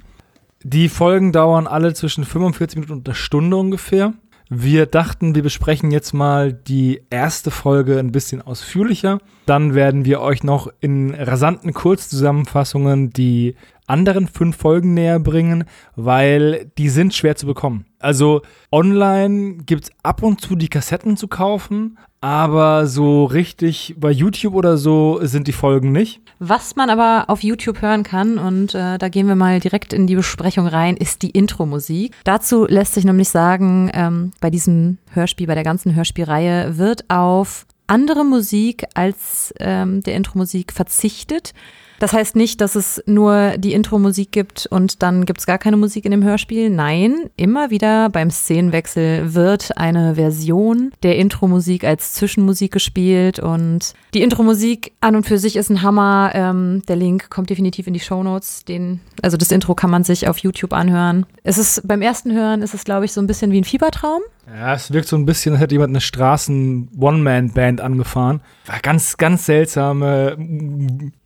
Die 0.62 0.88
Folgen 0.88 1.32
dauern 1.32 1.66
alle 1.66 1.94
zwischen 1.94 2.24
45 2.24 2.76
Minuten 2.76 2.92
und 2.92 3.08
einer 3.08 3.14
Stunde 3.14 3.56
ungefähr. 3.56 4.14
Wir 4.52 4.86
dachten, 4.86 5.36
wir 5.36 5.44
besprechen 5.44 5.92
jetzt 5.92 6.12
mal 6.12 6.52
die 6.52 7.02
erste 7.08 7.52
Folge 7.52 8.00
ein 8.00 8.10
bisschen 8.10 8.42
ausführlicher. 8.42 9.20
Dann 9.46 9.74
werden 9.74 10.04
wir 10.04 10.20
euch 10.20 10.42
noch 10.42 10.68
in 10.80 11.14
rasanten 11.14 11.72
Kurzzusammenfassungen 11.72 13.10
die 13.10 13.54
anderen 13.86 14.26
fünf 14.26 14.56
Folgen 14.56 14.92
näher 14.92 15.20
bringen, 15.20 15.64
weil 15.94 16.70
die 16.78 16.88
sind 16.88 17.14
schwer 17.14 17.36
zu 17.36 17.46
bekommen. 17.46 17.86
Also 18.00 18.42
online 18.72 19.58
gibt 19.66 19.84
es 19.84 19.90
ab 20.02 20.22
und 20.22 20.40
zu 20.40 20.56
die 20.56 20.68
Kassetten 20.68 21.16
zu 21.16 21.28
kaufen, 21.28 21.96
aber 22.20 22.86
so 22.86 23.24
richtig 23.24 23.94
bei 23.98 24.10
YouTube 24.10 24.54
oder 24.54 24.76
so 24.76 25.20
sind 25.22 25.48
die 25.48 25.52
Folgen 25.52 25.92
nicht. 25.92 26.20
Was 26.38 26.76
man 26.76 26.90
aber 26.90 27.24
auf 27.28 27.42
YouTube 27.42 27.82
hören 27.82 28.02
kann, 28.02 28.38
und 28.38 28.74
äh, 28.74 28.98
da 28.98 29.08
gehen 29.08 29.26
wir 29.26 29.36
mal 29.36 29.60
direkt 29.60 29.92
in 29.92 30.06
die 30.06 30.16
Besprechung 30.16 30.66
rein, 30.66 30.96
ist 30.96 31.22
die 31.22 31.30
Intro-Musik. 31.30 32.14
Dazu 32.24 32.66
lässt 32.66 32.94
sich 32.94 33.04
nämlich 33.04 33.28
sagen, 33.28 33.90
ähm, 33.94 34.32
bei 34.40 34.50
diesem 34.50 34.98
Hörspiel, 35.12 35.46
bei 35.46 35.54
der 35.54 35.64
ganzen 35.64 35.94
Hörspielreihe 35.94 36.78
wird 36.78 37.08
auf 37.08 37.66
andere 37.86 38.24
Musik 38.24 38.84
als 38.94 39.52
ähm, 39.58 40.02
der 40.02 40.14
Intro-Musik 40.14 40.72
verzichtet. 40.72 41.52
Das 42.00 42.14
heißt 42.14 42.34
nicht, 42.34 42.62
dass 42.62 42.76
es 42.76 43.02
nur 43.04 43.58
die 43.58 43.74
Intro-Musik 43.74 44.32
gibt 44.32 44.66
und 44.66 45.02
dann 45.02 45.26
gibt 45.26 45.40
es 45.40 45.46
gar 45.46 45.58
keine 45.58 45.76
Musik 45.76 46.06
in 46.06 46.10
dem 46.10 46.24
Hörspiel. 46.24 46.70
Nein, 46.70 47.28
immer 47.36 47.70
wieder 47.70 48.08
beim 48.08 48.30
Szenenwechsel 48.30 49.34
wird 49.34 49.76
eine 49.76 50.14
Version 50.14 50.92
der 51.02 51.16
Intro-Musik 51.16 51.84
als 51.84 52.14
Zwischenmusik 52.14 52.72
gespielt 52.72 53.38
und 53.38 53.92
die 54.14 54.22
Intro-Musik 54.22 54.92
an 55.00 55.14
und 55.14 55.26
für 55.26 55.36
sich 55.36 55.56
ist 55.56 55.68
ein 55.68 55.82
Hammer. 55.82 56.30
Ähm, 56.32 56.82
der 56.88 56.96
Link 56.96 57.28
kommt 57.28 57.50
definitiv 57.50 57.86
in 57.86 57.92
die 57.92 58.00
Show 58.00 58.22
Notes. 58.22 58.64
Den, 58.64 59.00
also 59.20 59.36
das 59.36 59.52
Intro 59.52 59.74
kann 59.74 59.90
man 59.90 60.02
sich 60.02 60.26
auf 60.26 60.38
YouTube 60.38 60.72
anhören. 60.72 61.26
Es 61.42 61.58
ist 61.58 61.86
beim 61.86 62.00
ersten 62.00 62.32
Hören 62.32 62.62
ist 62.62 62.72
es 62.72 62.84
glaube 62.84 63.04
ich 63.04 63.12
so 63.12 63.20
ein 63.20 63.26
bisschen 63.26 63.52
wie 63.52 63.60
ein 63.60 63.64
Fiebertraum. 63.64 64.22
Ja, 64.52 64.74
es 64.74 64.92
wirkt 64.92 65.06
so 65.06 65.16
ein 65.16 65.26
bisschen, 65.26 65.52
als 65.52 65.62
hätte 65.62 65.74
jemand 65.74 65.90
eine 65.90 66.00
Straßen-One-Man-Band 66.00 67.80
angefahren. 67.80 68.40
War 68.66 68.80
ganz, 68.80 69.16
ganz 69.16 69.46
seltsame 69.46 70.36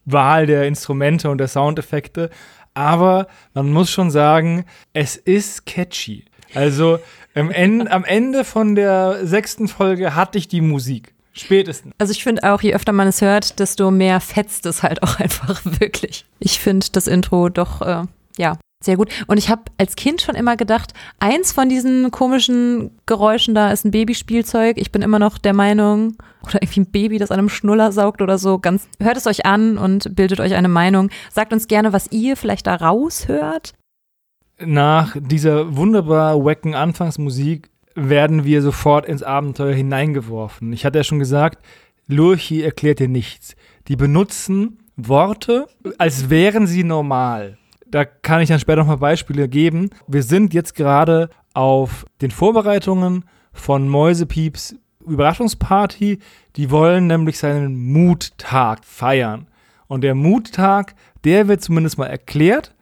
Wahl 0.04 0.46
der 0.46 0.66
Instrumente 0.66 1.30
und 1.30 1.38
der 1.38 1.48
Soundeffekte. 1.48 2.28
Aber 2.74 3.28
man 3.54 3.72
muss 3.72 3.90
schon 3.90 4.10
sagen, 4.10 4.64
es 4.92 5.16
ist 5.16 5.64
catchy. 5.64 6.24
Also 6.54 6.98
am 7.34 7.50
Ende, 7.50 7.90
am 7.90 8.04
Ende 8.04 8.44
von 8.44 8.74
der 8.74 9.26
sechsten 9.26 9.68
Folge 9.68 10.14
hatte 10.14 10.38
ich 10.38 10.48
die 10.48 10.60
Musik. 10.60 11.14
Spätestens. 11.32 11.92
Also 11.98 12.12
ich 12.12 12.22
finde 12.22 12.44
auch, 12.44 12.62
je 12.62 12.74
öfter 12.74 12.92
man 12.92 13.08
es 13.08 13.20
hört, 13.20 13.58
desto 13.58 13.90
mehr 13.90 14.20
fetzt 14.20 14.66
es 14.66 14.82
halt 14.82 15.02
auch 15.02 15.18
einfach 15.18 15.62
wirklich. 15.64 16.26
Ich 16.38 16.60
finde 16.60 16.86
das 16.92 17.06
Intro 17.06 17.48
doch, 17.48 17.80
äh, 17.80 18.02
ja, 18.36 18.58
sehr 18.84 18.96
gut. 18.96 19.10
Und 19.26 19.38
ich 19.38 19.48
habe 19.48 19.62
als 19.78 19.96
Kind 19.96 20.22
schon 20.22 20.34
immer 20.34 20.56
gedacht, 20.56 20.92
eins 21.18 21.52
von 21.52 21.68
diesen 21.68 22.10
komischen 22.10 22.90
Geräuschen 23.06 23.54
da 23.54 23.70
ist 23.70 23.84
ein 23.84 23.90
Babyspielzeug. 23.90 24.78
Ich 24.78 24.92
bin 24.92 25.02
immer 25.02 25.18
noch 25.18 25.38
der 25.38 25.54
Meinung, 25.54 26.16
oder 26.46 26.62
irgendwie 26.62 26.80
ein 26.80 26.90
Baby, 26.90 27.18
das 27.18 27.30
an 27.30 27.38
einem 27.38 27.48
Schnuller 27.48 27.92
saugt 27.92 28.22
oder 28.22 28.38
so. 28.38 28.58
Ganz, 28.58 28.88
hört 29.00 29.16
es 29.16 29.26
euch 29.26 29.46
an 29.46 29.78
und 29.78 30.14
bildet 30.14 30.40
euch 30.40 30.54
eine 30.54 30.68
Meinung. 30.68 31.10
Sagt 31.30 31.52
uns 31.52 31.68
gerne, 31.68 31.92
was 31.92 32.10
ihr 32.12 32.36
vielleicht 32.36 32.66
da 32.66 32.74
raushört. 32.74 33.72
Nach 34.58 35.16
dieser 35.18 35.76
wunderbar 35.76 36.44
wacken 36.44 36.74
Anfangsmusik 36.74 37.70
werden 37.94 38.44
wir 38.44 38.62
sofort 38.62 39.06
ins 39.06 39.22
Abenteuer 39.22 39.74
hineingeworfen. 39.74 40.72
Ich 40.72 40.84
hatte 40.84 40.98
ja 40.98 41.04
schon 41.04 41.18
gesagt, 41.18 41.64
Lurchi 42.06 42.62
erklärt 42.62 42.98
dir 42.98 43.08
nichts. 43.08 43.56
Die 43.88 43.96
benutzen 43.96 44.78
Worte, 44.96 45.66
als 45.98 46.30
wären 46.30 46.66
sie 46.66 46.84
normal. 46.84 47.58
Da 47.86 48.04
kann 48.04 48.40
ich 48.40 48.48
dann 48.48 48.58
später 48.58 48.80
nochmal 48.80 48.98
Beispiele 48.98 49.48
geben. 49.48 49.90
Wir 50.06 50.22
sind 50.22 50.54
jetzt 50.54 50.74
gerade 50.74 51.30
auf 51.52 52.04
den 52.20 52.30
Vorbereitungen 52.30 53.24
von 53.52 53.88
Mäusepieps 53.88 54.76
Überraschungsparty. 55.06 56.18
Die 56.56 56.70
wollen 56.70 57.06
nämlich 57.06 57.38
seinen 57.38 57.92
Muttag 57.92 58.84
feiern. 58.84 59.46
Und 59.86 60.00
der 60.00 60.14
Muttag, 60.14 60.94
der 61.24 61.48
wird 61.48 61.62
zumindest 61.62 61.98
mal 61.98 62.06
erklärt. 62.06 62.74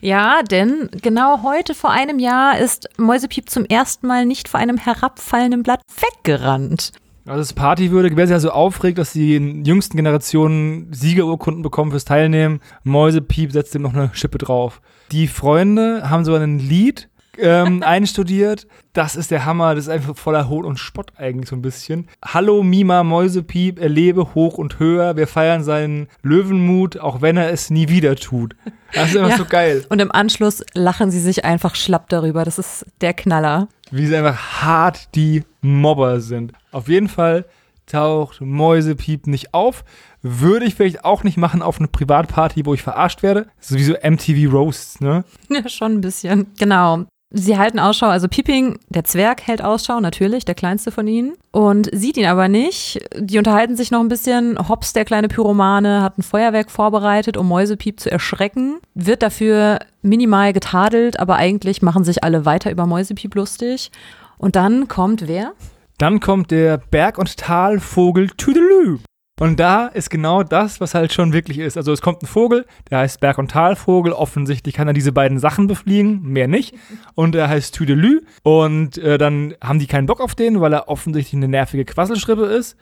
Ja, 0.00 0.42
denn 0.42 0.88
genau 1.02 1.42
heute 1.42 1.74
vor 1.74 1.90
einem 1.90 2.18
Jahr 2.18 2.58
ist 2.58 2.88
Mäusepiep 2.96 3.50
zum 3.50 3.64
ersten 3.66 4.06
Mal 4.06 4.24
nicht 4.24 4.48
vor 4.48 4.60
einem 4.60 4.78
herabfallenden 4.78 5.62
Blatt 5.62 5.82
weggerannt. 6.00 6.92
Also 7.26 7.40
es 7.40 7.54
partywürdig, 7.54 8.16
wer 8.16 8.26
sich 8.26 8.34
also 8.34 8.50
aufregt, 8.50 8.98
dass 8.98 9.12
die 9.12 9.36
jüngsten 9.36 9.96
Generationen 9.96 10.92
Siegerurkunden 10.92 11.62
bekommen 11.62 11.90
fürs 11.90 12.04
Teilnehmen, 12.04 12.60
Mäusepiep 12.82 13.50
setzt 13.50 13.74
dem 13.74 13.82
noch 13.82 13.94
eine 13.94 14.10
Schippe 14.12 14.36
drauf. 14.36 14.82
Die 15.10 15.26
Freunde 15.26 16.10
haben 16.10 16.26
so 16.26 16.34
ein 16.34 16.58
Lied 16.58 17.08
ähm, 17.38 17.82
einstudiert. 17.86 18.66
Das 18.92 19.16
ist 19.16 19.30
der 19.30 19.46
Hammer, 19.46 19.74
das 19.74 19.84
ist 19.84 19.90
einfach 19.90 20.14
voller 20.14 20.50
Hohn 20.50 20.66
und 20.66 20.78
Spott 20.78 21.12
eigentlich 21.16 21.48
so 21.48 21.56
ein 21.56 21.62
bisschen. 21.62 22.08
Hallo 22.22 22.62
Mima 22.62 23.02
Mäusepiep, 23.02 23.80
er 23.80 23.88
lebe 23.88 24.34
hoch 24.34 24.58
und 24.58 24.78
höher, 24.78 25.16
wir 25.16 25.26
feiern 25.26 25.64
seinen 25.64 26.08
Löwenmut, 26.22 26.98
auch 26.98 27.22
wenn 27.22 27.38
er 27.38 27.50
es 27.50 27.70
nie 27.70 27.88
wieder 27.88 28.16
tut. 28.16 28.54
Das 28.92 29.10
ist 29.10 29.16
einfach 29.16 29.30
ja. 29.30 29.38
so 29.38 29.46
geil. 29.46 29.84
Und 29.88 30.00
im 30.02 30.12
Anschluss 30.12 30.62
lachen 30.74 31.10
sie 31.10 31.20
sich 31.20 31.44
einfach 31.46 31.74
schlapp 31.74 32.10
darüber, 32.10 32.44
das 32.44 32.58
ist 32.58 32.84
der 33.00 33.14
Knaller. 33.14 33.68
Wie 33.90 34.06
sie 34.06 34.14
einfach 34.14 34.62
hart 34.62 35.14
die 35.14 35.42
Mobber 35.62 36.20
sind. 36.20 36.52
Auf 36.74 36.88
jeden 36.88 37.08
Fall 37.08 37.44
taucht 37.86 38.40
Mäusepiep 38.40 39.26
nicht 39.26 39.54
auf. 39.54 39.84
Würde 40.22 40.64
ich 40.66 40.74
vielleicht 40.74 41.04
auch 41.04 41.22
nicht 41.22 41.36
machen 41.36 41.62
auf 41.62 41.78
eine 41.78 41.88
Privatparty, 41.88 42.66
wo 42.66 42.74
ich 42.74 42.82
verarscht 42.82 43.22
werde. 43.22 43.46
Sowieso 43.60 43.94
MTV 44.02 44.52
Roasts, 44.52 45.00
ne? 45.00 45.24
Ja, 45.50 45.68
schon 45.68 45.92
ein 45.92 46.00
bisschen. 46.00 46.46
Genau. 46.58 47.04
Sie 47.36 47.58
halten 47.58 47.80
Ausschau, 47.80 48.06
also 48.06 48.28
Pipping, 48.28 48.78
der 48.88 49.02
Zwerg, 49.02 49.42
hält 49.42 49.62
Ausschau, 49.62 49.98
natürlich, 49.98 50.44
der 50.44 50.54
kleinste 50.54 50.92
von 50.92 51.08
ihnen, 51.08 51.32
und 51.50 51.90
sieht 51.92 52.16
ihn 52.16 52.26
aber 52.26 52.46
nicht. 52.46 53.00
Die 53.18 53.38
unterhalten 53.38 53.76
sich 53.76 53.90
noch 53.90 53.98
ein 53.98 54.08
bisschen. 54.08 54.56
Hobbs, 54.68 54.92
der 54.92 55.04
kleine 55.04 55.26
Pyromane, 55.26 56.00
hat 56.00 56.16
ein 56.16 56.22
Feuerwerk 56.22 56.70
vorbereitet, 56.70 57.36
um 57.36 57.48
Mäusepiep 57.48 57.98
zu 57.98 58.08
erschrecken, 58.08 58.78
wird 58.94 59.22
dafür 59.22 59.80
minimal 60.00 60.52
getadelt, 60.52 61.18
aber 61.18 61.34
eigentlich 61.34 61.82
machen 61.82 62.04
sich 62.04 62.22
alle 62.22 62.44
weiter 62.44 62.70
über 62.70 62.86
Mäusepiep 62.86 63.34
lustig. 63.34 63.90
Und 64.38 64.54
dann 64.54 64.86
kommt 64.86 65.26
wer? 65.26 65.54
Dann 65.98 66.20
kommt 66.20 66.50
der 66.50 66.78
Berg- 66.78 67.18
und 67.18 67.36
Talvogel 67.36 68.28
Tüdelü. 68.30 68.98
Und 69.40 69.58
da 69.58 69.88
ist 69.88 70.10
genau 70.10 70.44
das, 70.44 70.80
was 70.80 70.94
halt 70.94 71.12
schon 71.12 71.32
wirklich 71.32 71.58
ist. 71.58 71.76
Also 71.76 71.92
es 71.92 72.02
kommt 72.02 72.22
ein 72.22 72.26
Vogel, 72.26 72.66
der 72.90 72.98
heißt 72.98 73.18
Berg- 73.18 73.38
und 73.38 73.50
Talvogel. 73.50 74.12
Offensichtlich 74.12 74.74
kann 74.74 74.86
er 74.86 74.94
diese 74.94 75.10
beiden 75.10 75.40
Sachen 75.40 75.66
befliegen, 75.66 76.22
mehr 76.22 76.46
nicht. 76.46 76.76
Und 77.16 77.34
er 77.34 77.48
heißt 77.48 77.74
Tüdelü. 77.74 78.22
Und 78.44 78.96
äh, 78.98 79.18
dann 79.18 79.54
haben 79.62 79.80
die 79.80 79.88
keinen 79.88 80.06
Bock 80.06 80.20
auf 80.20 80.36
den, 80.36 80.60
weil 80.60 80.72
er 80.72 80.88
offensichtlich 80.88 81.34
eine 81.34 81.48
nervige 81.48 81.84
Quasselschrippe 81.84 82.44
ist. 82.44 82.76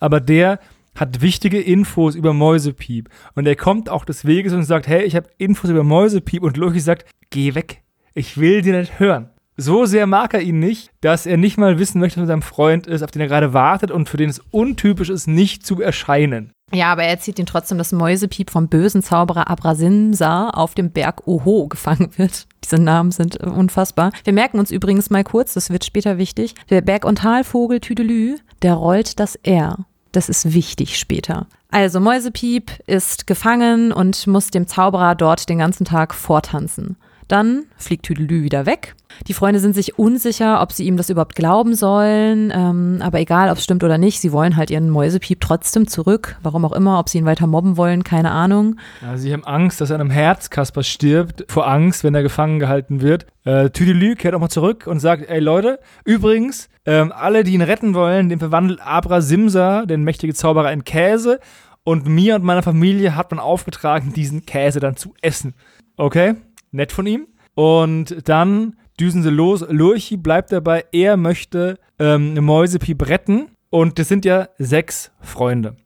Aber 0.00 0.20
der 0.20 0.58
hat 0.96 1.20
wichtige 1.20 1.60
Infos 1.60 2.16
über 2.16 2.32
Mäusepiep. 2.32 3.08
Und 3.36 3.46
er 3.46 3.56
kommt 3.56 3.88
auch 3.88 4.04
des 4.04 4.24
Weges 4.24 4.52
und 4.52 4.64
sagt, 4.64 4.88
hey, 4.88 5.04
ich 5.04 5.14
habe 5.14 5.28
Infos 5.38 5.70
über 5.70 5.84
Mäusepiep. 5.84 6.42
Und 6.42 6.56
Loki 6.56 6.80
sagt, 6.80 7.06
geh 7.30 7.54
weg. 7.54 7.82
Ich 8.12 8.38
will 8.38 8.60
dir 8.60 8.76
nicht 8.76 8.98
hören. 8.98 9.30
So 9.62 9.86
sehr 9.86 10.06
mag 10.06 10.34
er 10.34 10.40
ihn 10.40 10.58
nicht, 10.58 10.90
dass 11.00 11.26
er 11.26 11.36
nicht 11.36 11.58
mal 11.58 11.78
wissen 11.78 12.00
möchte, 12.00 12.16
was 12.16 12.22
mit 12.22 12.28
seinem 12.28 12.42
Freund 12.42 12.86
ist, 12.86 13.02
auf 13.02 13.10
den 13.10 13.22
er 13.22 13.28
gerade 13.28 13.54
wartet 13.54 13.90
und 13.90 14.08
für 14.08 14.16
den 14.16 14.30
es 14.30 14.40
untypisch 14.50 15.08
ist, 15.08 15.26
nicht 15.26 15.64
zu 15.64 15.80
erscheinen. 15.80 16.52
Ja, 16.74 16.90
aber 16.90 17.02
er 17.02 17.10
erzählt 17.10 17.38
ihn 17.38 17.46
trotzdem, 17.46 17.76
dass 17.76 17.92
Mäusepiep 17.92 18.50
vom 18.50 18.68
bösen 18.68 19.02
Zauberer 19.02 19.50
Abrasimsa 19.50 20.48
auf 20.50 20.74
dem 20.74 20.90
Berg 20.90 21.26
Oho 21.26 21.68
gefangen 21.68 22.10
wird. 22.16 22.46
Diese 22.64 22.78
Namen 22.78 23.10
sind 23.10 23.40
äh, 23.40 23.46
unfassbar. 23.46 24.10
Wir 24.24 24.32
merken 24.32 24.58
uns 24.58 24.70
übrigens 24.70 25.10
mal 25.10 25.24
kurz, 25.24 25.52
das 25.52 25.70
wird 25.70 25.84
später 25.84 26.16
wichtig. 26.16 26.54
Der 26.70 26.80
Berg- 26.80 27.04
und 27.04 27.18
Talvogel 27.18 27.80
Tüdelü, 27.80 28.38
der 28.62 28.74
rollt 28.74 29.20
das 29.20 29.36
R. 29.36 29.84
Das 30.12 30.28
ist 30.28 30.54
wichtig 30.54 30.98
später. 30.98 31.46
Also 31.70 32.00
Mäusepiep 32.00 32.70
ist 32.86 33.26
gefangen 33.26 33.92
und 33.92 34.26
muss 34.26 34.50
dem 34.50 34.66
Zauberer 34.66 35.14
dort 35.14 35.48
den 35.48 35.58
ganzen 35.58 35.84
Tag 35.84 36.14
vortanzen. 36.14 36.96
Dann 37.32 37.64
fliegt 37.78 38.02
Tüdelü 38.04 38.42
wieder 38.42 38.66
weg. 38.66 38.94
Die 39.26 39.32
Freunde 39.32 39.58
sind 39.58 39.74
sich 39.74 39.98
unsicher, 39.98 40.60
ob 40.60 40.70
sie 40.70 40.84
ihm 40.84 40.98
das 40.98 41.08
überhaupt 41.08 41.34
glauben 41.34 41.74
sollen. 41.74 42.52
Ähm, 42.54 42.98
aber 43.00 43.20
egal, 43.20 43.48
ob 43.48 43.56
es 43.56 43.64
stimmt 43.64 43.82
oder 43.82 43.96
nicht, 43.96 44.20
sie 44.20 44.32
wollen 44.32 44.54
halt 44.54 44.70
ihren 44.70 44.90
Mäusepiep 44.90 45.40
trotzdem 45.40 45.86
zurück. 45.86 46.36
Warum 46.42 46.66
auch 46.66 46.72
immer, 46.72 46.98
ob 46.98 47.08
sie 47.08 47.16
ihn 47.16 47.24
weiter 47.24 47.46
mobben 47.46 47.78
wollen, 47.78 48.04
keine 48.04 48.32
Ahnung. 48.32 48.76
Ja, 49.00 49.16
sie 49.16 49.32
haben 49.32 49.44
Angst, 49.44 49.80
dass 49.80 49.88
er 49.88 49.94
an 49.94 50.02
einem 50.02 50.10
Herz 50.10 50.50
Kasper 50.50 50.82
stirbt, 50.82 51.46
vor 51.48 51.66
Angst, 51.66 52.04
wenn 52.04 52.14
er 52.14 52.22
gefangen 52.22 52.58
gehalten 52.58 53.00
wird. 53.00 53.24
Äh, 53.44 53.70
Tüdelü 53.70 54.14
kehrt 54.14 54.34
auch 54.34 54.40
mal 54.40 54.50
zurück 54.50 54.86
und 54.86 55.00
sagt, 55.00 55.26
ey 55.30 55.40
Leute, 55.40 55.78
übrigens, 56.04 56.68
ähm, 56.84 57.14
alle, 57.16 57.44
die 57.44 57.54
ihn 57.54 57.62
retten 57.62 57.94
wollen, 57.94 58.28
den 58.28 58.40
verwandelt 58.40 58.82
Abra 58.82 59.22
Simsa, 59.22 59.86
den 59.86 60.04
mächtige 60.04 60.34
Zauberer, 60.34 60.70
in 60.70 60.84
Käse. 60.84 61.40
Und 61.82 62.06
mir 62.06 62.34
und 62.34 62.44
meiner 62.44 62.62
Familie 62.62 63.16
hat 63.16 63.30
man 63.30 63.40
aufgetragen, 63.40 64.12
diesen 64.12 64.44
Käse 64.44 64.80
dann 64.80 64.96
zu 64.96 65.14
essen. 65.22 65.54
Okay? 65.96 66.34
Nett 66.72 66.92
von 66.92 67.06
ihm. 67.06 67.28
Und 67.54 68.28
dann 68.28 68.76
düsen 68.98 69.22
sie 69.22 69.30
los. 69.30 69.64
Lurchi 69.68 70.16
bleibt 70.16 70.52
dabei, 70.52 70.84
er 70.92 71.16
möchte 71.16 71.78
ähm, 71.98 72.34
Mäusepiep 72.34 73.08
retten. 73.08 73.48
Und 73.70 73.98
das 73.98 74.08
sind 74.08 74.24
ja 74.24 74.48
sechs 74.58 75.12
Freunde. 75.20 75.76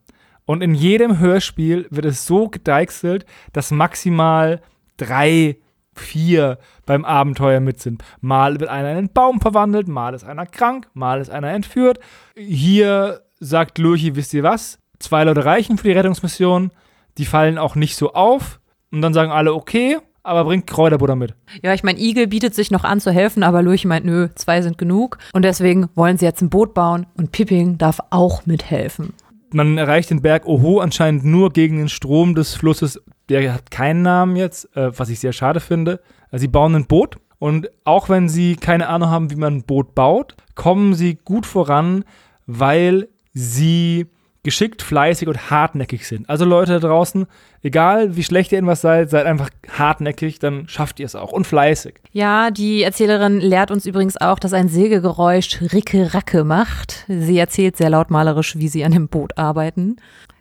Und 0.45 0.61
in 0.61 0.73
jedem 0.73 1.19
Hörspiel 1.19 1.87
wird 1.89 2.05
es 2.05 2.25
so 2.25 2.47
gedeichselt, 2.47 3.25
dass 3.53 3.71
maximal 3.71 4.61
drei, 4.95 5.57
vier 5.93 6.57
beim 6.85 7.05
Abenteuer 7.05 7.59
mit 7.59 7.81
sind. 7.81 8.03
Mal 8.21 8.59
wird 8.59 8.69
einer 8.69 8.91
in 8.91 8.97
einen 8.97 9.13
Baum 9.13 9.41
verwandelt, 9.41 9.87
mal 9.87 10.13
ist 10.13 10.23
einer 10.23 10.45
krank, 10.45 10.89
mal 10.93 11.19
ist 11.19 11.29
einer 11.29 11.51
entführt. 11.51 11.99
Hier 12.35 13.21
sagt 13.39 13.77
Lurchi, 13.77 14.15
wisst 14.15 14.33
ihr 14.33 14.43
was? 14.43 14.79
Zwei 14.99 15.23
Leute 15.23 15.43
reichen 15.43 15.77
für 15.77 15.87
die 15.87 15.93
Rettungsmission. 15.93 16.71
Die 17.17 17.25
fallen 17.25 17.57
auch 17.57 17.75
nicht 17.75 17.95
so 17.95 18.13
auf. 18.13 18.59
Und 18.91 19.01
dann 19.01 19.13
sagen 19.13 19.31
alle, 19.31 19.53
okay, 19.53 19.97
aber 20.27 20.43
bringt 20.43 20.67
Kräuterbutter 20.67 21.15
mit. 21.15 21.33
Ja, 21.63 21.73
ich 21.73 21.83
meine, 21.83 21.99
Igel 21.99 22.27
bietet 22.27 22.53
sich 22.53 22.69
noch 22.69 22.83
an 22.83 22.99
zu 22.99 23.11
helfen, 23.11 23.43
aber 23.43 23.61
Lurchi 23.61 23.87
meint, 23.87 24.05
nö, 24.05 24.27
zwei 24.35 24.61
sind 24.61 24.77
genug. 24.77 25.17
Und 25.33 25.43
deswegen 25.43 25.89
wollen 25.95 26.17
sie 26.17 26.25
jetzt 26.25 26.41
ein 26.41 26.49
Boot 26.49 26.73
bauen 26.73 27.07
und 27.15 27.31
Pipping 27.31 27.77
darf 27.77 27.99
auch 28.09 28.45
mithelfen. 28.45 29.13
Man 29.51 29.77
erreicht 29.77 30.09
den 30.09 30.21
Berg 30.21 30.45
Oho 30.45 30.79
anscheinend 30.79 31.23
nur 31.23 31.51
gegen 31.51 31.77
den 31.77 31.89
Strom 31.89 32.35
des 32.35 32.53
Flusses. 32.55 33.01
Der 33.29 33.53
hat 33.53 33.71
keinen 33.71 34.01
Namen 34.01 34.35
jetzt, 34.35 34.75
äh, 34.75 34.97
was 34.97 35.09
ich 35.09 35.19
sehr 35.19 35.33
schade 35.33 35.61
finde. 35.61 36.01
Also 36.29 36.41
sie 36.41 36.49
bauen 36.49 36.75
ein 36.75 36.87
Boot 36.87 37.17
und 37.39 37.69
auch 37.85 38.09
wenn 38.09 38.27
sie 38.27 38.57
keine 38.57 38.89
Ahnung 38.89 39.09
haben, 39.09 39.31
wie 39.31 39.35
man 39.35 39.55
ein 39.55 39.63
Boot 39.63 39.95
baut, 39.95 40.35
kommen 40.55 40.93
sie 40.93 41.15
gut 41.15 41.45
voran, 41.45 42.03
weil 42.45 43.07
sie 43.33 44.07
geschickt, 44.47 44.81
fleißig 44.81 45.27
und 45.27 45.51
hartnäckig 45.51 46.07
sind. 46.07 46.29
Also 46.29 46.45
Leute 46.45 46.79
da 46.79 46.87
draußen, 46.87 47.27
egal 47.63 48.15
wie 48.15 48.23
schlecht 48.23 48.53
ihr 48.53 48.59
in 48.59 48.65
was 48.65 48.79
seid, 48.79 49.09
seid 49.09 49.25
einfach 49.25 49.49
hartnäckig, 49.77 50.39
dann 50.39 50.69
schafft 50.69 51.01
ihr 51.01 51.05
es 51.05 51.15
auch 51.15 51.33
und 51.33 51.45
fleißig. 51.45 51.95
Ja, 52.13 52.49
die 52.49 52.81
Erzählerin 52.81 53.41
lehrt 53.41 53.71
uns 53.71 53.85
übrigens 53.85 54.15
auch, 54.15 54.39
dass 54.39 54.53
ein 54.53 54.69
Sägegeräusch 54.69 55.61
Ricke-Racke 55.73 56.45
macht. 56.45 57.03
Sie 57.09 57.37
erzählt 57.37 57.75
sehr 57.75 57.89
lautmalerisch, 57.89 58.57
wie 58.57 58.69
sie 58.69 58.85
an 58.85 58.93
dem 58.93 59.09
Boot 59.09 59.37
arbeiten. 59.37 59.97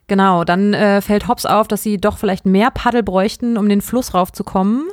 Genau, 0.07 0.45
dann 0.45 0.73
äh, 0.73 1.01
fällt 1.01 1.27
Hobbs 1.27 1.45
auf, 1.45 1.66
dass 1.66 1.83
sie 1.83 1.97
doch 1.97 2.16
vielleicht 2.16 2.47
mehr 2.47 2.71
Paddel 2.71 3.03
bräuchten, 3.03 3.59
um 3.59 3.69
den 3.69 3.81
Fluss 3.81 4.14
raufzukommen. 4.14 4.85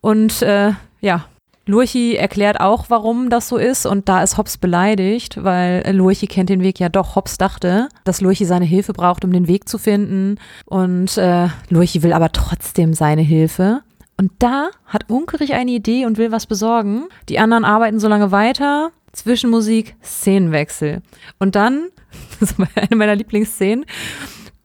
Und 0.00 0.40
äh, 0.42 0.70
ja, 1.00 1.24
Lurchi 1.64 2.16
erklärt 2.16 2.60
auch, 2.60 2.86
warum 2.88 3.30
das 3.30 3.48
so 3.48 3.56
ist 3.56 3.86
und 3.86 4.08
da 4.08 4.22
ist 4.22 4.36
Hobbs 4.36 4.56
beleidigt, 4.58 5.42
weil 5.44 5.84
Lurchi 5.94 6.26
kennt 6.26 6.48
den 6.48 6.62
Weg 6.62 6.80
ja 6.80 6.88
doch. 6.88 7.14
Hobbs 7.14 7.38
dachte, 7.38 7.88
dass 8.04 8.20
Lurchi 8.20 8.44
seine 8.44 8.64
Hilfe 8.64 8.92
braucht, 8.92 9.24
um 9.24 9.32
den 9.32 9.46
Weg 9.46 9.68
zu 9.68 9.78
finden 9.78 10.38
und 10.66 11.16
äh, 11.18 11.48
Lurchi 11.68 12.02
will 12.02 12.12
aber 12.12 12.32
trotzdem 12.32 12.94
seine 12.94 13.22
Hilfe. 13.22 13.82
Und 14.16 14.32
da 14.38 14.70
hat 14.86 15.08
Unkerich 15.08 15.54
eine 15.54 15.70
Idee 15.70 16.06
und 16.06 16.18
will 16.18 16.32
was 16.32 16.46
besorgen. 16.46 17.04
Die 17.28 17.38
anderen 17.38 17.64
arbeiten 17.64 17.98
so 17.98 18.08
lange 18.08 18.30
weiter. 18.30 18.90
Zwischenmusik, 19.12 19.94
Szenenwechsel. 20.02 21.02
Und 21.38 21.54
dann, 21.54 21.88
das 22.40 22.52
ist 22.52 22.60
eine 22.76 22.96
meiner 22.96 23.16
Lieblingsszenen, 23.16 23.84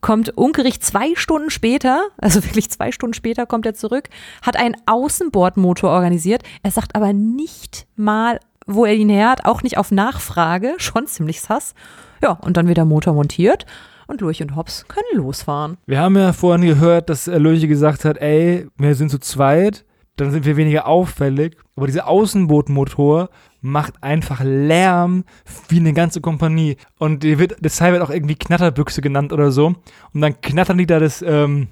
kommt 0.02 0.38
Unkerich 0.38 0.82
zwei 0.82 1.16
Stunden 1.16 1.50
später, 1.50 2.02
also 2.18 2.44
wirklich 2.46 2.70
zwei 2.70 2.92
Stunden 2.92 3.14
später 3.14 3.46
kommt 3.46 3.66
er 3.66 3.74
zurück, 3.74 4.10
hat 4.42 4.58
einen 4.58 4.76
Außenbordmotor 4.86 5.90
organisiert. 5.90 6.44
Er 6.64 6.72
sagt 6.72 6.96
aber 6.96 7.14
nicht 7.14 7.88
mal, 7.96 8.40
wo 8.66 8.86
er 8.86 8.94
ihn 8.94 9.10
her 9.10 9.30
hat, 9.30 9.46
auch 9.46 9.64
nicht 9.64 9.78
auf 9.78 9.92
Nachfrage, 9.92 10.76
schon 10.78 11.08
ziemlich 11.08 11.42
sass. 11.42 11.74
Ja, 12.22 12.32
und 12.32 12.58
dann 12.58 12.68
wird 12.68 12.78
der 12.78 12.86
Motor 12.86 13.14
montiert 13.14 13.66
und 14.08 14.22
Lurch 14.22 14.42
und 14.42 14.56
Hobbs 14.56 14.86
können 14.88 15.06
losfahren. 15.14 15.78
Wir 15.86 16.00
haben 16.00 16.18
ja 16.18 16.34
vorhin 16.34 16.66
gehört, 16.66 17.10
dass 17.10 17.28
Lurchi 17.28 17.68
gesagt 17.68 18.06
hat, 18.06 18.18
ey, 18.18 18.68
wir 18.78 18.96
sind 18.96 19.10
zu 19.10 19.20
zweit, 19.20 19.86
dann 20.18 20.32
sind 20.32 20.46
wir 20.46 20.58
weniger 20.58 20.88
auffällig. 20.88 21.58
Aber 21.76 21.88
dieser 21.88 22.08
Außenbootmotor 22.08 23.30
macht 23.62 24.04
einfach 24.04 24.42
Lärm 24.44 25.24
wie 25.70 25.80
eine 25.80 25.94
ganze 25.94 26.22
Kompanie. 26.22 26.78
Und 26.98 27.24
die 27.24 27.40
wird, 27.40 27.58
das 27.62 27.80
wird 27.80 28.02
auch 28.02 28.10
irgendwie 28.10 28.36
Knatterbüchse 28.36 29.02
genannt 29.02 29.32
oder 29.32 29.52
so. 29.52 29.68
Und 30.14 30.22
dann 30.22 30.42
knattern 30.42 30.78
die 30.78 30.86
da 30.86 31.00
das, 31.00 31.22
ähm, 31.22 31.68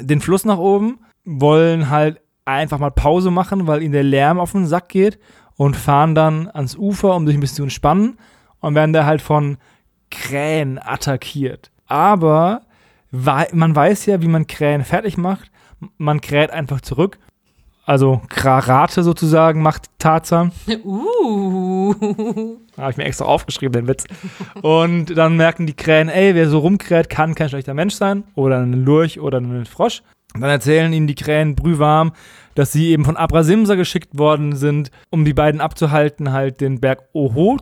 den 0.00 0.20
Fluss 0.20 0.44
nach 0.44 0.58
oben, 0.58 1.00
wollen 1.24 1.90
halt 1.90 2.20
einfach 2.44 2.78
mal 2.78 2.90
Pause 2.90 3.30
machen, 3.30 3.66
weil 3.66 3.82
ihnen 3.82 3.92
der 3.92 4.02
Lärm 4.02 4.40
auf 4.40 4.52
den 4.52 4.66
Sack 4.66 4.88
geht 4.88 5.18
und 5.56 5.76
fahren 5.76 6.14
dann 6.14 6.48
ans 6.48 6.76
Ufer, 6.76 7.14
um 7.14 7.26
sich 7.26 7.36
ein 7.36 7.40
bisschen 7.40 7.56
zu 7.56 7.62
entspannen 7.64 8.18
und 8.60 8.74
werden 8.74 8.92
da 8.92 9.04
halt 9.04 9.22
von 9.22 9.58
Krähen 10.10 10.78
attackiert. 10.78 11.70
Aber 11.86 12.62
man 13.10 13.74
weiß 13.74 14.06
ja, 14.06 14.22
wie 14.22 14.28
man 14.28 14.46
Krähen 14.46 14.84
fertig 14.84 15.18
macht. 15.18 15.50
Man 15.98 16.20
kräht 16.20 16.50
einfach 16.50 16.80
zurück. 16.80 17.18
Also 17.90 18.22
Krarate 18.28 19.02
sozusagen 19.02 19.62
macht 19.62 19.86
Tarzan. 19.98 20.52
Uh. 20.84 21.92
Habe 22.76 22.92
ich 22.92 22.96
mir 22.96 23.02
extra 23.02 23.24
aufgeschrieben, 23.24 23.72
den 23.72 23.88
Witz. 23.88 24.04
Und 24.62 25.06
dann 25.18 25.36
merken 25.36 25.66
die 25.66 25.74
Krähen, 25.74 26.08
ey, 26.08 26.36
wer 26.36 26.48
so 26.48 26.60
rumkräht, 26.60 27.10
kann 27.10 27.34
kein 27.34 27.48
schlechter 27.48 27.74
Mensch 27.74 27.94
sein. 27.94 28.22
Oder 28.36 28.60
ein 28.60 28.84
Lurch 28.84 29.18
oder 29.18 29.40
ein 29.40 29.66
Frosch. 29.66 30.04
Und 30.36 30.42
dann 30.42 30.50
erzählen 30.50 30.92
ihnen 30.92 31.08
die 31.08 31.16
Krähen 31.16 31.56
brühwarm, 31.56 32.12
dass 32.54 32.70
sie 32.70 32.90
eben 32.90 33.04
von 33.04 33.16
Abrasimsa 33.16 33.74
geschickt 33.74 34.16
worden 34.16 34.54
sind, 34.54 34.92
um 35.10 35.24
die 35.24 35.34
beiden 35.34 35.60
abzuhalten, 35.60 36.30
halt 36.30 36.60
den 36.60 36.78
Berg 36.78 37.08
Oho 37.12 37.56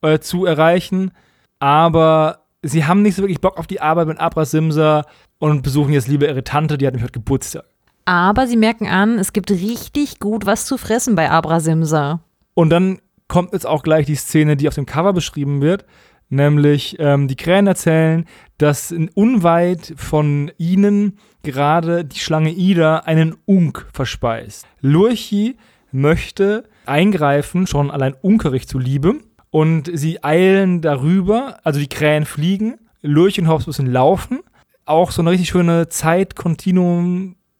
äh, 0.00 0.20
zu 0.20 0.46
erreichen. 0.46 1.10
Aber 1.58 2.46
sie 2.62 2.86
haben 2.86 3.02
nicht 3.02 3.16
so 3.16 3.22
wirklich 3.22 3.42
Bock 3.42 3.58
auf 3.58 3.66
die 3.66 3.82
Arbeit 3.82 4.08
mit 4.08 4.20
Abrasimsa 4.20 5.04
und 5.36 5.60
besuchen 5.60 5.92
jetzt 5.92 6.08
lieber 6.08 6.26
ihre 6.26 6.44
Tante, 6.44 6.78
die 6.78 6.86
hat 6.86 6.94
nämlich 6.94 7.04
heute 7.04 7.20
Geburtstag. 7.20 7.66
Aber 8.06 8.46
sie 8.46 8.56
merken 8.56 8.86
an, 8.86 9.18
es 9.18 9.32
gibt 9.32 9.50
richtig 9.50 10.20
gut 10.20 10.46
was 10.46 10.64
zu 10.64 10.78
fressen 10.78 11.16
bei 11.16 11.30
Abrasimsa. 11.30 12.20
Und 12.54 12.70
dann 12.70 13.00
kommt 13.28 13.52
jetzt 13.52 13.66
auch 13.66 13.82
gleich 13.82 14.06
die 14.06 14.14
Szene, 14.14 14.56
die 14.56 14.68
auf 14.68 14.74
dem 14.74 14.86
Cover 14.86 15.12
beschrieben 15.12 15.60
wird, 15.60 15.84
nämlich 16.28 16.96
ähm, 17.00 17.26
die 17.28 17.36
Krähen 17.36 17.66
erzählen, 17.66 18.24
dass 18.58 18.94
unweit 19.14 19.92
von 19.96 20.52
ihnen 20.56 21.18
gerade 21.42 22.04
die 22.04 22.20
Schlange 22.20 22.52
Ida 22.52 22.98
einen 22.98 23.36
Unk 23.44 23.86
verspeist. 23.92 24.66
Lurchi 24.80 25.56
möchte 25.90 26.68
eingreifen, 26.86 27.66
schon 27.66 27.90
allein 27.90 28.14
Unkerich 28.22 28.68
zuliebe, 28.68 29.16
und 29.50 29.90
sie 29.92 30.22
eilen 30.22 30.80
darüber, 30.80 31.58
also 31.64 31.80
die 31.80 31.88
Krähen 31.88 32.24
fliegen, 32.24 32.78
Lurchi 33.02 33.40
und 33.40 33.48
Hobbs 33.48 33.66
müssen 33.66 33.86
laufen. 33.86 34.40
Auch 34.84 35.10
so 35.10 35.22
eine 35.22 35.30
richtig 35.30 35.48
schöne 35.48 35.88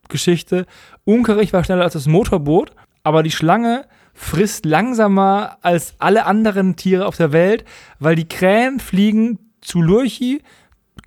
Zeit-Kontinuum-Geschichte. 0.08 0.66
Unkerich 1.04 1.52
war 1.52 1.64
schneller 1.64 1.84
als 1.84 1.94
das 1.94 2.06
Motorboot, 2.06 2.72
aber 3.02 3.22
die 3.22 3.30
Schlange 3.30 3.84
frisst 4.14 4.64
langsamer 4.64 5.58
als 5.62 5.94
alle 5.98 6.24
anderen 6.24 6.76
Tiere 6.76 7.06
auf 7.06 7.16
der 7.16 7.32
Welt, 7.32 7.64
weil 7.98 8.16
die 8.16 8.28
Krähen 8.28 8.80
fliegen 8.80 9.38
zu 9.60 9.82
Lurchi, 9.82 10.42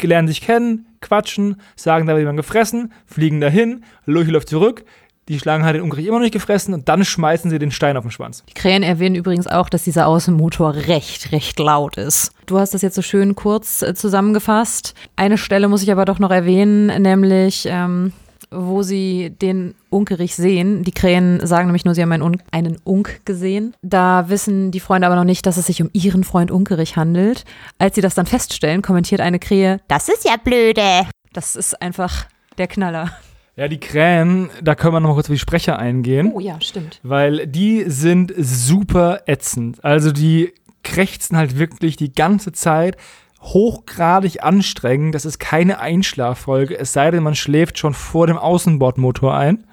lernen 0.02 0.28
sich 0.28 0.42
kennen, 0.42 0.86
quatschen, 1.02 1.60
sagen, 1.76 2.06
da 2.06 2.14
wird 2.14 2.22
jemand 2.22 2.38
gefressen, 2.38 2.94
fliegen 3.06 3.42
dahin, 3.42 3.84
Lurchi 4.06 4.32
läuft 4.32 4.50
zurück, 4.50 4.86
die 5.28 5.40
Schlange 5.40 5.64
hat 5.64 5.76
den 5.76 5.82
Unkerich 5.82 6.08
immer 6.08 6.18
noch 6.18 6.24
nicht 6.24 6.34
gefressen 6.34 6.74
und 6.74 6.90
dann 6.90 7.06
schmeißen 7.06 7.52
sie 7.52 7.60
den 7.60 7.72
Stein 7.72 7.98
auf 7.98 8.04
den 8.04 8.12
Schwanz. 8.12 8.44
Die 8.50 8.54
Krähen 8.54 8.82
erwähnen 8.82 9.16
übrigens 9.16 9.46
auch, 9.46 9.70
dass 9.70 9.84
dieser 9.84 10.08
Außenmotor 10.08 10.74
recht, 10.74 11.32
recht 11.32 11.60
laut 11.60 11.98
ist. 11.98 12.32
Du 12.48 12.58
hast 12.58 12.74
das 12.74 12.82
jetzt 12.82 12.96
so 12.96 13.02
schön 13.02 13.36
kurz 13.36 13.82
äh, 13.82 13.94
zusammengefasst. 13.94 14.96
Eine 15.16 15.38
Stelle 15.38 15.68
muss 15.68 15.84
ich 15.84 15.92
aber 15.92 16.06
doch 16.06 16.18
noch 16.18 16.32
erwähnen, 16.32 16.88
nämlich 17.02 17.68
ähm, 17.70 18.14
wo 18.52 18.84
sie 18.84 19.32
den 19.42 19.76
Unkerich 19.90 20.36
sehen. 20.36 20.84
Die 20.84 20.92
Krähen 20.92 21.46
sagen 21.46 21.68
nämlich 21.68 21.86
nur, 21.86 21.96
sie 21.96 22.02
haben 22.02 22.12
einen, 22.12 22.24
Un 22.24 22.42
einen 22.52 22.78
Unk 22.84 23.22
gesehen. 23.26 23.76
Da 23.82 24.30
wissen 24.30 24.72
die 24.72 24.80
Freunde 24.80 25.08
aber 25.08 25.16
noch 25.16 25.24
nicht, 25.24 25.46
dass 25.46 25.58
es 25.58 25.68
sich 25.68 25.82
um 25.82 25.90
ihren 25.94 26.24
Freund 26.24 26.52
Unkerich 26.52 26.96
handelt. 26.96 27.46
Als 27.78 27.96
sie 27.96 28.02
das 28.02 28.16
dann 28.16 28.26
feststellen, 28.26 28.82
kommentiert 28.82 29.22
eine 29.22 29.40
Krähe, 29.40 29.80
das 29.88 30.10
ist 30.10 30.26
ja 30.26 30.36
blöde. 30.44 31.08
Das 31.34 31.56
ist 31.56 31.82
einfach 31.82 32.26
der 32.58 32.68
Knaller. 32.68 33.12
Ja, 33.56 33.68
die 33.68 33.80
Krähen, 33.80 34.50
da 34.64 34.74
können 34.74 34.94
wir 34.94 35.00
noch 35.02 35.10
mal 35.10 35.16
kurz 35.16 35.28
auf 35.28 35.36
die 35.36 35.40
Sprecher 35.40 35.78
eingehen. 35.78 36.32
Oh 36.34 36.40
ja, 36.40 36.60
stimmt. 36.62 37.00
Weil 37.04 37.46
die 37.46 37.84
sind 37.88 38.34
super 38.38 39.24
ätzend. 39.26 39.84
Also 39.84 40.12
die 40.12 40.54
krächzen 40.84 41.38
halt 41.38 41.60
wirklich 41.60 41.98
die 41.98 42.14
ganze 42.14 42.52
Zeit 42.54 42.96
hochgradig 43.42 44.44
anstrengend. 44.44 45.16
Das 45.16 45.26
ist 45.26 45.40
keine 45.40 45.80
Einschlaffolge, 45.80 46.78
es 46.78 46.94
sei 46.94 47.12
denn, 47.12 47.24
man 47.24 47.36
schläft 47.36 47.78
schon 47.78 47.94
vor 47.94 48.28
dem 48.28 48.38
Außenbordmotor 48.38 49.36
ein. 49.36 49.66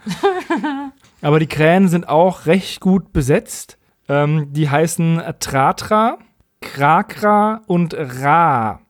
Aber 1.22 1.40
die 1.40 1.48
Krähen 1.48 1.88
sind 1.88 2.08
auch 2.08 2.46
recht 2.46 2.80
gut 2.80 3.12
besetzt. 3.12 3.78
Ähm, 4.08 4.52
die 4.52 4.70
heißen 4.70 5.20
Tratra, 5.40 6.18
Krakra 6.60 7.62
und 7.66 7.94
Ra. 7.94 8.80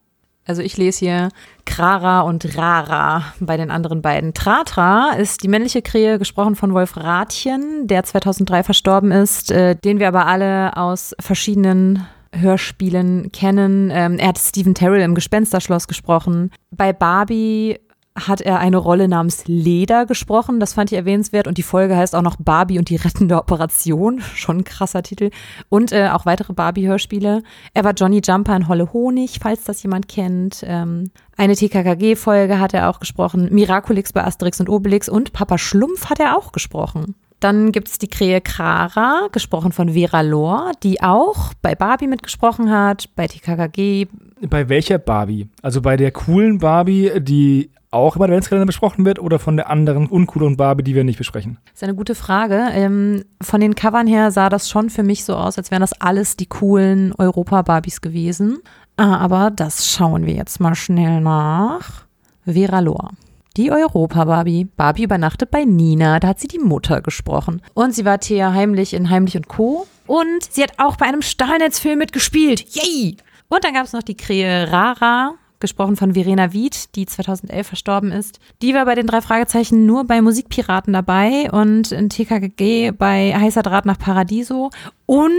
Also 0.46 0.62
ich 0.62 0.76
lese 0.76 1.00
hier 1.00 1.28
Krara 1.64 2.20
und 2.20 2.56
Rara 2.56 3.24
bei 3.40 3.56
den 3.56 3.72
anderen 3.72 4.00
beiden. 4.00 4.32
Tratra 4.32 5.14
ist 5.18 5.42
die 5.42 5.48
männliche 5.48 5.82
Krähe, 5.82 6.20
gesprochen 6.20 6.54
von 6.54 6.72
Wolf 6.72 6.96
Rathjen, 6.96 7.88
der 7.88 8.04
2003 8.04 8.62
verstorben 8.62 9.10
ist, 9.10 9.50
äh, 9.50 9.74
den 9.74 9.98
wir 9.98 10.06
aber 10.06 10.26
alle 10.26 10.76
aus 10.76 11.16
verschiedenen 11.18 12.06
Hörspielen 12.40 13.33
kennen. 13.33 13.90
Ähm, 13.92 14.18
er 14.18 14.29
hat 14.29 14.38
Stephen 14.38 14.75
Terrell 14.75 15.03
im 15.03 15.14
Gespensterschloss 15.14 15.88
gesprochen. 15.88 16.51
Bei 16.70 16.92
Barbie 16.92 17.79
hat 18.16 18.40
er 18.40 18.59
eine 18.59 18.79
Rolle 18.79 19.09
namens 19.09 19.46
Leder 19.46 20.07
gesprochen. 20.07 20.59
Das 20.59 20.72
fand 20.72 20.90
ich 20.90 20.99
erwähnenswert. 20.99 21.46
Und 21.46 21.59
die 21.59 21.62
Folge 21.62 21.96
heißt 21.96 22.14
auch 22.14 22.22
noch 22.22 22.37
Barbie 22.37 22.79
und 22.79 22.88
die 22.88 22.96
rettende 22.96 23.37
Operation. 23.37 24.20
Schon 24.35 24.59
ein 24.59 24.64
krasser 24.64 25.03
Titel. 25.03 25.31
Und 25.68 25.92
äh, 25.92 26.09
auch 26.09 26.27
weitere 26.27 26.53
Barbie-Hörspiele. 26.55 27.42
Er 27.75 27.85
war 27.85 27.92
Johnny 27.92 28.22
Jumper 28.25 28.57
in 28.57 28.68
Holle 28.68 28.92
Honig, 28.92 29.38
falls 29.42 29.64
das 29.64 29.83
jemand 29.83 30.09
kennt. 30.09 30.64
Ähm, 30.66 31.11
eine 31.37 31.55
TKKG-Folge 31.55 32.59
hat 32.59 32.75
er 32.75 32.88
auch 32.88 33.01
gesprochen. 33.01 33.49
Miraculix 33.53 34.12
bei 34.12 34.25
Asterix 34.25 34.61
und 34.61 34.68
Obelix. 34.68 35.09
Und 35.09 35.33
Papa 35.33 35.59
Schlumpf 35.59 36.07
hat 36.07 36.20
er 36.20 36.37
auch 36.37 36.53
gesprochen. 36.53 37.14
Dann 37.40 37.72
gibt 37.72 37.88
es 37.88 37.99
die 37.99 38.09
Krähe 38.09 38.40
Krara, 38.40 39.29
gesprochen 39.31 39.72
von 39.72 39.90
Vera 39.90 40.22
Lohr, 40.22 40.72
die 40.83 41.03
auch 41.03 41.53
bei 41.61 41.75
Barbie 41.75 42.07
mitgesprochen 42.07 42.70
hat, 42.70 43.11
bei 43.14 43.27
TKKG. 43.27 44.07
Bei 44.49 44.68
welcher 44.68 44.99
Barbie? 44.99 45.49
Also 45.62 45.83
bei 45.83 45.96
der 45.96 46.12
coolen 46.12 46.59
Barbie, 46.59 47.12
die 47.20 47.70
auch 47.90 48.16
im 48.16 48.22
Adventskalender 48.22 48.66
besprochen 48.66 49.05
wird 49.05 49.18
oder 49.18 49.38
von 49.38 49.57
der 49.57 49.70
anderen 49.70 50.07
uncooleren 50.07 50.57
Barbie, 50.57 50.83
die 50.83 50.94
wir 50.94 51.05
nicht 51.05 51.18
besprechen? 51.18 51.59
Das 51.66 51.77
ist 51.77 51.83
eine 51.85 51.94
gute 51.94 52.14
Frage. 52.14 52.66
Ähm, 52.72 53.25
von 53.40 53.61
den 53.61 53.75
Covern 53.75 54.07
her 54.07 54.31
sah 54.31 54.49
das 54.49 54.68
schon 54.68 54.90
für 54.90 55.03
mich 55.03 55.25
so 55.25 55.35
aus, 55.35 55.59
als 55.59 55.70
wären 55.70 55.81
das 55.81 55.99
alles 56.01 56.37
die 56.37 56.46
coolen 56.46 57.12
Europa-Barbies 57.16 58.01
gewesen. 58.01 58.59
Ah, 58.96 59.18
aber 59.18 59.51
das 59.51 59.90
schauen 59.90 60.27
wir 60.27 60.35
jetzt 60.35 60.61
mal 60.61 60.75
schnell 60.75 61.20
nach. 61.20 62.07
Vera 62.44 62.81
Lohr. 62.81 63.11
Die 63.57 63.71
Europa-Barbie. 63.71 64.66
Barbie 64.77 65.05
übernachtet 65.05 65.51
bei 65.51 65.64
Nina, 65.64 66.21
da 66.21 66.29
hat 66.29 66.40
sie 66.40 66.47
die 66.47 66.59
Mutter 66.59 67.01
gesprochen. 67.01 67.62
Und 67.73 67.95
sie 67.95 68.05
war 68.05 68.21
Thea 68.21 68.53
Heimlich 68.53 68.92
in 68.92 69.09
Heimlich 69.09 69.35
und 69.37 69.49
Co. 69.49 69.87
Und 70.07 70.45
sie 70.51 70.62
hat 70.62 70.79
auch 70.79 70.97
bei 70.97 71.07
einem 71.07 71.23
Stahlnetzfilm 71.23 71.99
mitgespielt. 71.99 72.66
Yay! 72.75 73.16
Und 73.49 73.64
dann 73.64 73.73
gab 73.73 73.87
es 73.87 73.95
noch 73.95 74.03
die 74.03 74.16
Krähe 74.16 74.71
Rara, 74.71 75.37
gesprochen 75.61 75.97
von 75.97 76.14
Verena 76.14 76.53
Wied, 76.53 76.95
die 76.95 77.07
2011 77.07 77.66
verstorben 77.66 78.12
ist. 78.12 78.38
Die 78.62 78.75
war 78.75 78.85
bei 78.85 78.95
den 78.95 79.07
drei 79.07 79.21
Fragezeichen 79.21 79.87
nur 79.87 80.05
bei 80.05 80.21
Musikpiraten 80.23 80.92
dabei 80.92 81.51
und 81.51 81.92
in 81.92 82.09
TKG 82.11 82.92
bei 82.92 83.35
Heißer 83.37 83.62
Draht 83.62 83.87
nach 83.87 83.99
Paradiso. 83.99 84.71
Und 85.07 85.33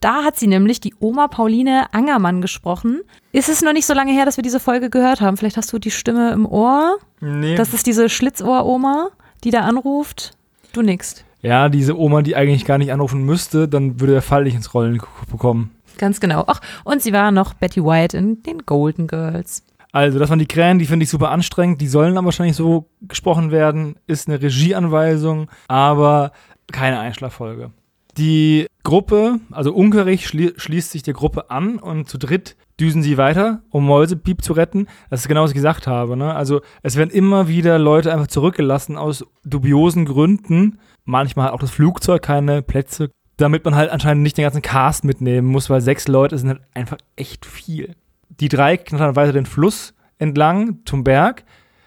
da 0.00 0.24
hat 0.24 0.36
sie 0.36 0.46
nämlich 0.46 0.80
die 0.80 0.94
Oma 0.98 1.28
Pauline 1.28 1.92
Angermann 1.92 2.40
gesprochen. 2.40 3.00
Ist 3.32 3.48
es 3.48 3.62
noch 3.62 3.72
nicht 3.72 3.86
so 3.86 3.94
lange 3.94 4.12
her, 4.12 4.24
dass 4.24 4.36
wir 4.36 4.42
diese 4.42 4.60
Folge 4.60 4.90
gehört 4.90 5.20
haben? 5.20 5.36
Vielleicht 5.36 5.56
hast 5.56 5.72
du 5.72 5.78
die 5.78 5.90
Stimme 5.90 6.32
im 6.32 6.46
Ohr. 6.46 6.98
Nee. 7.20 7.54
Das 7.54 7.72
ist 7.72 7.86
diese 7.86 8.08
Schlitzohr-Oma, 8.08 9.10
die 9.44 9.50
da 9.50 9.60
anruft. 9.60 10.36
Du 10.72 10.82
nickst. 10.82 11.24
ja, 11.42 11.68
diese 11.68 11.98
Oma, 11.98 12.22
die 12.22 12.34
eigentlich 12.36 12.64
gar 12.64 12.78
nicht 12.78 12.92
anrufen 12.92 13.24
müsste, 13.24 13.68
dann 13.68 14.00
würde 14.00 14.14
der 14.14 14.22
Fall 14.22 14.44
nicht 14.44 14.54
ins 14.54 14.72
Rollen 14.74 15.00
bekommen. 15.30 15.70
Ganz 15.98 16.20
genau. 16.20 16.44
Ach, 16.46 16.60
und 16.84 17.02
sie 17.02 17.12
war 17.12 17.30
noch 17.30 17.54
Betty 17.54 17.82
White 17.82 18.16
in 18.16 18.42
den 18.42 18.66
Golden 18.66 19.06
Girls. 19.06 19.64
Also, 19.92 20.18
das 20.18 20.30
waren 20.30 20.38
die 20.38 20.46
Krähen, 20.46 20.78
die 20.78 20.86
finde 20.86 21.04
ich 21.04 21.10
super 21.10 21.30
anstrengend. 21.30 21.80
Die 21.80 21.88
sollen 21.88 22.16
aber 22.16 22.26
wahrscheinlich 22.26 22.56
so 22.56 22.88
gesprochen 23.02 23.50
werden. 23.50 23.96
Ist 24.06 24.26
eine 24.26 24.40
Regieanweisung, 24.40 25.50
aber 25.68 26.32
keine 26.72 26.98
Einschlaffolge. 26.98 27.70
Die 28.16 28.66
Gruppe, 28.82 29.38
also 29.50 29.72
Unkerich, 29.72 30.26
schli 30.26 30.52
schließt 30.56 30.90
sich 30.90 31.02
der 31.02 31.14
Gruppe 31.14 31.50
an 31.50 31.78
und 31.78 32.08
zu 32.08 32.18
dritt 32.18 32.56
düsen 32.80 33.02
sie 33.02 33.16
weiter, 33.16 33.62
um 33.70 33.86
Mäusepiep 33.86 34.42
zu 34.42 34.54
retten. 34.54 34.86
Das 35.08 35.20
ist 35.20 35.28
genau, 35.28 35.42
was 35.42 35.50
ich 35.50 35.56
gesagt 35.56 35.86
habe. 35.86 36.16
Ne? 36.16 36.34
Also, 36.34 36.62
es 36.82 36.96
werden 36.96 37.10
immer 37.10 37.48
wieder 37.48 37.78
Leute 37.78 38.12
einfach 38.12 38.26
zurückgelassen 38.26 38.96
aus 38.96 39.24
dubiosen 39.44 40.04
Gründen. 40.04 40.78
Manchmal 41.04 41.46
hat 41.46 41.52
auch 41.52 41.60
das 41.60 41.70
Flugzeug 41.70 42.22
keine 42.22 42.62
Plätze, 42.62 43.10
damit 43.36 43.64
man 43.64 43.74
halt 43.74 43.90
anscheinend 43.90 44.22
nicht 44.22 44.36
den 44.36 44.44
ganzen 44.44 44.62
Cast 44.62 45.04
mitnehmen 45.04 45.48
muss, 45.48 45.70
weil 45.70 45.80
sechs 45.80 46.08
Leute 46.08 46.38
sind 46.38 46.48
halt 46.48 46.60
einfach 46.74 46.98
echt 47.16 47.46
viel. 47.46 47.94
Die 48.28 48.48
drei 48.48 48.76
knattern 48.76 49.16
weiter 49.16 49.32
den 49.32 49.46
Fluss 49.46 49.94
entlang 50.18 50.78
zum 50.84 51.04
Berg, 51.04 51.44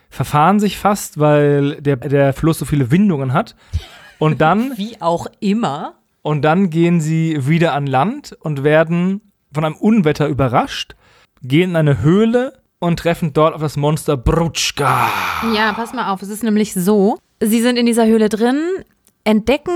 verfahren 0.09 0.59
sich 0.59 0.77
fast, 0.77 1.19
weil 1.19 1.81
der, 1.81 1.97
der 1.97 2.33
Fluss 2.33 2.59
so 2.59 2.65
viele 2.65 2.91
Windungen 2.91 3.33
hat. 3.33 3.55
Und 4.19 4.41
dann, 4.41 4.73
Wie 4.77 5.01
auch 5.01 5.27
immer. 5.39 5.95
und 6.21 6.41
dann 6.43 6.69
gehen 6.69 7.01
sie 7.01 7.47
wieder 7.47 7.73
an 7.73 7.87
Land 7.87 8.35
und 8.39 8.63
werden 8.63 9.21
von 9.53 9.65
einem 9.65 9.75
Unwetter 9.75 10.27
überrascht, 10.27 10.95
gehen 11.41 11.71
in 11.71 11.75
eine 11.75 12.01
Höhle 12.01 12.59
und 12.79 12.99
treffen 12.99 13.33
dort 13.33 13.53
auf 13.55 13.61
das 13.61 13.77
Monster 13.77 14.17
Brutschka. 14.17 15.07
Ja, 15.55 15.73
pass 15.73 15.93
mal 15.93 16.11
auf. 16.11 16.21
Es 16.21 16.29
ist 16.29 16.43
nämlich 16.43 16.73
so, 16.73 17.17
sie 17.41 17.61
sind 17.61 17.77
in 17.77 17.85
dieser 17.85 18.05
Höhle 18.05 18.29
drin, 18.29 18.59
entdecken 19.23 19.73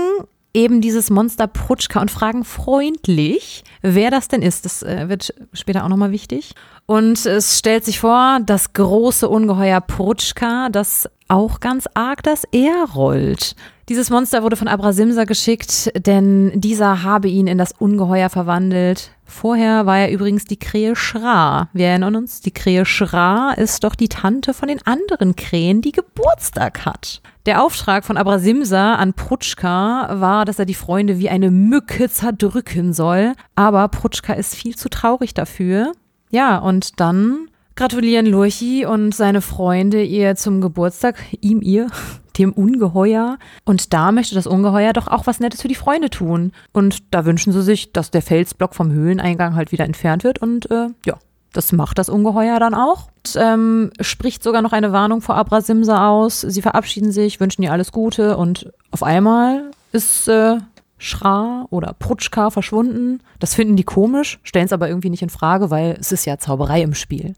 eben 0.52 0.80
dieses 0.80 1.10
Monster 1.10 1.46
Prutschka 1.46 2.00
und 2.00 2.10
fragen 2.10 2.44
freundlich, 2.44 3.64
wer 3.82 4.10
das 4.10 4.28
denn 4.28 4.42
ist. 4.42 4.64
Das 4.64 4.82
äh, 4.82 5.08
wird 5.08 5.34
später 5.52 5.84
auch 5.84 5.88
nochmal 5.88 6.10
wichtig. 6.10 6.54
Und 6.86 7.24
es 7.24 7.58
stellt 7.58 7.84
sich 7.84 8.00
vor, 8.00 8.40
das 8.44 8.72
große 8.72 9.28
Ungeheuer 9.28 9.80
Prutschka, 9.80 10.68
das 10.70 11.08
auch 11.28 11.60
ganz 11.60 11.86
arg 11.94 12.22
das 12.24 12.44
R 12.52 12.88
rollt. 12.94 13.54
Dieses 13.88 14.10
Monster 14.10 14.42
wurde 14.42 14.56
von 14.56 14.68
Abrasimsa 14.68 15.24
geschickt, 15.24 15.90
denn 16.06 16.52
dieser 16.54 17.02
habe 17.02 17.28
ihn 17.28 17.46
in 17.46 17.58
das 17.58 17.72
Ungeheuer 17.72 18.28
verwandelt. 18.28 19.12
Vorher 19.24 19.86
war 19.86 19.98
er 19.98 20.10
übrigens 20.10 20.44
die 20.44 20.58
Krähe 20.58 20.96
Schra. 20.96 21.68
Wir 21.72 21.86
erinnern 21.86 22.16
uns, 22.16 22.40
die 22.40 22.50
Krähe 22.50 22.84
Schra 22.84 23.52
ist 23.52 23.84
doch 23.84 23.94
die 23.94 24.08
Tante 24.08 24.54
von 24.54 24.68
den 24.68 24.84
anderen 24.84 25.36
Krähen, 25.36 25.82
die 25.82 25.92
Geburtstag 25.92 26.84
hat. 26.84 27.22
Der 27.46 27.62
Auftrag 27.64 28.04
von 28.04 28.18
Abrasimsa 28.18 28.96
an 28.96 29.14
Prutschka 29.14 30.20
war, 30.20 30.44
dass 30.44 30.58
er 30.58 30.66
die 30.66 30.74
Freunde 30.74 31.18
wie 31.18 31.30
eine 31.30 31.50
Mücke 31.50 32.10
zerdrücken 32.10 32.92
soll. 32.92 33.32
Aber 33.54 33.88
Prutschka 33.88 34.34
ist 34.34 34.54
viel 34.54 34.76
zu 34.76 34.90
traurig 34.90 35.32
dafür. 35.32 35.92
Ja, 36.30 36.58
und 36.58 37.00
dann 37.00 37.48
gratulieren 37.76 38.26
Lurchi 38.26 38.84
und 38.84 39.14
seine 39.14 39.40
Freunde 39.40 40.02
ihr 40.02 40.36
zum 40.36 40.60
Geburtstag, 40.60 41.16
ihm, 41.40 41.62
ihr, 41.62 41.86
dem 42.38 42.52
Ungeheuer. 42.52 43.38
Und 43.64 43.94
da 43.94 44.12
möchte 44.12 44.34
das 44.34 44.46
Ungeheuer 44.46 44.92
doch 44.92 45.08
auch 45.08 45.26
was 45.26 45.40
Nettes 45.40 45.62
für 45.62 45.68
die 45.68 45.74
Freunde 45.74 46.10
tun. 46.10 46.52
Und 46.72 46.98
da 47.10 47.24
wünschen 47.24 47.54
sie 47.54 47.62
sich, 47.62 47.92
dass 47.92 48.10
der 48.10 48.22
Felsblock 48.22 48.74
vom 48.74 48.92
Höhleneingang 48.92 49.54
halt 49.54 49.72
wieder 49.72 49.86
entfernt 49.86 50.24
wird. 50.24 50.40
Und 50.40 50.70
äh, 50.70 50.88
ja, 51.06 51.16
das 51.52 51.72
macht 51.72 51.98
das 51.98 52.08
Ungeheuer 52.08 52.58
dann 52.60 52.74
auch. 52.74 53.08
Und, 53.18 53.36
ähm, 53.36 53.90
spricht 54.00 54.42
sogar 54.42 54.62
noch 54.62 54.72
eine 54.72 54.92
Warnung 54.92 55.20
vor 55.20 55.36
Abrasimsa 55.36 56.08
aus. 56.08 56.40
Sie 56.40 56.62
verabschieden 56.62 57.12
sich, 57.12 57.40
wünschen 57.40 57.62
ihr 57.62 57.72
alles 57.72 57.92
Gute 57.92 58.36
und 58.36 58.72
auf 58.90 59.02
einmal 59.02 59.70
ist 59.92 60.28
äh, 60.28 60.58
Schra 60.98 61.66
oder 61.70 61.94
Prutschka 61.98 62.50
verschwunden. 62.50 63.20
Das 63.38 63.54
finden 63.54 63.76
die 63.76 63.84
komisch, 63.84 64.38
stellen 64.42 64.66
es 64.66 64.72
aber 64.72 64.88
irgendwie 64.88 65.10
nicht 65.10 65.22
in 65.22 65.30
Frage, 65.30 65.70
weil 65.70 65.96
es 65.98 66.12
ist 66.12 66.24
ja 66.26 66.38
Zauberei 66.38 66.82
im 66.82 66.94
Spiel. 66.94 67.34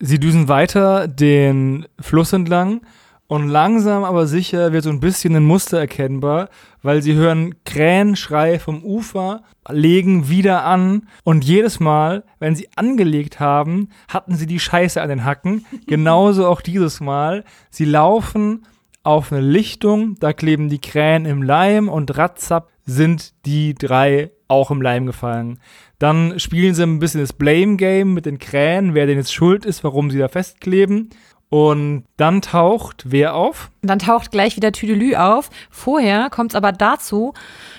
Sie 0.00 0.20
düsen 0.20 0.48
weiter 0.48 1.08
den 1.08 1.86
Fluss 1.98 2.32
entlang 2.32 2.82
und 3.28 3.48
langsam 3.48 4.04
aber 4.04 4.26
sicher 4.26 4.72
wird 4.72 4.84
so 4.84 4.90
ein 4.90 5.00
bisschen 5.00 5.36
ein 5.36 5.44
Muster 5.44 5.78
erkennbar, 5.78 6.48
weil 6.82 7.02
sie 7.02 7.14
hören 7.14 7.54
Krähenschrei 7.64 8.58
vom 8.58 8.82
Ufer, 8.82 9.42
legen 9.68 10.30
wieder 10.30 10.64
an 10.64 11.08
und 11.24 11.44
jedes 11.44 11.78
Mal, 11.78 12.24
wenn 12.40 12.56
sie 12.56 12.68
angelegt 12.74 13.38
haben, 13.38 13.90
hatten 14.08 14.34
sie 14.34 14.46
die 14.46 14.58
Scheiße 14.58 15.00
an 15.00 15.10
den 15.10 15.24
Hacken. 15.26 15.66
Genauso 15.86 16.46
auch 16.46 16.62
dieses 16.62 17.00
Mal. 17.00 17.44
Sie 17.70 17.84
laufen 17.84 18.66
auf 19.02 19.30
eine 19.30 19.42
Lichtung, 19.42 20.16
da 20.20 20.32
kleben 20.32 20.70
die 20.70 20.80
Krähen 20.80 21.26
im 21.26 21.42
Leim 21.42 21.88
und 21.88 22.16
ratzap 22.16 22.70
sind 22.84 23.34
die 23.44 23.74
drei 23.74 24.30
auch 24.48 24.70
im 24.70 24.80
Leim 24.80 25.04
gefallen. 25.04 25.60
Dann 25.98 26.38
spielen 26.38 26.74
sie 26.74 26.82
ein 26.82 26.98
bisschen 26.98 27.20
das 27.20 27.32
Blame 27.32 27.76
Game 27.76 28.14
mit 28.14 28.24
den 28.24 28.38
Krähen, 28.38 28.94
wer 28.94 29.06
denn 29.06 29.18
jetzt 29.18 29.34
schuld 29.34 29.66
ist, 29.66 29.84
warum 29.84 30.10
sie 30.10 30.18
da 30.18 30.28
festkleben. 30.28 31.10
Und 31.50 32.04
dann 32.16 32.42
taucht 32.42 33.04
wer 33.08 33.34
auf? 33.34 33.70
Und 33.88 34.02
dann 34.02 34.06
taucht 34.06 34.32
gleich 34.32 34.54
wieder 34.54 34.70
Tüdelü 34.70 35.14
auf. 35.14 35.48
Vorher 35.70 36.28
kommt 36.28 36.52
es 36.52 36.56
aber 36.56 36.72
dazu, 36.72 37.32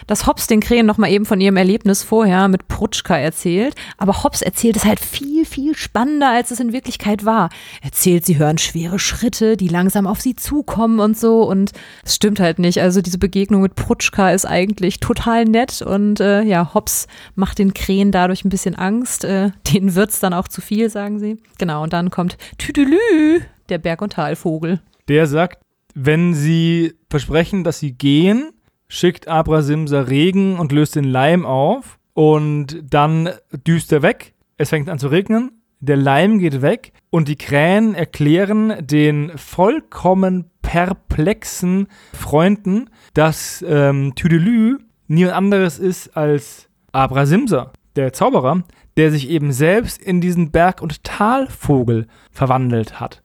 dass 0.07 0.25
Hobbs 0.25 0.47
den 0.47 0.59
Krähen 0.59 0.87
noch 0.87 0.97
mal 0.97 1.11
eben 1.11 1.27
von 1.27 1.39
ihrem 1.39 1.55
Erlebnis 1.55 2.01
vorher 2.01 2.47
mit 2.47 2.67
Prutschka 2.67 3.15
erzählt. 3.15 3.75
Aber 3.99 4.23
Hobbs 4.23 4.41
erzählt 4.41 4.75
es 4.75 4.85
halt 4.85 4.99
viel, 4.99 5.45
viel 5.45 5.75
spannender, 5.75 6.31
als 6.31 6.49
es 6.49 6.59
in 6.59 6.73
Wirklichkeit 6.73 7.25
war. 7.25 7.51
Erzählt, 7.83 8.25
sie 8.25 8.39
hören 8.39 8.57
schwere 8.57 8.97
Schritte, 8.97 9.55
die 9.55 9.67
langsam 9.67 10.07
auf 10.07 10.19
sie 10.19 10.35
zukommen 10.35 10.99
und 10.99 11.15
so. 11.15 11.43
Und 11.43 11.73
es 12.03 12.15
stimmt 12.15 12.39
halt 12.39 12.57
nicht. 12.57 12.81
Also 12.81 13.03
diese 13.03 13.19
Begegnung 13.19 13.61
mit 13.61 13.75
Prutschka 13.75 14.31
ist 14.31 14.45
eigentlich 14.45 14.99
total 14.99 15.45
nett. 15.45 15.83
Und 15.83 16.21
äh, 16.21 16.41
ja, 16.41 16.73
Hobbs 16.73 17.05
macht 17.35 17.59
den 17.59 17.75
Krähen 17.75 18.11
dadurch 18.11 18.43
ein 18.43 18.49
bisschen 18.49 18.73
Angst. 18.73 19.25
Äh, 19.25 19.51
denen 19.71 19.93
wird's 19.93 20.19
dann 20.19 20.33
auch 20.33 20.47
zu 20.47 20.61
viel, 20.61 20.89
sagen 20.89 21.19
sie. 21.19 21.37
Genau, 21.59 21.83
und 21.83 21.93
dann 21.93 22.09
kommt 22.09 22.39
Tüdelü, 22.57 23.41
der 23.69 23.77
Berg- 23.77 24.01
und 24.01 24.13
Talvogel. 24.13 24.79
Der 25.07 25.25
sagt, 25.25 25.59
wenn 25.95 26.33
sie 26.33 26.93
versprechen, 27.09 27.63
dass 27.63 27.79
sie 27.79 27.93
gehen, 27.93 28.51
schickt 28.87 29.27
Abrasimsa 29.27 30.01
Regen 30.01 30.57
und 30.57 30.71
löst 30.71 30.95
den 30.95 31.05
Leim 31.05 31.45
auf 31.45 31.99
und 32.13 32.83
dann 32.83 33.29
düst 33.67 33.91
er 33.91 34.01
weg. 34.01 34.33
Es 34.57 34.69
fängt 34.69 34.89
an 34.89 34.99
zu 34.99 35.07
regnen, 35.07 35.51
der 35.79 35.97
Leim 35.97 36.39
geht 36.39 36.61
weg 36.61 36.91
und 37.09 37.27
die 37.27 37.37
Krähen 37.37 37.95
erklären 37.95 38.73
den 38.81 39.31
vollkommen 39.37 40.49
perplexen 40.61 41.87
Freunden, 42.13 42.89
dass 43.13 43.63
ähm, 43.67 44.13
Tüdelü 44.15 44.79
niemand 45.07 45.35
anderes 45.35 45.79
ist 45.79 46.15
als 46.17 46.67
Abrasimsa, 46.91 47.71
der 47.95 48.13
Zauberer, 48.13 48.63
der 48.97 49.11
sich 49.11 49.29
eben 49.29 49.51
selbst 49.51 50.01
in 50.01 50.19
diesen 50.19 50.51
Berg- 50.51 50.81
und 50.81 51.03
Talvogel 51.03 52.07
verwandelt 52.31 52.99
hat. 52.99 53.23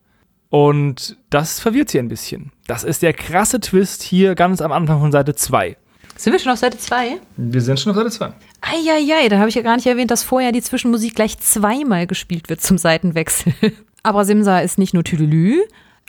Und 0.49 1.17
das 1.29 1.59
verwirrt 1.59 1.89
sie 1.89 1.99
ein 1.99 2.07
bisschen. 2.07 2.51
Das 2.67 2.83
ist 2.83 3.03
der 3.03 3.13
krasse 3.13 3.59
Twist 3.59 4.01
hier 4.01 4.33
ganz 4.33 4.59
am 4.59 4.71
Anfang 4.71 4.99
von 4.99 5.11
Seite 5.11 5.35
2. 5.35 5.77
Sind 6.17 6.33
wir 6.33 6.39
schon 6.39 6.51
auf 6.51 6.57
Seite 6.59 6.79
2? 6.79 7.19
Wir 7.37 7.61
sind 7.61 7.79
schon 7.79 7.91
auf 7.91 7.97
Seite 7.97 8.09
2. 8.09 8.33
Eieiei, 8.61 9.29
da 9.29 9.37
habe 9.37 9.49
ich 9.49 9.55
ja 9.55 9.61
gar 9.61 9.75
nicht 9.75 9.85
erwähnt, 9.85 10.09
dass 10.09 10.23
vorher 10.23 10.51
die 10.51 10.61
Zwischenmusik 10.61 11.13
gleich 11.13 11.37
zweimal 11.37 12.07
gespielt 12.07 12.49
wird 12.49 12.61
zum 12.61 12.79
Seitenwechsel. 12.79 13.53
Abrasimsa 14.03 14.59
ist 14.59 14.79
nicht 14.79 14.95
nur 14.95 15.03
Tüdelü. 15.03 15.61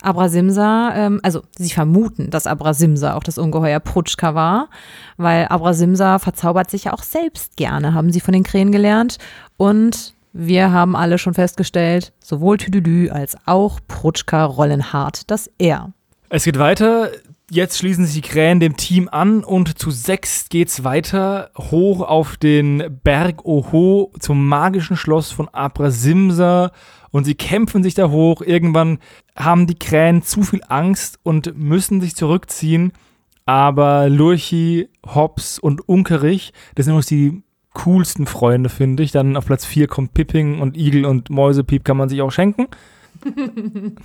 Abrasimsa, 0.02 0.94
ähm, 0.94 1.20
also 1.22 1.42
sie 1.56 1.70
vermuten, 1.70 2.30
dass 2.30 2.46
Abrasimsa 2.46 3.14
auch 3.14 3.22
das 3.22 3.38
Ungeheuer 3.38 3.80
Prutschka 3.80 4.34
war, 4.34 4.68
weil 5.16 5.46
Abrasimsa 5.48 6.18
verzaubert 6.18 6.70
sich 6.70 6.84
ja 6.84 6.92
auch 6.92 7.02
selbst 7.02 7.56
gerne, 7.56 7.94
haben 7.94 8.12
sie 8.12 8.20
von 8.20 8.32
den 8.32 8.44
Krähen 8.44 8.72
gelernt. 8.72 9.18
Und 9.56 10.14
wir 10.32 10.70
haben 10.70 10.96
alle 10.96 11.18
schon 11.18 11.34
festgestellt, 11.34 12.12
sowohl 12.20 12.58
Tüdelü 12.58 13.08
als 13.08 13.36
auch 13.46 13.80
Prutschka 13.88 14.44
rollen 14.44 14.92
hart 14.92 15.30
das 15.30 15.50
R. 15.58 15.92
Es 16.36 16.44
geht 16.44 16.58
weiter. 16.58 17.12
Jetzt 17.50 17.78
schließen 17.78 18.04
sich 18.04 18.16
die 18.16 18.28
Krähen 18.28 18.60
dem 18.60 18.76
Team 18.76 19.08
an 19.10 19.42
und 19.42 19.78
zu 19.78 19.90
sechs 19.90 20.50
geht's 20.50 20.84
weiter 20.84 21.50
hoch 21.56 22.02
auf 22.02 22.36
den 22.36 23.00
Berg 23.02 23.46
Oho 23.46 24.12
zum 24.20 24.46
magischen 24.46 24.98
Schloss 24.98 25.30
von 25.30 25.48
Abrasimsa 25.48 26.72
und 27.10 27.24
sie 27.24 27.36
kämpfen 27.36 27.82
sich 27.82 27.94
da 27.94 28.10
hoch. 28.10 28.42
Irgendwann 28.42 28.98
haben 29.34 29.66
die 29.66 29.78
Krähen 29.78 30.20
zu 30.20 30.42
viel 30.42 30.60
Angst 30.68 31.18
und 31.22 31.56
müssen 31.56 32.02
sich 32.02 32.14
zurückziehen. 32.16 32.92
Aber 33.46 34.10
Lurchi, 34.10 34.90
Hobbs 35.06 35.58
und 35.58 35.88
Unkerich, 35.88 36.52
das 36.74 36.84
sind 36.84 36.92
übrigens 36.92 37.06
die 37.06 37.42
coolsten 37.72 38.26
Freunde, 38.26 38.68
finde 38.68 39.02
ich. 39.02 39.10
Dann 39.10 39.38
auf 39.38 39.46
Platz 39.46 39.64
4 39.64 39.86
kommt 39.86 40.12
Pipping 40.12 40.60
und 40.60 40.76
Igel 40.76 41.06
und 41.06 41.30
Mäusepiep 41.30 41.82
kann 41.82 41.96
man 41.96 42.10
sich 42.10 42.20
auch 42.20 42.30
schenken. 42.30 42.66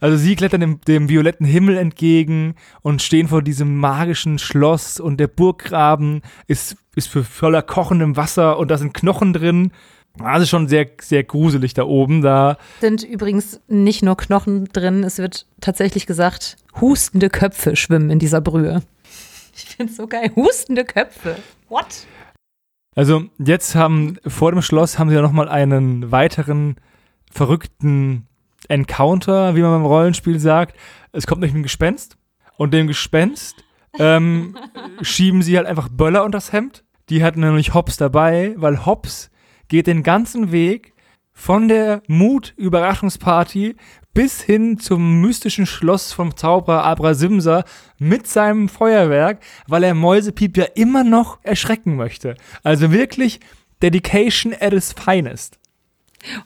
Also 0.00 0.16
sie 0.16 0.34
klettern 0.34 0.60
dem, 0.60 0.80
dem 0.80 1.08
violetten 1.08 1.46
Himmel 1.46 1.76
entgegen 1.76 2.54
und 2.82 3.02
stehen 3.02 3.28
vor 3.28 3.42
diesem 3.42 3.76
magischen 3.76 4.38
Schloss 4.38 4.98
und 4.98 5.18
der 5.18 5.28
Burggraben 5.28 6.22
ist, 6.46 6.76
ist 6.96 7.08
für 7.08 7.22
voller 7.22 7.62
kochendem 7.62 8.16
Wasser 8.16 8.58
und 8.58 8.70
da 8.70 8.78
sind 8.78 8.94
Knochen 8.94 9.32
drin. 9.32 9.72
Also 10.18 10.46
schon 10.46 10.68
sehr, 10.68 10.88
sehr 11.00 11.22
gruselig 11.22 11.74
da 11.74 11.84
oben. 11.84 12.22
Da 12.22 12.58
Sind 12.80 13.04
übrigens 13.04 13.60
nicht 13.68 14.02
nur 14.02 14.16
Knochen 14.16 14.64
drin, 14.72 15.04
es 15.04 15.18
wird 15.18 15.46
tatsächlich 15.60 16.06
gesagt, 16.06 16.56
hustende 16.80 17.30
Köpfe 17.30 17.76
schwimmen 17.76 18.10
in 18.10 18.18
dieser 18.18 18.40
Brühe. 18.40 18.82
Ich 19.54 19.76
finde 19.76 19.90
es 19.90 19.96
so 19.96 20.06
geil. 20.06 20.32
Hustende 20.34 20.84
Köpfe. 20.84 21.36
What? 21.68 22.06
Also 22.96 23.24
jetzt 23.38 23.74
haben 23.74 24.16
vor 24.26 24.50
dem 24.50 24.62
Schloss 24.62 24.98
haben 24.98 25.10
sie 25.10 25.16
ja 25.16 25.22
nochmal 25.22 25.48
einen 25.48 26.10
weiteren 26.10 26.76
verrückten 27.30 28.26
Encounter, 28.70 29.54
wie 29.56 29.62
man 29.62 29.72
beim 29.72 29.86
Rollenspiel 29.86 30.38
sagt. 30.38 30.76
Es 31.12 31.26
kommt 31.26 31.40
nämlich 31.40 31.56
ein 31.56 31.62
Gespenst 31.62 32.16
und 32.56 32.72
dem 32.72 32.86
Gespenst 32.86 33.64
ähm, 33.98 34.56
schieben 35.02 35.42
sie 35.42 35.56
halt 35.56 35.66
einfach 35.66 35.88
Böller 35.88 36.24
unters 36.24 36.52
Hemd. 36.52 36.84
Die 37.08 37.24
hatten 37.24 37.40
nämlich 37.40 37.74
Hobbs 37.74 37.96
dabei, 37.96 38.54
weil 38.56 38.86
Hobbs 38.86 39.30
geht 39.68 39.86
den 39.86 40.02
ganzen 40.02 40.52
Weg 40.52 40.94
von 41.32 41.68
der 41.68 42.02
Mut-Überraschungsparty 42.06 43.76
bis 44.12 44.40
hin 44.42 44.78
zum 44.78 45.20
mystischen 45.20 45.66
Schloss 45.66 46.12
vom 46.12 46.36
Zauberer 46.36 46.84
Abrasimsa 46.84 47.64
mit 47.98 48.26
seinem 48.26 48.68
Feuerwerk, 48.68 49.40
weil 49.66 49.84
er 49.84 49.94
Mäusepiep 49.94 50.56
ja 50.56 50.64
immer 50.74 51.02
noch 51.02 51.38
erschrecken 51.42 51.96
möchte. 51.96 52.36
Also 52.62 52.92
wirklich 52.92 53.40
Dedication 53.82 54.54
at 54.58 54.72
its 54.72 54.92
finest. 54.92 55.58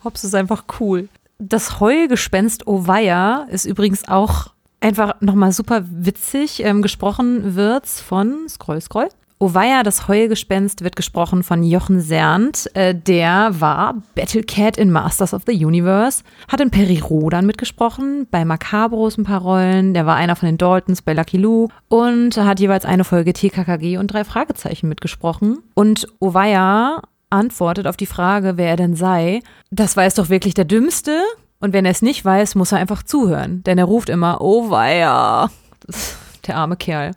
Hobbs 0.04 0.24
ist 0.24 0.34
einfach 0.34 0.64
cool. 0.78 1.08
Das 1.38 1.80
Heulgespenst 1.80 2.66
Ovaya 2.66 3.46
ist 3.50 3.64
übrigens 3.64 4.06
auch 4.08 4.48
einfach 4.80 5.20
nochmal 5.20 5.52
super 5.52 5.82
witzig. 5.88 6.62
Ähm, 6.64 6.82
gesprochen 6.82 7.56
wird's 7.56 8.00
von 8.00 8.48
Scroll, 8.48 8.80
Scroll. 8.80 9.08
Ovaya, 9.40 9.82
das 9.82 10.06
Heulgespenst, 10.06 10.84
wird 10.84 10.94
gesprochen 10.94 11.42
von 11.42 11.64
Jochen 11.64 12.00
Sernt. 12.00 12.70
Äh, 12.74 12.94
der 12.94 13.60
war 13.60 14.00
Battlecat 14.14 14.78
in 14.78 14.90
Masters 14.90 15.34
of 15.34 15.42
the 15.46 15.64
Universe, 15.64 16.22
hat 16.48 16.60
in 16.60 16.70
Peri 16.70 17.00
Rodan 17.00 17.44
mitgesprochen, 17.44 18.28
bei 18.30 18.44
Macabros 18.44 19.18
ein 19.18 19.24
paar 19.24 19.42
Rollen, 19.42 19.92
der 19.92 20.06
war 20.06 20.14
einer 20.14 20.36
von 20.36 20.46
den 20.46 20.56
Daltons 20.56 21.02
bei 21.02 21.14
Lucky 21.14 21.36
Lou 21.36 21.68
und 21.88 22.36
hat 22.36 22.60
jeweils 22.60 22.84
eine 22.84 23.04
Folge 23.04 23.32
TKKG 23.32 23.98
und 23.98 24.06
drei 24.06 24.24
Fragezeichen 24.24 24.88
mitgesprochen. 24.88 25.58
Und 25.74 26.06
Ovaya 26.20 27.02
antwortet 27.34 27.86
auf 27.86 27.96
die 27.96 28.06
Frage, 28.06 28.56
wer 28.56 28.70
er 28.70 28.76
denn 28.76 28.96
sei. 28.96 29.40
Das 29.70 29.96
weiß 29.96 30.14
doch 30.14 30.30
wirklich 30.30 30.54
der 30.54 30.64
Dümmste. 30.64 31.20
Und 31.60 31.72
wenn 31.72 31.84
er 31.84 31.90
es 31.90 32.02
nicht 32.02 32.24
weiß, 32.24 32.54
muss 32.54 32.72
er 32.72 32.78
einfach 32.78 33.02
zuhören. 33.02 33.62
Denn 33.64 33.78
er 33.78 33.84
ruft 33.84 34.08
immer, 34.08 34.40
oh 34.40 34.70
weia. 34.70 35.50
Der 36.46 36.56
arme 36.56 36.76
Kerl. 36.76 37.12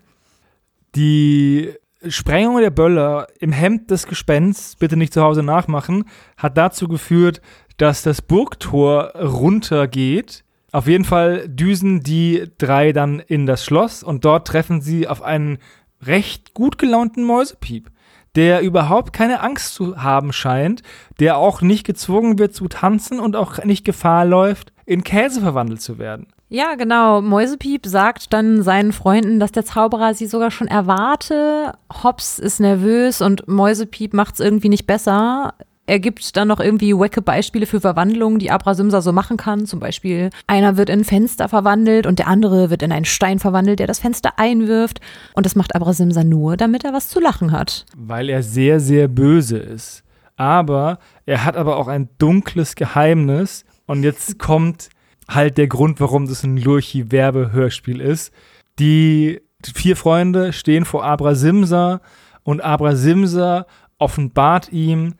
Die 0.96 1.74
Sprengung 2.08 2.62
der 2.62 2.70
Böller 2.70 3.28
im 3.40 3.52
Hemd 3.52 3.92
des 3.92 4.08
Gespensts, 4.08 4.76
bitte 4.76 4.96
nicht 4.96 5.14
zu 5.14 5.22
Hause 5.22 5.44
nachmachen, 5.44 6.06
hat 6.38 6.58
dazu 6.58 6.88
geführt, 6.88 7.42
dass 7.78 8.04
das 8.04 8.22
Burgtor 8.22 9.12
runtergeht. 9.16 10.44
Auf 10.72 10.88
jeden 10.88 11.06
Fall 11.06 11.48
düsen 11.50 12.04
die 12.04 12.46
drei 12.58 12.94
dann 12.94 13.20
in 13.20 13.46
das 13.46 13.66
Schloss 13.66 14.04
und 14.04 14.26
dort 14.26 14.48
treffen 14.48 14.82
sie 14.82 15.08
auf 15.08 15.22
einen 15.22 15.58
recht 16.02 16.54
gut 16.54 16.78
gelaunten 16.78 17.24
Mäusepiep, 17.24 17.90
der 18.38 18.62
überhaupt 18.62 19.12
keine 19.12 19.42
Angst 19.42 19.74
zu 19.74 20.02
haben 20.02 20.32
scheint, 20.32 20.84
der 21.20 21.38
auch 21.38 21.62
nicht 21.62 21.86
gezwungen 21.86 22.38
wird 22.38 22.54
zu 22.54 22.68
tanzen 22.68 23.20
und 23.20 23.36
auch 23.36 23.64
nicht 23.64 23.84
Gefahr 23.84 24.26
läuft, 24.26 24.72
in 24.86 25.04
Käse 25.04 25.42
verwandelt 25.42 25.82
zu 25.82 25.98
werden. 25.98 26.28
Ja, 26.50 26.76
genau. 26.76 27.22
Mäusepiep 27.22 27.86
sagt 27.86 28.32
dann 28.32 28.62
seinen 28.62 28.94
Freunden, 28.94 29.40
dass 29.40 29.52
der 29.52 29.66
Zauberer 29.66 30.14
sie 30.14 30.28
sogar 30.28 30.52
schon 30.52 30.68
erwarte. 30.68 31.74
Hobbs 32.04 32.40
ist 32.40 32.62
nervös 32.62 33.22
und 33.22 33.48
Mäusepiep 33.48 34.14
macht 34.14 34.36
es 34.36 34.40
irgendwie 34.40 34.70
nicht 34.70 34.88
besser. 34.88 35.56
Er 35.88 36.00
gibt 36.00 36.36
dann 36.36 36.50
noch 36.50 36.60
irgendwie 36.60 36.94
wacke 36.94 37.22
Beispiele 37.22 37.66
für 37.66 37.80
Verwandlungen, 37.80 38.40
die 38.40 38.52
Abrasimsa 38.52 39.02
so 39.02 39.14
machen 39.14 39.38
kann. 39.38 39.66
Zum 39.66 39.80
Beispiel, 39.80 40.32
einer 40.46 40.76
wird 40.76 40.90
in 40.90 41.00
ein 41.00 41.04
Fenster 41.06 41.48
verwandelt 41.48 42.06
und 42.06 42.20
der 42.20 42.28
andere 42.28 42.70
wird 42.70 42.84
in 42.84 42.92
einen 42.92 43.06
Stein 43.06 43.40
verwandelt, 43.40 43.80
der 43.80 43.88
das 43.88 44.00
Fenster 44.00 44.38
einwirft. 44.38 45.00
Und 45.34 45.46
das 45.46 45.56
macht 45.56 45.76
Abrasimsa 45.76 46.26
nur, 46.26 46.58
damit 46.58 46.84
er 46.84 46.92
was 46.92 47.08
zu 47.08 47.22
lachen 47.22 47.54
hat. 47.54 47.86
weil 47.96 48.30
er 48.30 48.44
sehr, 48.44 48.82
sehr 48.82 49.08
böse 49.08 49.58
ist. 49.58 50.04
Aber 50.36 51.00
er 51.26 51.46
hat 51.46 51.56
aber 51.56 51.78
auch 51.78 51.88
ein 51.88 52.10
dunkles 52.18 52.76
Geheimnis. 52.76 53.64
Und 53.86 54.04
jetzt 54.04 54.38
kommt 54.40 54.90
halt 55.30 55.58
der 55.58 55.68
Grund, 55.68 56.02
warum 56.02 56.28
das 56.28 56.44
ein 56.44 56.58
Lurchi-Werbehörspiel 56.58 58.02
ist. 58.02 58.34
Die 58.78 59.40
vier 59.74 59.96
Freunde 59.96 60.52
stehen 60.52 60.84
vor 60.84 61.06
Abrasimsa 61.06 62.02
und 62.44 62.62
Abrasimsa 62.62 63.66
offenbart 63.98 64.72
ihm, 64.72 65.16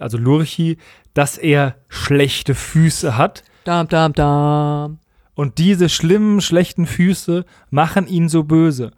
also 0.00 0.18
Lurchi, 0.18 0.78
dass 1.14 1.38
er 1.38 1.76
schlechte 1.88 2.54
Füße 2.54 3.16
hat. 3.16 3.44
Dam, 3.64 3.88
dam, 3.88 4.12
dam. 4.12 4.98
Und 5.34 5.58
diese 5.58 5.88
schlimmen, 5.88 6.40
schlechten 6.40 6.86
Füße 6.86 7.44
machen 7.70 8.06
ihn 8.06 8.28
so 8.28 8.44
böse. 8.44 8.92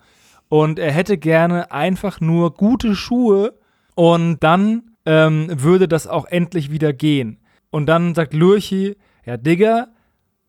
Und 0.48 0.78
er 0.78 0.92
hätte 0.92 1.18
gerne 1.18 1.72
einfach 1.72 2.20
nur 2.20 2.54
gute 2.54 2.94
Schuhe 2.94 3.54
und 3.94 4.38
dann 4.40 4.92
ähm, 5.04 5.48
würde 5.50 5.88
das 5.88 6.06
auch 6.06 6.26
endlich 6.26 6.70
wieder 6.70 6.92
gehen. 6.92 7.38
Und 7.70 7.86
dann 7.86 8.14
sagt 8.14 8.34
Lurchi, 8.34 8.96
ja 9.26 9.36
Digga, 9.36 9.88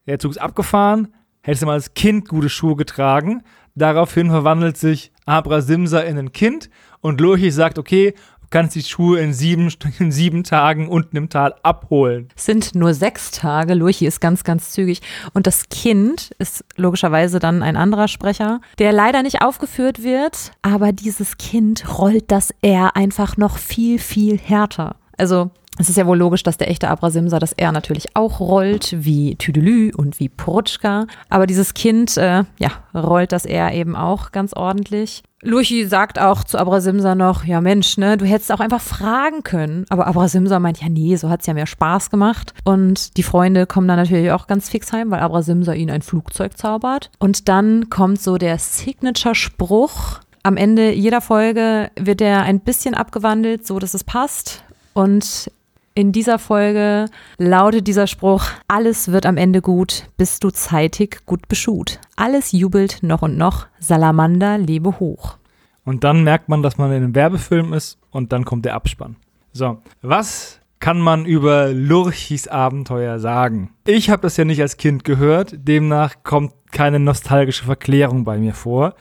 der 0.05 0.19
Zug 0.19 0.31
ist 0.31 0.37
abgefahren, 0.37 1.13
hättest 1.41 1.63
du 1.63 1.65
mal 1.65 1.73
als 1.73 1.93
Kind 1.93 2.29
gute 2.29 2.49
Schuhe 2.49 2.75
getragen. 2.75 3.43
Daraufhin 3.75 4.29
verwandelt 4.29 4.77
sich 4.77 5.11
Abrasimsa 5.25 6.01
in 6.01 6.17
ein 6.17 6.31
Kind 6.31 6.69
und 7.01 7.19
Lurchi 7.19 7.51
sagt, 7.51 7.77
okay, 7.79 8.13
kannst 8.49 8.75
die 8.75 8.83
Schuhe 8.83 9.19
in 9.19 9.33
sieben, 9.33 9.71
in 9.99 10.11
sieben 10.11 10.43
Tagen 10.43 10.87
unten 10.87 11.17
im 11.17 11.29
Tal 11.29 11.55
abholen. 11.63 12.29
Es 12.35 12.45
sind 12.45 12.75
nur 12.75 12.93
sechs 12.93 13.31
Tage. 13.31 13.73
Lurchi 13.73 14.05
ist 14.05 14.21
ganz, 14.21 14.43
ganz 14.43 14.71
zügig. 14.71 15.01
Und 15.33 15.47
das 15.47 15.69
Kind 15.69 16.31
ist 16.39 16.63
logischerweise 16.75 17.39
dann 17.39 17.63
ein 17.63 17.77
anderer 17.77 18.07
Sprecher, 18.07 18.61
der 18.77 18.91
leider 18.91 19.23
nicht 19.23 19.41
aufgeführt 19.41 20.03
wird. 20.03 20.51
Aber 20.61 20.91
dieses 20.91 21.37
Kind 21.37 21.97
rollt 21.97 22.31
das 22.31 22.53
R 22.61 22.95
einfach 22.95 23.37
noch 23.37 23.57
viel, 23.57 23.99
viel 23.99 24.37
härter. 24.37 24.95
Also 25.17 25.51
es 25.79 25.87
ist 25.87 25.97
ja 25.97 26.05
wohl 26.05 26.17
logisch, 26.17 26.43
dass 26.43 26.57
der 26.57 26.69
echte 26.69 26.89
Abrasimsa 26.89 27.39
das 27.39 27.53
R 27.53 27.71
natürlich 27.71 28.13
auch 28.15 28.41
rollt, 28.41 28.93
wie 28.97 29.35
Tüdelü 29.35 29.93
und 29.95 30.19
wie 30.19 30.27
Porutschka. 30.27 31.07
Aber 31.29 31.47
dieses 31.47 31.73
Kind, 31.73 32.17
äh, 32.17 32.43
ja, 32.59 32.71
rollt 32.93 33.31
das 33.31 33.45
R 33.45 33.73
eben 33.73 33.95
auch 33.95 34.33
ganz 34.33 34.51
ordentlich. 34.53 35.23
Luchi 35.41 35.85
sagt 35.85 36.19
auch 36.19 36.43
zu 36.43 36.57
Abrasimsa 36.57 37.15
noch, 37.15 37.45
ja 37.45 37.61
Mensch, 37.61 37.97
ne, 37.97 38.17
du 38.17 38.25
hättest 38.25 38.51
auch 38.51 38.59
einfach 38.59 38.81
fragen 38.81 39.43
können. 39.43 39.85
Aber 39.89 40.07
Abrasimsa 40.07 40.59
meint, 40.59 40.81
ja 40.81 40.89
nee, 40.89 41.15
so 41.15 41.29
hat's 41.29 41.45
ja 41.45 41.53
mehr 41.53 41.67
Spaß 41.67 42.09
gemacht. 42.09 42.53
Und 42.65 43.15
die 43.17 43.23
Freunde 43.23 43.65
kommen 43.65 43.87
dann 43.87 43.97
natürlich 43.97 44.31
auch 44.31 44.47
ganz 44.47 44.69
fix 44.69 44.91
heim, 44.91 45.11
weil 45.11 45.21
Abrasimsa 45.21 45.73
ihnen 45.73 45.91
ein 45.91 46.01
Flugzeug 46.01 46.57
zaubert. 46.57 47.09
Und 47.19 47.47
dann 47.47 47.89
kommt 47.89 48.21
so 48.21 48.37
der 48.37 48.57
Signature-Spruch. 48.57 50.19
Am 50.43 50.57
Ende 50.57 50.91
jeder 50.91 51.21
Folge 51.21 51.91
wird 51.97 52.19
der 52.19 52.43
ein 52.43 52.59
bisschen 52.59 52.93
abgewandelt, 52.93 53.65
so 53.65 53.79
dass 53.79 53.93
es 53.93 54.03
passt. 54.03 54.63
Und 54.93 55.51
in 55.99 56.13
dieser 56.13 56.39
Folge 56.39 57.07
lautet 57.37 57.85
dieser 57.85 58.07
Spruch, 58.07 58.45
alles 58.69 59.11
wird 59.11 59.25
am 59.25 59.35
Ende 59.35 59.61
gut, 59.61 60.05
bist 60.15 60.45
du 60.45 60.49
zeitig 60.49 61.25
gut 61.25 61.49
beschut. 61.49 61.99
Alles 62.15 62.53
jubelt 62.53 62.99
noch 63.01 63.21
und 63.21 63.37
noch, 63.37 63.67
Salamander 63.79 64.57
lebe 64.57 65.01
hoch. 65.01 65.35
Und 65.83 66.05
dann 66.05 66.23
merkt 66.23 66.47
man, 66.47 66.63
dass 66.63 66.77
man 66.77 66.89
in 66.91 67.03
einem 67.03 67.15
Werbefilm 67.15 67.73
ist 67.73 67.97
und 68.11 68.31
dann 68.31 68.45
kommt 68.45 68.63
der 68.63 68.75
Abspann. 68.75 69.17
So, 69.51 69.81
was 70.01 70.61
kann 70.79 71.01
man 71.01 71.25
über 71.25 71.73
Lurchis 71.73 72.47
Abenteuer 72.47 73.19
sagen? 73.19 73.71
Ich 73.85 74.09
habe 74.09 74.21
das 74.21 74.37
ja 74.37 74.45
nicht 74.45 74.61
als 74.61 74.77
Kind 74.77 75.03
gehört, 75.03 75.53
demnach 75.67 76.23
kommt 76.23 76.53
keine 76.71 76.99
nostalgische 76.99 77.65
Verklärung 77.65 78.23
bei 78.23 78.37
mir 78.37 78.53
vor. 78.53 78.95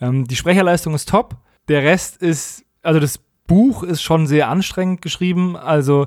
Ähm, 0.00 0.24
die 0.28 0.36
Sprecherleistung 0.36 0.94
ist 0.94 1.08
top, 1.08 1.34
der 1.66 1.82
Rest 1.82 2.22
ist, 2.22 2.64
also 2.82 3.00
das 3.00 3.18
Buch 3.48 3.82
ist 3.82 4.02
schon 4.02 4.28
sehr 4.28 4.48
anstrengend 4.48 5.02
geschrieben. 5.02 5.56
Also, 5.56 6.06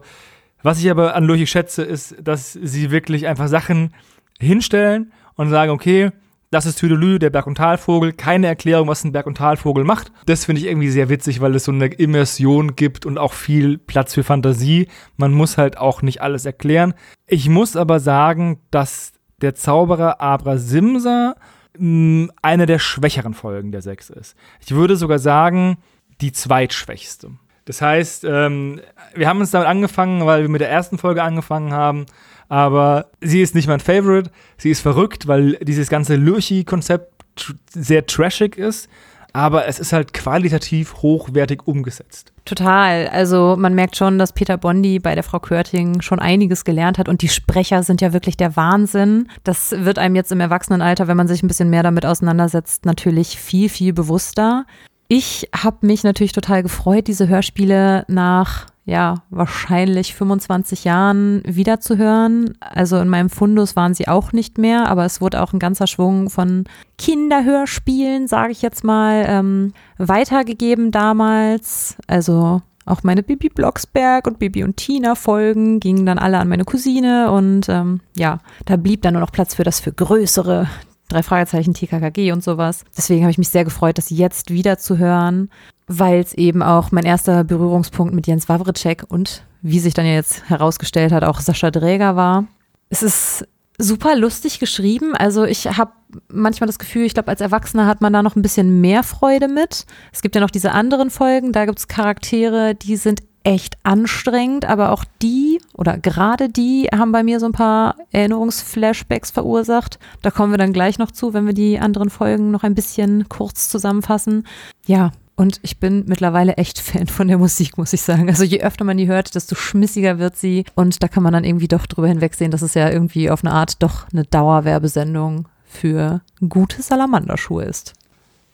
was 0.63 0.79
ich 0.79 0.89
aber 0.89 1.15
an 1.15 1.25
Lurchi 1.25 1.47
schätze, 1.47 1.83
ist, 1.83 2.15
dass 2.23 2.53
sie 2.53 2.91
wirklich 2.91 3.27
einfach 3.27 3.49
Sachen 3.49 3.93
hinstellen 4.39 5.11
und 5.35 5.49
sagen, 5.49 5.71
okay, 5.71 6.11
das 6.51 6.65
ist 6.65 6.79
Tüdelü, 6.79 7.17
der 7.17 7.29
Berg- 7.29 7.47
und 7.47 7.55
Talvogel. 7.55 8.11
Keine 8.11 8.47
Erklärung, 8.47 8.87
was 8.89 9.03
ein 9.05 9.13
Berg- 9.13 9.25
und 9.25 9.37
Talvogel 9.37 9.85
macht. 9.85 10.11
Das 10.25 10.45
finde 10.45 10.61
ich 10.61 10.67
irgendwie 10.67 10.89
sehr 10.89 11.07
witzig, 11.07 11.39
weil 11.39 11.55
es 11.55 11.63
so 11.63 11.71
eine 11.71 11.87
Immersion 11.87 12.75
gibt 12.75 13.05
und 13.05 13.17
auch 13.17 13.33
viel 13.33 13.77
Platz 13.77 14.13
für 14.13 14.23
Fantasie. 14.23 14.87
Man 15.15 15.31
muss 15.31 15.57
halt 15.57 15.77
auch 15.77 16.01
nicht 16.01 16.21
alles 16.21 16.45
erklären. 16.45 16.93
Ich 17.25 17.47
muss 17.47 17.77
aber 17.77 18.01
sagen, 18.01 18.59
dass 18.69 19.13
der 19.41 19.55
Zauberer 19.55 20.19
Abra 20.19 20.57
Simsa 20.57 21.35
mh, 21.77 22.33
eine 22.41 22.65
der 22.65 22.79
schwächeren 22.79 23.33
Folgen 23.33 23.71
der 23.71 23.81
sechs 23.81 24.09
ist. 24.09 24.35
Ich 24.59 24.71
würde 24.71 24.97
sogar 24.97 25.19
sagen, 25.19 25.77
die 26.21 26.31
zweitschwächste. 26.31 27.31
Das 27.65 27.81
heißt, 27.81 28.23
ähm, 28.25 28.81
wir 29.13 29.27
haben 29.27 29.39
uns 29.39 29.51
damit 29.51 29.67
angefangen, 29.67 30.25
weil 30.25 30.41
wir 30.43 30.49
mit 30.49 30.61
der 30.61 30.69
ersten 30.69 30.97
Folge 30.97 31.23
angefangen 31.23 31.73
haben, 31.73 32.05
aber 32.49 33.07
sie 33.21 33.41
ist 33.41 33.55
nicht 33.55 33.67
mein 33.67 33.79
Favorite. 33.79 34.29
Sie 34.57 34.71
ist 34.71 34.81
verrückt, 34.81 35.27
weil 35.27 35.53
dieses 35.61 35.89
ganze 35.89 36.15
Lurchi-Konzept 36.15 37.13
tr 37.35 37.53
sehr 37.69 38.05
trashig 38.05 38.57
ist, 38.57 38.89
aber 39.33 39.67
es 39.67 39.79
ist 39.79 39.93
halt 39.93 40.13
qualitativ 40.13 40.95
hochwertig 41.01 41.65
umgesetzt. 41.65 42.33
Total. 42.43 43.07
Also 43.07 43.55
man 43.57 43.73
merkt 43.73 43.95
schon, 43.95 44.19
dass 44.19 44.33
Peter 44.33 44.57
Bondi 44.57 44.99
bei 44.99 45.15
der 45.15 45.23
Frau 45.23 45.39
Körting 45.39 46.01
schon 46.01 46.19
einiges 46.19 46.65
gelernt 46.65 46.97
hat 46.97 47.07
und 47.07 47.21
die 47.21 47.29
Sprecher 47.29 47.83
sind 47.83 48.01
ja 48.01 48.11
wirklich 48.11 48.35
der 48.35 48.55
Wahnsinn. 48.55 49.29
Das 49.43 49.71
wird 49.71 49.99
einem 49.99 50.15
jetzt 50.15 50.31
im 50.31 50.41
Erwachsenenalter, 50.41 51.07
wenn 51.07 51.17
man 51.17 51.29
sich 51.29 51.43
ein 51.43 51.47
bisschen 51.47 51.69
mehr 51.69 51.83
damit 51.83 52.05
auseinandersetzt, 52.05 52.85
natürlich 52.85 53.39
viel, 53.39 53.69
viel 53.69 53.93
bewusster. 53.93 54.65
Ich 55.13 55.49
habe 55.53 55.85
mich 55.85 56.05
natürlich 56.05 56.31
total 56.31 56.63
gefreut, 56.63 57.07
diese 57.07 57.27
Hörspiele 57.27 58.05
nach 58.07 58.67
ja, 58.85 59.15
wahrscheinlich 59.29 60.15
25 60.15 60.85
Jahren 60.85 61.41
wiederzuhören. 61.45 62.57
Also 62.61 62.97
in 62.97 63.09
meinem 63.09 63.29
Fundus 63.29 63.75
waren 63.75 63.93
sie 63.93 64.07
auch 64.07 64.31
nicht 64.31 64.57
mehr, 64.57 64.87
aber 64.87 65.03
es 65.03 65.19
wurde 65.19 65.41
auch 65.41 65.51
ein 65.51 65.59
ganzer 65.59 65.85
Schwung 65.85 66.29
von 66.29 66.63
Kinderhörspielen, 66.97 68.29
sage 68.29 68.53
ich 68.53 68.61
jetzt 68.61 68.85
mal, 68.85 69.25
ähm, 69.27 69.73
weitergegeben 69.97 70.91
damals. 70.91 71.97
Also 72.07 72.61
auch 72.85 73.03
meine 73.03 73.21
Bibi 73.21 73.49
Blocksberg 73.49 74.25
und 74.27 74.39
Bibi 74.39 74.63
und 74.63 74.77
Tina 74.77 75.15
Folgen 75.15 75.81
gingen 75.81 76.05
dann 76.05 76.19
alle 76.19 76.37
an 76.37 76.47
meine 76.47 76.63
Cousine 76.63 77.33
und 77.33 77.67
ähm, 77.67 77.99
ja, 78.15 78.37
da 78.65 78.77
blieb 78.77 79.01
dann 79.01 79.15
nur 79.15 79.21
noch 79.21 79.33
Platz 79.33 79.55
für 79.55 79.65
das 79.65 79.81
für 79.81 79.91
größere 79.91 80.69
drei 81.11 81.23
Fragezeichen, 81.23 81.73
TKKG 81.73 82.31
und 82.31 82.43
sowas. 82.43 82.83
Deswegen 82.95 83.23
habe 83.23 83.31
ich 83.31 83.37
mich 83.37 83.49
sehr 83.49 83.63
gefreut, 83.63 83.97
das 83.97 84.09
jetzt 84.09 84.51
wieder 84.51 84.77
zu 84.77 84.97
hören, 84.97 85.49
weil 85.87 86.19
es 86.19 86.33
eben 86.33 86.63
auch 86.63 86.91
mein 86.91 87.05
erster 87.05 87.43
Berührungspunkt 87.43 88.13
mit 88.13 88.27
Jens 88.27 88.49
Wawritschek 88.49 89.03
und 89.07 89.43
wie 89.61 89.79
sich 89.79 89.93
dann 89.93 90.05
jetzt 90.05 90.49
herausgestellt 90.49 91.11
hat, 91.11 91.23
auch 91.23 91.39
Sascha 91.39 91.71
Dräger 91.71 92.15
war. 92.15 92.45
Es 92.89 93.03
ist 93.03 93.45
super 93.77 94.15
lustig 94.15 94.59
geschrieben. 94.59 95.15
Also 95.15 95.43
ich 95.43 95.65
habe 95.65 95.91
manchmal 96.29 96.67
das 96.67 96.79
Gefühl, 96.79 97.05
ich 97.05 97.13
glaube, 97.13 97.29
als 97.29 97.41
Erwachsener 97.41 97.87
hat 97.87 98.01
man 98.01 98.13
da 98.13 98.21
noch 98.21 98.35
ein 98.35 98.41
bisschen 98.41 98.81
mehr 98.81 99.03
Freude 99.03 99.47
mit. 99.47 99.85
Es 100.11 100.21
gibt 100.21 100.35
ja 100.35 100.41
noch 100.41 100.51
diese 100.51 100.71
anderen 100.71 101.09
Folgen, 101.09 101.51
da 101.51 101.65
gibt 101.65 101.79
es 101.79 101.87
Charaktere, 101.87 102.75
die 102.75 102.95
sind 102.95 103.21
echt 103.43 103.77
anstrengend, 103.83 104.65
aber 104.65 104.91
auch 104.91 105.03
die 105.21 105.59
oder 105.73 105.97
gerade 105.97 106.49
die 106.49 106.87
haben 106.95 107.11
bei 107.11 107.23
mir 107.23 107.39
so 107.39 107.47
ein 107.47 107.51
paar 107.51 107.95
Erinnerungsflashbacks 108.11 109.31
verursacht. 109.31 109.99
Da 110.21 110.31
kommen 110.31 110.51
wir 110.51 110.57
dann 110.57 110.73
gleich 110.73 110.99
noch 110.99 111.11
zu, 111.11 111.33
wenn 111.33 111.45
wir 111.45 111.53
die 111.53 111.79
anderen 111.79 112.09
Folgen 112.09 112.51
noch 112.51 112.63
ein 112.63 112.75
bisschen 112.75 113.27
kurz 113.29 113.69
zusammenfassen. 113.69 114.45
Ja, 114.85 115.11
und 115.35 115.59
ich 115.63 115.79
bin 115.79 116.03
mittlerweile 116.07 116.57
echt 116.57 116.79
Fan 116.79 117.07
von 117.07 117.27
der 117.27 117.39
Musik, 117.39 117.77
muss 117.77 117.93
ich 117.93 118.01
sagen. 118.01 118.29
Also 118.29 118.43
je 118.43 118.61
öfter 118.61 118.83
man 118.83 118.97
die 118.97 119.07
hört, 119.07 119.33
desto 119.33 119.55
schmissiger 119.55 120.19
wird 120.19 120.37
sie. 120.37 120.65
Und 120.75 121.01
da 121.01 121.07
kann 121.07 121.23
man 121.23 121.33
dann 121.33 121.43
irgendwie 121.43 121.67
doch 121.67 121.87
drüber 121.87 122.07
hinwegsehen, 122.07 122.51
dass 122.51 122.61
es 122.61 122.75
ja 122.75 122.89
irgendwie 122.89 123.31
auf 123.31 123.43
eine 123.43 123.53
Art 123.53 123.81
doch 123.81 124.07
eine 124.13 124.23
Dauerwerbesendung 124.23 125.47
für 125.65 126.21
gute 126.47 126.83
Salamanderschuhe 126.83 127.63
ist. 127.63 127.93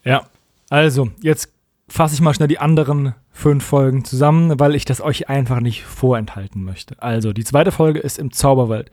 Ja, 0.05 0.27
also 0.69 1.09
jetzt 1.21 1.49
fasse 1.87 2.15
ich 2.15 2.21
mal 2.21 2.33
schnell 2.33 2.47
die 2.47 2.59
anderen 2.59 3.15
fünf 3.31 3.63
Folgen 3.63 4.03
zusammen, 4.03 4.59
weil 4.59 4.75
ich 4.75 4.85
das 4.85 5.01
euch 5.01 5.29
einfach 5.29 5.59
nicht 5.59 5.83
vorenthalten 5.83 6.63
möchte. 6.63 7.01
Also, 7.01 7.33
die 7.33 7.43
zweite 7.43 7.71
Folge 7.71 7.99
ist 7.99 8.19
im 8.19 8.31
Zauberwald. 8.31 8.91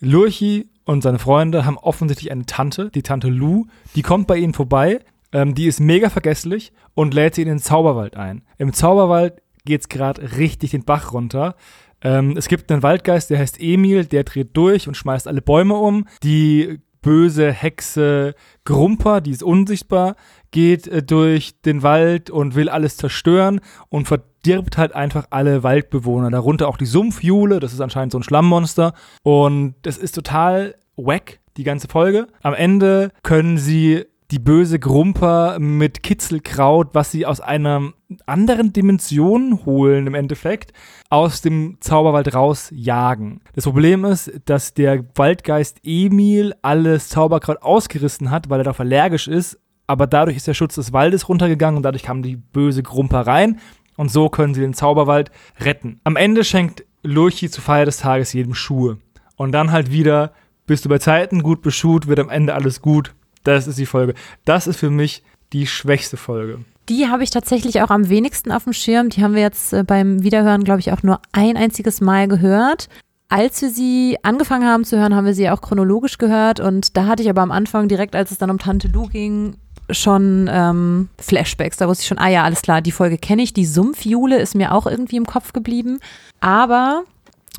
Lurchi 0.00 0.68
und 0.84 1.02
seine 1.02 1.18
Freunde 1.18 1.64
haben 1.64 1.78
offensichtlich 1.78 2.32
eine 2.32 2.46
Tante, 2.46 2.90
die 2.90 3.02
Tante 3.02 3.28
Lu, 3.28 3.66
die 3.94 4.02
kommt 4.02 4.26
bei 4.26 4.36
ihnen 4.36 4.54
vorbei, 4.54 5.00
ähm, 5.32 5.54
die 5.54 5.66
ist 5.66 5.80
mega 5.80 6.10
vergesslich 6.10 6.72
und 6.94 7.14
lädt 7.14 7.34
sie 7.34 7.42
in 7.42 7.48
den 7.48 7.58
Zauberwald 7.58 8.16
ein. 8.16 8.42
Im 8.58 8.72
Zauberwald 8.72 9.40
geht's 9.64 9.88
gerade 9.88 10.36
richtig 10.38 10.72
den 10.72 10.84
Bach 10.84 11.12
runter. 11.12 11.54
Ähm, 12.02 12.36
es 12.36 12.48
gibt 12.48 12.70
einen 12.72 12.82
Waldgeist, 12.82 13.30
der 13.30 13.38
heißt 13.38 13.60
Emil, 13.60 14.04
der 14.04 14.24
dreht 14.24 14.56
durch 14.56 14.88
und 14.88 14.96
schmeißt 14.96 15.28
alle 15.28 15.40
Bäume 15.42 15.74
um. 15.74 16.06
Die 16.22 16.80
böse 17.00 17.52
Hexe 17.52 18.34
Grumper, 18.64 19.20
die 19.20 19.32
ist 19.32 19.42
unsichtbar, 19.42 20.16
geht 20.52 20.86
äh, 20.86 21.02
durch 21.02 21.60
den 21.62 21.82
Wald 21.82 22.30
und 22.30 22.54
will 22.54 22.68
alles 22.68 22.96
zerstören 22.96 23.60
und 23.88 24.06
verdirbt 24.06 24.78
halt 24.78 24.94
einfach 24.94 25.26
alle 25.30 25.64
Waldbewohner, 25.64 26.30
darunter 26.30 26.68
auch 26.68 26.76
die 26.76 26.86
Sumpfjule, 26.86 27.58
das 27.58 27.72
ist 27.72 27.80
anscheinend 27.80 28.12
so 28.12 28.18
ein 28.18 28.22
Schlammmonster 28.22 28.94
und 29.24 29.74
das 29.82 29.98
ist 29.98 30.14
total 30.14 30.76
wack, 30.96 31.40
die 31.56 31.64
ganze 31.64 31.88
Folge. 31.88 32.28
Am 32.42 32.54
Ende 32.54 33.10
können 33.22 33.58
sie 33.58 34.04
die 34.32 34.38
böse 34.38 34.78
Grumper 34.78 35.58
mit 35.58 36.02
Kitzelkraut, 36.02 36.94
was 36.94 37.10
sie 37.10 37.26
aus 37.26 37.40
einer 37.40 37.92
anderen 38.24 38.72
Dimension 38.72 39.66
holen 39.66 40.06
im 40.06 40.14
Endeffekt, 40.14 40.72
aus 41.10 41.42
dem 41.42 41.76
Zauberwald 41.80 42.34
rausjagen. 42.34 43.42
Das 43.54 43.64
Problem 43.64 44.06
ist, 44.06 44.32
dass 44.46 44.72
der 44.72 45.04
Waldgeist 45.16 45.80
Emil 45.84 46.54
alles 46.62 47.10
Zauberkraut 47.10 47.60
ausgerissen 47.60 48.30
hat, 48.30 48.48
weil 48.48 48.60
er 48.60 48.64
darauf 48.64 48.80
allergisch 48.80 49.28
ist, 49.28 49.58
aber 49.86 50.06
dadurch 50.06 50.36
ist 50.36 50.46
der 50.46 50.54
Schutz 50.54 50.74
des 50.74 50.92
Waldes 50.92 51.28
runtergegangen 51.28 51.76
und 51.76 51.82
dadurch 51.82 52.02
kam 52.02 52.22
die 52.22 52.36
böse 52.36 52.82
Grumper 52.82 53.26
rein 53.26 53.60
und 53.96 54.10
so 54.10 54.28
können 54.28 54.54
sie 54.54 54.60
den 54.60 54.74
Zauberwald 54.74 55.30
retten. 55.60 56.00
Am 56.04 56.16
Ende 56.16 56.44
schenkt 56.44 56.84
Lurchi 57.02 57.50
zur 57.50 57.62
Feier 57.64 57.84
des 57.84 57.98
Tages 57.98 58.32
jedem 58.32 58.54
Schuhe. 58.54 58.98
Und 59.36 59.52
dann 59.52 59.72
halt 59.72 59.90
wieder, 59.90 60.32
bist 60.66 60.84
du 60.84 60.88
bei 60.88 60.98
Zeiten 60.98 61.42
gut 61.42 61.62
beschut, 61.62 62.06
wird 62.06 62.20
am 62.20 62.30
Ende 62.30 62.54
alles 62.54 62.80
gut, 62.80 63.14
das 63.44 63.66
ist 63.66 63.78
die 63.78 63.86
Folge. 63.86 64.14
Das 64.44 64.66
ist 64.66 64.76
für 64.76 64.90
mich 64.90 65.22
die 65.52 65.66
schwächste 65.66 66.16
Folge. 66.16 66.60
Die 66.88 67.08
habe 67.08 67.22
ich 67.22 67.30
tatsächlich 67.30 67.82
auch 67.82 67.90
am 67.90 68.08
wenigsten 68.08 68.50
auf 68.52 68.64
dem 68.64 68.72
Schirm. 68.72 69.08
Die 69.08 69.22
haben 69.22 69.34
wir 69.34 69.42
jetzt 69.42 69.72
äh, 69.72 69.84
beim 69.84 70.22
Wiederhören, 70.22 70.64
glaube 70.64 70.80
ich, 70.80 70.92
auch 70.92 71.02
nur 71.02 71.20
ein 71.32 71.56
einziges 71.56 72.00
Mal 72.00 72.28
gehört. 72.28 72.88
als 73.32 73.62
wir 73.62 73.70
sie 73.70 74.18
angefangen 74.22 74.68
haben 74.68 74.84
zu 74.84 74.98
hören, 74.98 75.14
haben 75.14 75.24
wir 75.24 75.32
sie 75.32 75.48
auch 75.48 75.62
chronologisch 75.62 76.18
gehört 76.18 76.60
und 76.60 76.98
da 76.98 77.06
hatte 77.06 77.22
ich 77.22 77.30
aber 77.30 77.40
am 77.40 77.50
Anfang 77.50 77.88
direkt, 77.88 78.14
als 78.14 78.30
es 78.30 78.36
dann 78.36 78.50
um 78.50 78.58
Tante 78.58 78.88
Lu 78.88 79.06
ging, 79.06 79.56
schon 79.94 80.48
ähm, 80.50 81.08
Flashbacks. 81.18 81.76
Da 81.76 81.88
wusste 81.88 82.02
ich 82.02 82.08
schon, 82.08 82.18
ah 82.18 82.28
ja, 82.28 82.44
alles 82.44 82.62
klar, 82.62 82.80
die 82.80 82.92
Folge 82.92 83.18
kenne 83.18 83.42
ich. 83.42 83.52
Die 83.52 83.66
Sumpfjule 83.66 84.38
ist 84.38 84.54
mir 84.54 84.72
auch 84.72 84.86
irgendwie 84.86 85.16
im 85.16 85.26
Kopf 85.26 85.52
geblieben. 85.52 86.00
Aber 86.40 87.04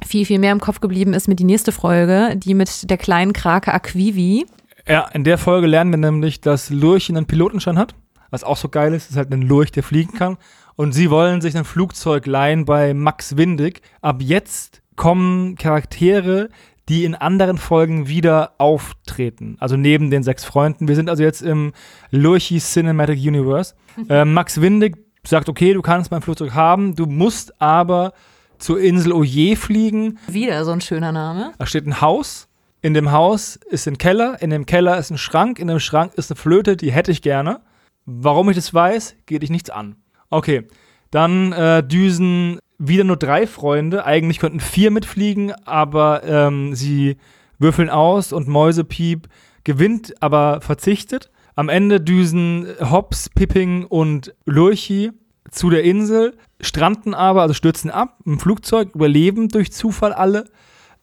viel, 0.05 0.25
viel 0.25 0.39
mehr 0.39 0.51
im 0.51 0.59
Kopf 0.59 0.79
geblieben 0.79 1.13
ist 1.13 1.27
mir 1.27 1.35
die 1.35 1.43
nächste 1.43 1.71
Folge, 1.71 2.35
die 2.35 2.53
mit 2.53 2.89
der 2.89 2.97
kleinen 2.97 3.33
Krake 3.33 3.73
Aquivi. 3.73 4.45
Ja, 4.87 5.07
in 5.13 5.23
der 5.23 5.37
Folge 5.37 5.67
lernen 5.67 5.91
wir 5.91 5.97
nämlich, 5.97 6.41
dass 6.41 6.69
Lurch 6.69 7.09
einen 7.09 7.25
Pilotenschein 7.25 7.77
hat. 7.77 7.95
Was 8.31 8.43
auch 8.43 8.57
so 8.57 8.67
geil 8.67 8.93
ist, 8.93 9.11
ist 9.11 9.15
halt 9.15 9.31
ein 9.31 9.43
Lurch, 9.43 9.71
der 9.71 9.83
fliegen 9.83 10.13
kann. 10.13 10.37
Und 10.75 10.93
sie 10.93 11.09
wollen 11.09 11.39
sich 11.39 11.55
ein 11.55 11.65
Flugzeug 11.65 12.25
leihen 12.25 12.65
bei 12.65 12.93
Max 12.93 13.37
Windig. 13.37 13.81
Ab 14.01 14.21
jetzt 14.21 14.81
kommen 14.95 15.55
Charaktere, 15.55 16.49
die 16.89 17.05
in 17.05 17.15
anderen 17.15 17.57
Folgen 17.57 18.07
wieder 18.07 18.53
auftreten. 18.57 19.55
Also 19.59 19.77
neben 19.77 20.09
den 20.11 20.23
sechs 20.23 20.43
Freunden. 20.43 20.87
Wir 20.87 20.95
sind 20.95 21.09
also 21.09 21.23
jetzt 21.23 21.41
im 21.41 21.71
Lurchi 22.11 22.59
Cinematic 22.59 23.19
Universe. 23.19 23.75
Äh, 24.09 24.25
Max 24.25 24.59
Windig 24.59 24.97
sagt, 25.25 25.47
okay, 25.47 25.73
du 25.73 25.81
kannst 25.81 26.11
mein 26.11 26.21
Flugzeug 26.21 26.53
haben, 26.53 26.95
du 26.95 27.05
musst 27.05 27.61
aber 27.61 28.13
zur 28.57 28.79
Insel 28.79 29.13
Oje 29.13 29.55
fliegen. 29.55 30.19
Wieder 30.27 30.63
so 30.65 30.71
ein 30.71 30.81
schöner 30.81 31.11
Name. 31.11 31.53
Da 31.57 31.65
steht 31.65 31.85
ein 31.85 32.01
Haus. 32.01 32.47
In 32.81 32.93
dem 32.93 33.11
Haus 33.11 33.55
ist 33.55 33.87
ein 33.87 33.97
Keller. 33.97 34.41
In 34.41 34.49
dem 34.49 34.65
Keller 34.65 34.97
ist 34.97 35.09
ein 35.09 35.17
Schrank. 35.17 35.59
In 35.59 35.67
dem 35.67 35.79
Schrank 35.79 36.13
ist 36.15 36.31
eine 36.31 36.37
Flöte, 36.37 36.75
die 36.75 36.91
hätte 36.91 37.11
ich 37.11 37.21
gerne. 37.21 37.61
Warum 38.05 38.49
ich 38.49 38.57
das 38.57 38.73
weiß, 38.73 39.15
geht 39.25 39.41
dich 39.41 39.49
nichts 39.49 39.69
an. 39.69 39.95
Okay, 40.29 40.67
dann 41.11 41.53
äh, 41.53 41.81
düsen 41.81 42.59
wieder 42.87 43.03
nur 43.03 43.17
drei 43.17 43.47
Freunde. 43.47 44.05
Eigentlich 44.05 44.39
könnten 44.39 44.59
vier 44.59 44.91
mitfliegen, 44.91 45.53
aber 45.65 46.23
ähm, 46.23 46.75
sie 46.75 47.17
würfeln 47.59 47.89
aus 47.89 48.33
und 48.33 48.47
Mäusepiep 48.47 49.27
gewinnt, 49.63 50.21
aber 50.21 50.61
verzichtet. 50.61 51.31
Am 51.55 51.69
Ende 51.69 52.01
düsen 52.01 52.67
Hobbs, 52.79 53.29
Pipping 53.29 53.85
und 53.85 54.33
Lurchi 54.45 55.11
zu 55.51 55.69
der 55.69 55.83
Insel, 55.83 56.35
stranden 56.59 57.13
aber, 57.13 57.43
also 57.43 57.53
stürzen 57.53 57.91
ab 57.91 58.17
im 58.25 58.39
Flugzeug, 58.39 58.95
überleben 58.95 59.49
durch 59.49 59.71
Zufall 59.71 60.13
alle 60.13 60.45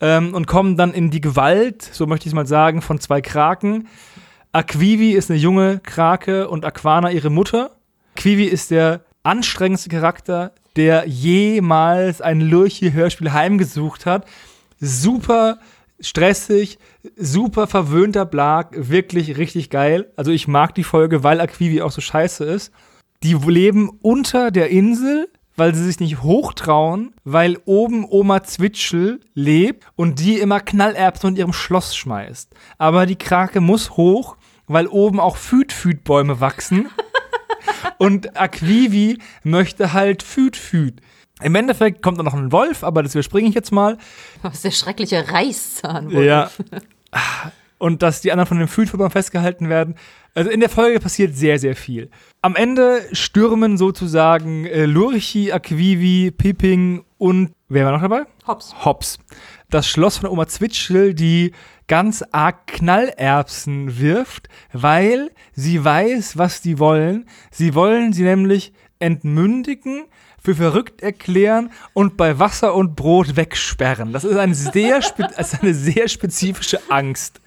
ähm, 0.01 0.35
und 0.35 0.47
kommen 0.47 0.77
dann 0.77 0.93
in 0.93 1.11
die 1.11 1.21
Gewalt, 1.21 1.83
so 1.83 2.07
möchte 2.07 2.27
ich 2.27 2.33
es 2.33 2.35
mal 2.35 2.47
sagen, 2.47 2.83
von 2.83 2.99
zwei 2.99 3.21
Kraken. 3.21 3.87
Aquivi 4.53 5.13
ist 5.13 5.31
eine 5.31 5.39
junge 5.39 5.79
Krake 5.79 6.49
und 6.49 6.65
Aquana 6.65 7.13
ihre 7.13 7.31
Mutter. 7.31 7.77
Aquivi 8.17 8.45
ist 8.45 8.73
der 8.73 9.05
anstrengendste 9.23 9.89
Charakter, 9.89 10.53
der 10.77 11.07
jemals 11.07 12.21
ein 12.21 12.41
Lurchi-Hörspiel 12.41 13.33
heimgesucht 13.33 14.07
hat. 14.07 14.27
Super 14.79 15.59
stressig, 16.01 16.79
super 17.17 17.67
verwöhnter 17.67 18.25
Blag, 18.25 18.69
wirklich 18.73 19.37
richtig 19.37 19.71
geil. 19.71 20.11
Also 20.17 20.31
ich 20.31 20.49
mag 20.49 20.75
die 20.75 20.85
Folge, 20.85 21.23
weil 21.23 21.41
Aquivi 21.41 21.83
auch 21.83 21.91
so 21.91 22.01
scheiße 22.01 22.45
ist. 22.45 22.73
Die 23.23 23.35
leben 23.35 23.91
unter 24.01 24.51
der 24.51 24.71
Insel, 24.71 25.29
weil 25.57 25.75
sie 25.75 25.85
sich 25.85 26.01
nicht 26.01 26.23
hochtrauen, 26.23 27.13
weil 27.25 27.59
oben 27.67 28.07
Oma 28.09 28.43
Zwitschel 28.43 29.21
lebt 29.35 29.87
und 29.95 30.19
die 30.21 30.39
immer 30.39 30.61
Knallerbsen 30.61 31.31
in 31.31 31.37
ihrem 31.37 31.53
Schloss 31.53 31.95
schmeißt. 31.95 32.55
Aber 32.79 33.05
die 33.05 33.17
Krake 33.17 33.61
muss 33.61 33.91
hoch, 33.91 34.37
weil 34.67 34.87
oben 34.87 35.21
auch 35.21 35.37
Füt-Füt-Bäume 35.37 36.41
wachsen. 36.41 36.89
und 37.99 38.39
Aquivi 38.39 39.19
möchte 39.43 39.93
halt 39.93 40.23
Füt-Füt. 40.23 41.01
Im 41.43 41.55
Endeffekt 41.55 42.03
kommt 42.03 42.19
dann 42.19 42.27
noch 42.27 42.35
ein 42.35 42.53
Wolf, 42.53 42.85
aber 42.85 43.03
das 43.03 43.15
überspringe 43.15 43.49
ich 43.49 43.55
jetzt 43.55 43.73
mal. 43.73 43.97
Das 44.43 44.55
ist 44.55 44.65
der 44.65 44.71
schreckliche 44.71 45.31
Reißzahnwolf. 45.31 46.25
Ja. 46.25 46.51
Und 47.79 48.03
dass 48.03 48.21
die 48.21 48.31
anderen 48.31 48.47
von 48.47 48.59
dem 48.59 48.69
Fühlverband 48.69 49.13
festgehalten 49.13 49.71
werden. 49.71 49.95
Also 50.35 50.51
in 50.51 50.61
der 50.61 50.69
Folge 50.69 51.01
passiert 51.01 51.35
sehr, 51.35 51.59
sehr 51.59 51.75
viel. 51.75 52.11
Am 52.43 52.57
Ende 52.57 53.03
stürmen 53.13 53.79
sozusagen 53.79 54.67
äh, 54.67 54.85
Lurchi, 54.85 55.51
Aquivi, 55.51 56.31
Pipping 56.31 57.05
und 57.17 57.53
wer 57.69 57.87
war 57.87 57.93
noch 57.93 58.03
dabei? 58.03 58.27
Hops. 58.51 58.75
Hops. 58.85 59.19
Das 59.71 59.87
Schloss 59.87 60.17
von 60.19 60.29
Oma 60.29 60.49
Zwitschel, 60.49 61.15
die 61.15 61.53
ganz 61.87 62.25
arg 62.33 62.67
Knallerbsen 62.67 64.01
wirft, 64.01 64.49
weil 64.73 65.31
sie 65.53 65.85
weiß, 65.85 66.37
was 66.37 66.61
die 66.61 66.81
wollen. 66.81 67.27
Sie 67.53 67.77
wollen 67.77 68.13
sie 68.13 68.25
nämlich 68.25 68.73
entmündigen, 68.99 70.07
für 70.43 70.57
verrückt 70.57 71.01
erklären 71.01 71.71
und 71.93 72.17
bei 72.17 72.41
Wasser 72.41 72.75
und 72.75 72.97
Brot 72.97 73.37
wegsperren. 73.37 74.13
Das 74.13 74.25
ist 74.25 74.37
eine 74.37 74.57
sehr, 74.57 75.01
spe 75.01 75.29
ist 75.39 75.63
eine 75.63 75.73
sehr 75.75 76.09
spezifische 76.09 76.81
Angst. 76.91 77.41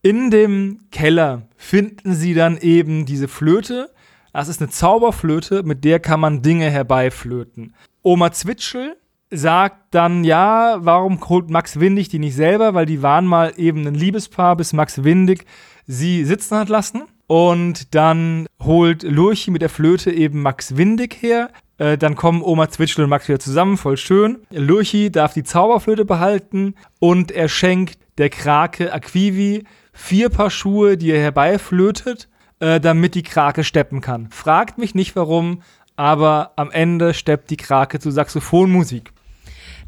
In 0.00 0.30
dem 0.30 0.78
Keller 0.92 1.48
finden 1.56 2.14
sie 2.14 2.34
dann 2.34 2.56
eben 2.58 3.04
diese 3.04 3.26
Flöte. 3.26 3.90
Das 4.32 4.46
ist 4.46 4.60
eine 4.60 4.70
Zauberflöte, 4.70 5.64
mit 5.64 5.82
der 5.82 5.98
kann 5.98 6.20
man 6.20 6.40
Dinge 6.40 6.70
herbeiflöten. 6.70 7.74
Oma 8.02 8.30
Zwitschel 8.30 8.96
sagt 9.30 9.94
dann, 9.94 10.24
ja, 10.24 10.76
warum 10.80 11.20
holt 11.28 11.50
Max 11.50 11.80
Windig 11.80 12.08
die 12.08 12.18
nicht 12.18 12.34
selber? 12.34 12.74
Weil 12.74 12.86
die 12.86 13.02
waren 13.02 13.26
mal 13.26 13.52
eben 13.56 13.86
ein 13.86 13.94
Liebespaar, 13.94 14.56
bis 14.56 14.72
Max 14.72 15.04
Windig 15.04 15.46
sie 15.86 16.24
sitzen 16.24 16.56
hat 16.58 16.68
lassen. 16.68 17.04
Und 17.26 17.94
dann 17.94 18.46
holt 18.62 19.02
Lurchi 19.02 19.50
mit 19.50 19.62
der 19.62 19.70
Flöte 19.70 20.10
eben 20.10 20.42
Max 20.42 20.76
Windig 20.76 21.22
her. 21.22 21.50
Äh, 21.78 21.98
dann 21.98 22.14
kommen 22.14 22.42
Oma 22.42 22.68
Zwitschel 22.68 23.04
und 23.04 23.10
Max 23.10 23.28
wieder 23.28 23.40
zusammen, 23.40 23.76
voll 23.76 23.96
schön. 23.96 24.40
Lurchi 24.50 25.10
darf 25.10 25.32
die 25.32 25.42
Zauberflöte 25.42 26.04
behalten 26.04 26.74
und 27.00 27.32
er 27.32 27.48
schenkt 27.48 27.98
der 28.18 28.30
Krake 28.30 28.92
Aquivi 28.92 29.64
vier 29.92 30.28
Paar 30.28 30.50
Schuhe, 30.50 30.96
die 30.96 31.10
er 31.10 31.20
herbeiflötet, 31.20 32.28
äh, 32.60 32.78
damit 32.78 33.14
die 33.14 33.22
Krake 33.22 33.64
steppen 33.64 34.00
kann. 34.00 34.28
Fragt 34.30 34.78
mich 34.78 34.94
nicht 34.94 35.16
warum, 35.16 35.62
aber 35.96 36.52
am 36.56 36.70
Ende 36.70 37.14
steppt 37.14 37.50
die 37.50 37.56
Krake 37.56 38.00
zu 38.00 38.10
Saxophonmusik. 38.10 39.12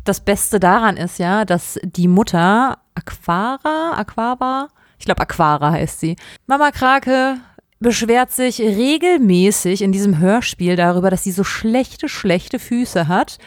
Das 0.06 0.20
Beste 0.20 0.60
daran 0.60 0.96
ist 0.96 1.18
ja, 1.18 1.44
dass 1.44 1.80
die 1.82 2.06
Mutter 2.06 2.78
Aquara, 2.94 3.94
Aquara, 3.96 4.68
ich 5.00 5.04
glaube 5.04 5.20
Aquara 5.20 5.72
heißt 5.72 5.98
sie. 5.98 6.14
Mama 6.46 6.70
Krake 6.70 7.38
beschwert 7.80 8.30
sich 8.30 8.60
regelmäßig 8.60 9.82
in 9.82 9.90
diesem 9.90 10.18
Hörspiel 10.18 10.76
darüber, 10.76 11.10
dass 11.10 11.24
sie 11.24 11.32
so 11.32 11.42
schlechte, 11.42 12.08
schlechte 12.08 12.60
Füße 12.60 13.08
hat. 13.08 13.38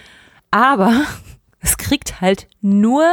Aber 0.52 0.92
es 1.62 1.78
kriegt 1.78 2.20
halt 2.20 2.50
nur 2.60 3.06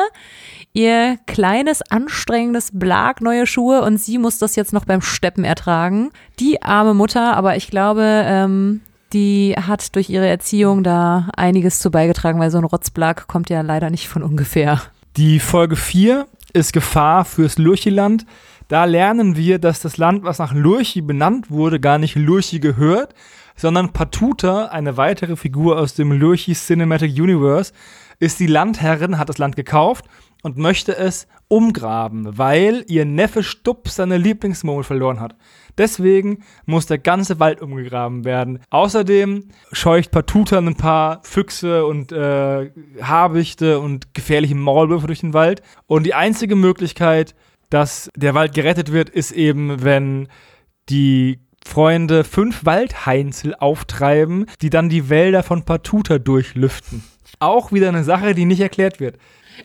ihr 0.72 1.16
kleines, 1.28 1.82
anstrengendes 1.88 2.70
Blag 2.72 3.20
neue 3.20 3.46
Schuhe 3.46 3.82
und 3.82 3.98
sie 3.98 4.18
muss 4.18 4.40
das 4.40 4.56
jetzt 4.56 4.72
noch 4.72 4.86
beim 4.86 5.02
Steppen 5.02 5.44
ertragen. 5.44 6.10
Die 6.40 6.62
arme 6.62 6.94
Mutter, 6.94 7.36
aber 7.36 7.56
ich 7.56 7.70
glaube, 7.70 8.24
ähm, 8.26 8.80
die 9.12 9.54
hat 9.56 9.94
durch 9.94 10.10
ihre 10.10 10.28
Erziehung 10.28 10.82
da 10.82 11.28
einiges 11.36 11.80
zu 11.80 11.90
beigetragen, 11.90 12.40
weil 12.40 12.50
so 12.50 12.58
ein 12.58 12.64
Rotzblag 12.64 13.26
kommt 13.28 13.50
ja 13.50 13.60
leider 13.60 13.90
nicht 13.90 14.08
von 14.08 14.22
ungefähr. 14.22 14.80
Die 15.16 15.40
Folge 15.40 15.76
4 15.76 16.26
ist 16.52 16.72
Gefahr 16.72 17.24
fürs 17.24 17.58
Lurchiland. 17.58 18.26
Da 18.68 18.84
lernen 18.84 19.36
wir, 19.36 19.58
dass 19.58 19.80
das 19.80 19.96
Land, 19.96 20.24
was 20.24 20.38
nach 20.38 20.52
Lurchi 20.52 21.00
benannt 21.00 21.50
wurde, 21.50 21.78
gar 21.78 21.98
nicht 21.98 22.16
Lurchi 22.16 22.58
gehört, 22.58 23.14
sondern 23.54 23.92
Patuta, 23.92 24.66
eine 24.66 24.96
weitere 24.96 25.36
Figur 25.36 25.78
aus 25.78 25.94
dem 25.94 26.12
Lurchi 26.12 26.54
Cinematic 26.54 27.12
Universe, 27.12 27.72
ist 28.18 28.40
die 28.40 28.46
Landherrin, 28.46 29.18
hat 29.18 29.28
das 29.28 29.38
Land 29.38 29.56
gekauft 29.56 30.04
und 30.42 30.56
möchte 30.58 30.96
es 30.96 31.26
umgraben, 31.48 32.38
weil 32.38 32.84
ihr 32.88 33.04
Neffe 33.04 33.42
Stupp 33.42 33.88
seine 33.88 34.16
Lieblingsmurmel 34.16 34.84
verloren 34.84 35.20
hat. 35.20 35.36
Deswegen 35.78 36.44
muss 36.64 36.86
der 36.86 36.98
ganze 36.98 37.38
Wald 37.38 37.60
umgegraben 37.60 38.24
werden. 38.24 38.60
Außerdem 38.70 39.48
scheucht 39.72 40.10
Patuta 40.10 40.58
ein 40.58 40.76
paar 40.76 41.20
Füchse 41.22 41.84
und 41.84 42.12
äh, 42.12 42.70
Habichte 43.02 43.78
und 43.78 44.14
gefährliche 44.14 44.54
Maulwürfe 44.54 45.06
durch 45.06 45.20
den 45.20 45.34
Wald. 45.34 45.62
Und 45.86 46.04
die 46.04 46.14
einzige 46.14 46.56
Möglichkeit, 46.56 47.34
dass 47.70 48.10
der 48.16 48.34
Wald 48.34 48.54
gerettet 48.54 48.92
wird, 48.92 49.10
ist 49.10 49.32
eben, 49.32 49.82
wenn 49.82 50.28
die 50.88 51.40
Freunde 51.66 52.24
fünf 52.24 52.64
Waldheinzel 52.64 53.54
auftreiben, 53.54 54.46
die 54.62 54.70
dann 54.70 54.88
die 54.88 55.10
Wälder 55.10 55.42
von 55.42 55.64
Patuta 55.64 56.18
durchlüften. 56.18 57.02
Auch 57.40 57.72
wieder 57.72 57.88
eine 57.88 58.04
Sache, 58.04 58.34
die 58.34 58.44
nicht 58.44 58.60
erklärt 58.60 59.00
wird. 59.00 59.18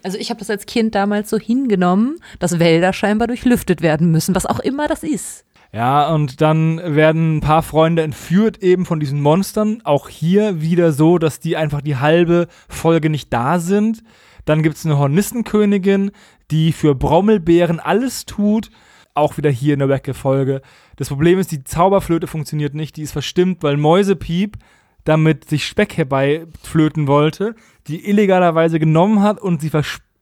Also 0.04 0.18
ich 0.18 0.30
habe 0.30 0.40
das 0.40 0.50
als 0.50 0.66
Kind 0.66 0.96
damals 0.96 1.30
so 1.30 1.38
hingenommen, 1.38 2.18
dass 2.40 2.60
Wälder 2.60 2.94
scheinbar 2.94 3.28
durchlüftet 3.28 3.82
werden 3.82 4.12
müssen, 4.12 4.36
was 4.36 4.46
auch 4.46 4.60
immer 4.60 4.88
das 4.88 5.04
ist. 5.04 5.46
Ja, 5.74 6.14
und 6.14 6.42
dann 6.42 6.82
werden 6.84 7.38
ein 7.38 7.42
paar 7.42 7.64
Freunde 7.64 8.02
entführt 8.02 8.62
eben 8.62 8.86
von 8.86 9.00
diesen 9.00 9.22
Monstern. 9.22 9.82
Auch 9.86 10.10
hier 10.10 10.62
wieder 10.62 10.92
so, 10.92 11.18
dass 11.18 11.40
die 11.40 11.56
einfach 11.56 11.82
die 11.82 11.96
halbe 11.96 12.48
Folge 12.68 13.10
nicht 13.10 13.32
da 13.32 13.58
sind. 13.60 14.04
Dann 14.44 14.64
gibt 14.64 14.76
es 14.76 14.86
eine 14.86 14.98
Hornissenkönigin, 14.98 16.12
die 16.50 16.74
für 16.74 16.94
Brommelbeeren 16.94 17.80
alles 17.80 18.26
tut. 18.26 18.70
Auch 19.14 19.38
wieder 19.38 19.50
hier 19.50 19.74
in 19.74 19.80
der 19.80 19.90
Wecke-Folge. 19.90 20.62
Das 20.98 21.08
Problem 21.08 21.40
ist, 21.40 21.52
die 21.52 21.64
Zauberflöte 21.64 22.28
funktioniert 22.28 22.74
nicht. 22.74 22.98
Die 22.98 23.04
ist 23.04 23.14
verstimmt, 23.14 23.64
weil 23.64 23.78
Mäusepiep 23.78 24.58
damit 25.04 25.50
sich 25.50 25.66
Speck 25.66 25.98
herbeiflöten 25.98 27.08
wollte, 27.08 27.56
die 27.88 28.08
illegalerweise 28.08 28.80
genommen 28.80 29.22
hat 29.22 29.40
und 29.40 29.62
sie 29.62 29.72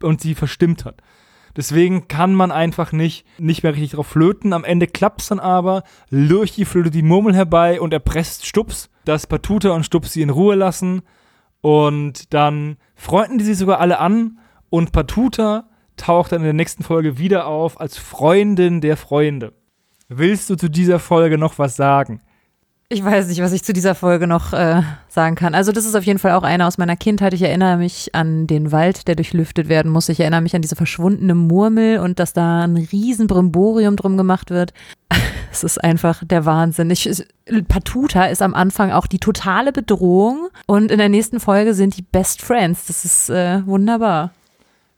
und 0.02 0.22
sie 0.22 0.36
verstimmt 0.36 0.86
hat. 0.86 1.02
Deswegen 1.56 2.08
kann 2.08 2.34
man 2.34 2.52
einfach 2.52 2.92
nicht, 2.92 3.26
nicht 3.38 3.64
mehr 3.64 3.74
richtig 3.74 3.92
drauf 3.92 4.08
flöten. 4.08 4.54
Am 4.54 4.64
Ende 4.64 4.88
klappt 4.88 5.22
es 5.22 5.28
dann 5.28 5.40
aber. 5.40 5.84
Lurchi 6.10 6.64
flötet 6.64 6.94
die 6.94 7.02
Murmel 7.02 7.36
herbei 7.36 7.82
und 7.82 7.92
erpresst 7.92 8.46
Stups, 8.46 8.90
dass 9.04 9.28
Patuta 9.28 9.72
und 9.72 9.86
Stups 9.86 10.14
sie 10.14 10.22
in 10.22 10.30
Ruhe 10.30 10.56
lassen. 10.56 11.02
Und 11.62 12.34
dann 12.34 12.78
freunden 12.96 13.40
die 13.40 13.44
sich 13.44 13.58
sogar 13.58 13.80
alle 13.80 14.00
an 14.00 14.40
und 14.70 14.92
Patuta 14.92 15.68
taucht 15.98 16.32
dann 16.32 16.42
in 16.42 16.46
der 16.46 16.54
nächsten 16.54 16.84
Folge 16.84 17.18
wieder 17.18 17.48
auf 17.48 17.82
als 17.82 17.98
Freundin 17.98 18.80
der 18.80 18.96
Freunde. 18.96 19.54
Willst 20.08 20.50
du 20.50 20.56
zu 20.56 20.70
dieser 20.70 21.00
Folge 21.00 21.38
noch 21.38 21.60
was 21.60 21.76
sagen? 21.76 22.22
Ich 22.92 23.06
weiß 23.06 23.28
nicht, 23.28 23.40
was 23.40 23.54
ich 23.54 23.64
zu 23.64 23.72
dieser 23.72 23.94
Folge 23.94 24.26
noch 24.26 24.52
äh, 24.52 24.82
sagen 25.08 25.36
kann. 25.36 25.54
Also 25.54 25.72
das 25.72 25.86
ist 25.86 25.94
auf 25.94 26.06
jeden 26.06 26.18
Fall 26.18 26.32
auch 26.32 26.42
eine 26.42 26.66
aus 26.66 26.80
meiner 26.80 26.96
Kindheit. 26.96 27.36
Ich 27.36 27.44
erinnere 27.44 27.78
mich 27.78 28.16
an 28.16 28.48
den 28.48 28.72
Wald, 28.72 29.08
der 29.08 29.14
durchlüftet 29.14 29.70
werden 29.70 29.92
muss. 29.92 30.10
Ich 30.10 30.20
erinnere 30.20 30.42
mich 30.42 30.56
an 30.56 30.64
diese 30.64 30.76
verschwundene 30.76 31.36
Murmel 31.36 32.00
und 32.00 32.18
dass 32.18 32.34
da 32.34 32.64
ein 32.64 32.78
riesen 32.78 33.28
Brimborium 33.28 33.96
drum 33.96 34.18
gemacht 34.18 34.50
wird. 34.50 34.74
Es 35.52 35.64
ist 35.64 35.84
einfach 35.84 36.24
der 36.24 36.46
Wahnsinn. 36.46 36.92
Ich, 36.92 37.10
Patuta 37.68 38.26
ist 38.26 38.44
am 38.44 38.54
Anfang 38.54 38.92
auch 38.92 39.08
die 39.08 39.18
totale 39.18 39.72
Bedrohung 39.72 40.50
und 40.68 40.92
in 40.92 41.00
der 41.00 41.10
nächsten 41.10 41.40
Folge 41.40 41.74
sind 41.74 41.98
die 41.98 42.04
Best 42.04 42.44
Friends. 42.44 42.86
Das 42.86 43.04
ist 43.04 43.32
äh, 43.32 43.66
wunderbar. 43.66 44.32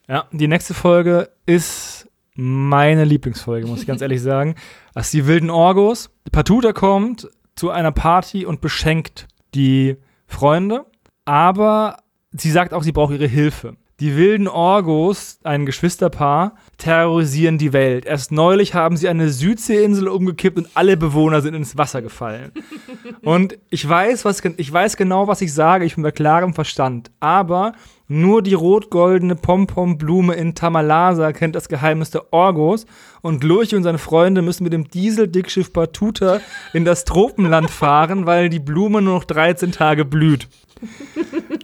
Ja, 0.09 0.25
die 0.33 0.49
nächste 0.49 0.73
Folge 0.73 1.29
ist 1.45 2.09
meine 2.35 3.05
Lieblingsfolge, 3.05 3.65
muss 3.65 3.79
ich 3.79 3.87
ganz 3.87 4.01
ehrlich 4.01 4.21
sagen. 4.21 4.55
Das 4.93 5.05
ist 5.05 5.13
die 5.13 5.25
wilden 5.25 5.49
Orgos. 5.49 6.09
Patuta 6.33 6.73
kommt 6.73 7.29
zu 7.55 7.69
einer 7.69 7.91
Party 7.91 8.45
und 8.45 8.61
beschenkt 8.61 9.27
die 9.53 9.97
Freunde, 10.27 10.85
aber 11.25 11.97
sie 12.31 12.51
sagt 12.51 12.73
auch, 12.73 12.83
sie 12.83 12.91
braucht 12.91 13.13
ihre 13.13 13.27
Hilfe. 13.27 13.75
Die 14.01 14.17
wilden 14.17 14.47
Orgos, 14.47 15.37
ein 15.43 15.67
Geschwisterpaar, 15.67 16.55
terrorisieren 16.79 17.59
die 17.59 17.71
Welt. 17.71 18.07
Erst 18.07 18.31
neulich 18.31 18.73
haben 18.73 18.97
sie 18.97 19.07
eine 19.07 19.29
Südseeinsel 19.29 20.07
umgekippt 20.07 20.57
und 20.57 20.69
alle 20.73 20.97
Bewohner 20.97 21.41
sind 21.41 21.53
ins 21.53 21.77
Wasser 21.77 22.01
gefallen. 22.01 22.51
und 23.21 23.59
ich 23.69 23.87
weiß, 23.87 24.25
was, 24.25 24.41
ich 24.57 24.73
weiß 24.73 24.97
genau, 24.97 25.27
was 25.27 25.41
ich 25.41 25.53
sage, 25.53 25.85
ich 25.85 25.93
bin 25.93 26.03
bei 26.03 26.09
klarem 26.09 26.55
Verstand. 26.55 27.11
Aber 27.19 27.73
nur 28.07 28.41
die 28.41 28.55
rot-goldene 28.55 29.35
Pompomblume 29.35 30.33
in 30.33 30.55
Tamalasa 30.55 31.31
kennt 31.31 31.55
das 31.55 31.69
Geheimnis 31.69 32.09
der 32.09 32.33
Orgos 32.33 32.87
und 33.21 33.43
Lurch 33.43 33.75
und 33.75 33.83
seine 33.83 33.99
Freunde 33.99 34.41
müssen 34.41 34.63
mit 34.63 34.73
dem 34.73 34.89
Diesel-Dickschiff 34.89 35.71
Batuta 35.71 36.41
in 36.73 36.85
das 36.85 37.05
Tropenland 37.05 37.69
fahren, 37.69 38.25
weil 38.25 38.49
die 38.49 38.59
Blume 38.59 38.99
nur 39.03 39.13
noch 39.13 39.25
13 39.25 39.71
Tage 39.71 40.05
blüht. 40.05 40.47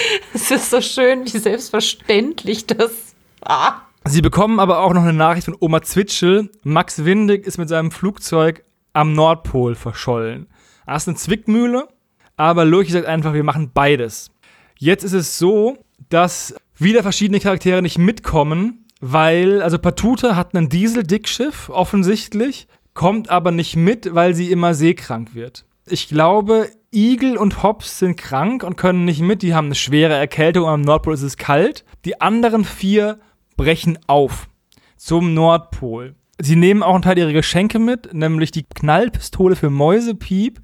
Es 0.34 0.50
ist 0.50 0.70
so 0.70 0.80
schön, 0.80 1.24
wie 1.24 1.38
selbstverständlich 1.38 2.66
das. 2.66 3.14
Ah. 3.42 3.82
Sie 4.04 4.22
bekommen 4.22 4.60
aber 4.60 4.80
auch 4.80 4.92
noch 4.92 5.02
eine 5.02 5.12
Nachricht 5.12 5.46
von 5.46 5.56
Oma 5.58 5.82
Zwitschel. 5.82 6.50
Max 6.62 7.04
Windig 7.04 7.46
ist 7.46 7.58
mit 7.58 7.68
seinem 7.68 7.90
Flugzeug 7.90 8.64
am 8.92 9.12
Nordpol 9.12 9.74
verschollen. 9.74 10.46
Ist 10.86 11.08
eine 11.08 11.16
Zwickmühle, 11.16 11.88
aber 12.36 12.64
Lurchi 12.64 12.92
sagt 12.92 13.06
einfach, 13.06 13.34
wir 13.34 13.42
machen 13.42 13.72
beides. 13.74 14.30
Jetzt 14.78 15.02
ist 15.04 15.12
es 15.12 15.38
so, 15.38 15.78
dass 16.08 16.54
wieder 16.76 17.02
verschiedene 17.02 17.40
Charaktere 17.40 17.82
nicht 17.82 17.98
mitkommen, 17.98 18.84
weil, 19.00 19.62
also 19.62 19.78
Patuta 19.78 20.36
hat 20.36 20.54
ein 20.54 20.68
Diesel-Dickschiff 20.68 21.68
offensichtlich, 21.70 22.68
kommt 22.94 23.28
aber 23.28 23.50
nicht 23.50 23.76
mit, 23.76 24.14
weil 24.14 24.34
sie 24.34 24.50
immer 24.50 24.74
seekrank 24.74 25.34
wird. 25.34 25.64
Ich 25.88 26.08
glaube, 26.08 26.68
Igel 26.92 27.36
und 27.36 27.62
Hobbs 27.62 28.00
sind 28.00 28.16
krank 28.16 28.64
und 28.64 28.76
können 28.76 29.04
nicht 29.04 29.20
mit. 29.20 29.42
Die 29.42 29.54
haben 29.54 29.66
eine 29.66 29.76
schwere 29.76 30.14
Erkältung. 30.14 30.66
Am 30.66 30.80
Nordpol 30.80 31.14
ist 31.14 31.22
es 31.22 31.36
kalt. 31.36 31.84
Die 32.04 32.20
anderen 32.20 32.64
vier 32.64 33.20
brechen 33.56 33.96
auf 34.08 34.48
zum 34.96 35.32
Nordpol. 35.32 36.16
Sie 36.40 36.56
nehmen 36.56 36.82
auch 36.82 36.94
einen 36.94 37.02
Teil 37.02 37.18
ihrer 37.18 37.32
Geschenke 37.32 37.78
mit, 37.78 38.12
nämlich 38.12 38.50
die 38.50 38.64
Knallpistole 38.64 39.54
für 39.54 39.70
Mäusepiep 39.70 40.60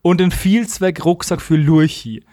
und 0.00 0.20
den 0.20 0.30
Vielzweck-Rucksack 0.30 1.42
für 1.42 1.56
Lurchi. 1.56 2.24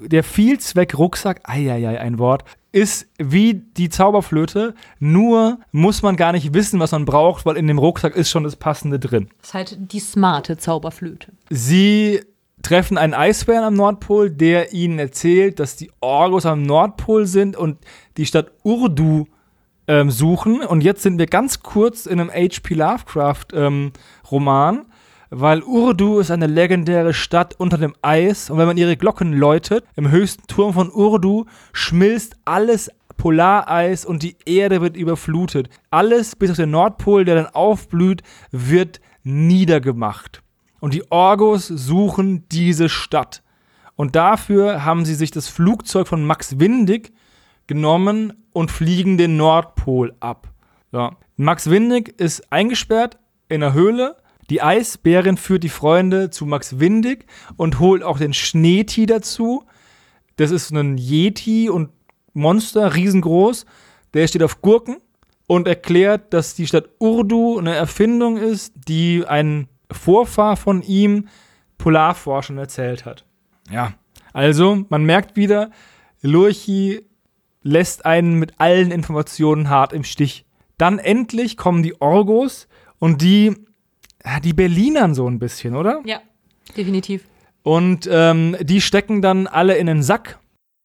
Der 0.00 0.22
Vielzweck-Rucksack, 0.22 1.40
eieiei, 1.44 1.98
ein 2.00 2.20
Wort, 2.20 2.44
ist 2.76 3.08
wie 3.18 3.54
die 3.54 3.88
Zauberflöte, 3.88 4.74
nur 4.98 5.60
muss 5.72 6.02
man 6.02 6.14
gar 6.14 6.32
nicht 6.32 6.52
wissen, 6.52 6.78
was 6.78 6.92
man 6.92 7.06
braucht, 7.06 7.46
weil 7.46 7.56
in 7.56 7.66
dem 7.66 7.78
Rucksack 7.78 8.14
ist 8.14 8.28
schon 8.28 8.44
das 8.44 8.56
Passende 8.56 8.98
drin. 8.98 9.30
Das 9.40 9.48
ist 9.48 9.54
halt 9.54 9.92
die 9.92 9.98
smarte 9.98 10.58
Zauberflöte. 10.58 11.32
Sie 11.48 12.20
treffen 12.60 12.98
einen 12.98 13.14
Eisbären 13.14 13.64
am 13.64 13.72
Nordpol, 13.72 14.28
der 14.28 14.74
ihnen 14.74 14.98
erzählt, 14.98 15.58
dass 15.58 15.76
die 15.76 15.90
Orgos 16.00 16.44
am 16.44 16.64
Nordpol 16.64 17.24
sind 17.24 17.56
und 17.56 17.78
die 18.18 18.26
Stadt 18.26 18.52
Urdu 18.62 19.24
ähm, 19.88 20.10
suchen. 20.10 20.60
Und 20.60 20.82
jetzt 20.82 21.02
sind 21.02 21.18
wir 21.18 21.26
ganz 21.26 21.62
kurz 21.62 22.04
in 22.04 22.20
einem 22.20 22.30
H.P. 22.30 22.74
Lovecraft-Roman. 22.74 24.74
Ähm, 24.76 24.84
weil 25.30 25.62
Urdu 25.62 26.18
ist 26.18 26.30
eine 26.30 26.46
legendäre 26.46 27.14
Stadt 27.14 27.54
unter 27.58 27.78
dem 27.78 27.94
Eis 28.02 28.50
und 28.50 28.58
wenn 28.58 28.66
man 28.66 28.76
ihre 28.76 28.96
Glocken 28.96 29.32
läutet, 29.32 29.84
im 29.96 30.10
höchsten 30.10 30.46
Turm 30.46 30.74
von 30.74 30.90
Urdu 30.90 31.46
schmilzt 31.72 32.36
alles 32.44 32.90
Polareis 33.16 34.04
und 34.04 34.22
die 34.22 34.36
Erde 34.44 34.80
wird 34.80 34.96
überflutet. 34.96 35.68
Alles 35.90 36.36
bis 36.36 36.50
auf 36.50 36.56
den 36.56 36.70
Nordpol, 36.70 37.24
der 37.24 37.34
dann 37.34 37.46
aufblüht, 37.46 38.22
wird 38.50 39.00
niedergemacht. 39.24 40.42
Und 40.80 40.94
die 40.94 41.10
Orgos 41.10 41.66
suchen 41.66 42.46
diese 42.50 42.88
Stadt. 42.88 43.42
Und 43.96 44.14
dafür 44.14 44.84
haben 44.84 45.04
sie 45.04 45.14
sich 45.14 45.30
das 45.30 45.48
Flugzeug 45.48 46.06
von 46.06 46.24
Max 46.24 46.60
Windig 46.60 47.12
genommen 47.66 48.34
und 48.52 48.70
fliegen 48.70 49.16
den 49.16 49.36
Nordpol 49.36 50.14
ab. 50.20 50.48
So. 50.92 51.10
Max 51.36 51.70
Windig 51.70 52.20
ist 52.20 52.52
eingesperrt 52.52 53.18
in 53.48 53.62
einer 53.62 53.72
Höhle 53.72 54.16
die 54.50 54.62
Eisbärin 54.62 55.36
führt 55.36 55.64
die 55.64 55.68
Freunde 55.68 56.30
zu 56.30 56.46
Max 56.46 56.78
Windig 56.78 57.26
und 57.56 57.80
holt 57.80 58.02
auch 58.02 58.18
den 58.18 58.32
Schneeti 58.32 59.06
dazu. 59.06 59.64
Das 60.36 60.50
ist 60.50 60.70
ein 60.70 60.98
Yeti 60.98 61.68
und 61.68 61.90
Monster, 62.32 62.94
riesengroß. 62.94 63.66
Der 64.14 64.28
steht 64.28 64.42
auf 64.42 64.62
Gurken 64.62 64.98
und 65.46 65.66
erklärt, 65.66 66.32
dass 66.32 66.54
die 66.54 66.66
Stadt 66.66 66.88
Urdu 66.98 67.58
eine 67.58 67.74
Erfindung 67.74 68.36
ist, 68.36 68.72
die 68.88 69.24
ein 69.26 69.68
Vorfahr 69.90 70.56
von 70.56 70.82
ihm 70.82 71.28
Polarforschern 71.78 72.58
erzählt 72.58 73.04
hat. 73.04 73.24
Ja, 73.70 73.94
also 74.32 74.84
man 74.88 75.04
merkt 75.04 75.36
wieder, 75.36 75.70
Lurchi 76.22 77.06
lässt 77.62 78.06
einen 78.06 78.34
mit 78.38 78.60
allen 78.60 78.90
Informationen 78.90 79.68
hart 79.68 79.92
im 79.92 80.04
Stich. 80.04 80.44
Dann 80.78 80.98
endlich 80.98 81.56
kommen 81.56 81.82
die 81.82 82.00
Orgos 82.00 82.68
und 82.98 83.22
die 83.22 83.65
die 84.42 84.52
Berlinern 84.52 85.14
so 85.14 85.28
ein 85.28 85.38
bisschen, 85.38 85.76
oder? 85.76 86.02
Ja, 86.04 86.20
definitiv. 86.76 87.24
Und 87.62 88.08
ähm, 88.10 88.56
die 88.60 88.80
stecken 88.80 89.22
dann 89.22 89.46
alle 89.46 89.76
in 89.76 89.86
den 89.86 90.02
Sack, 90.02 90.38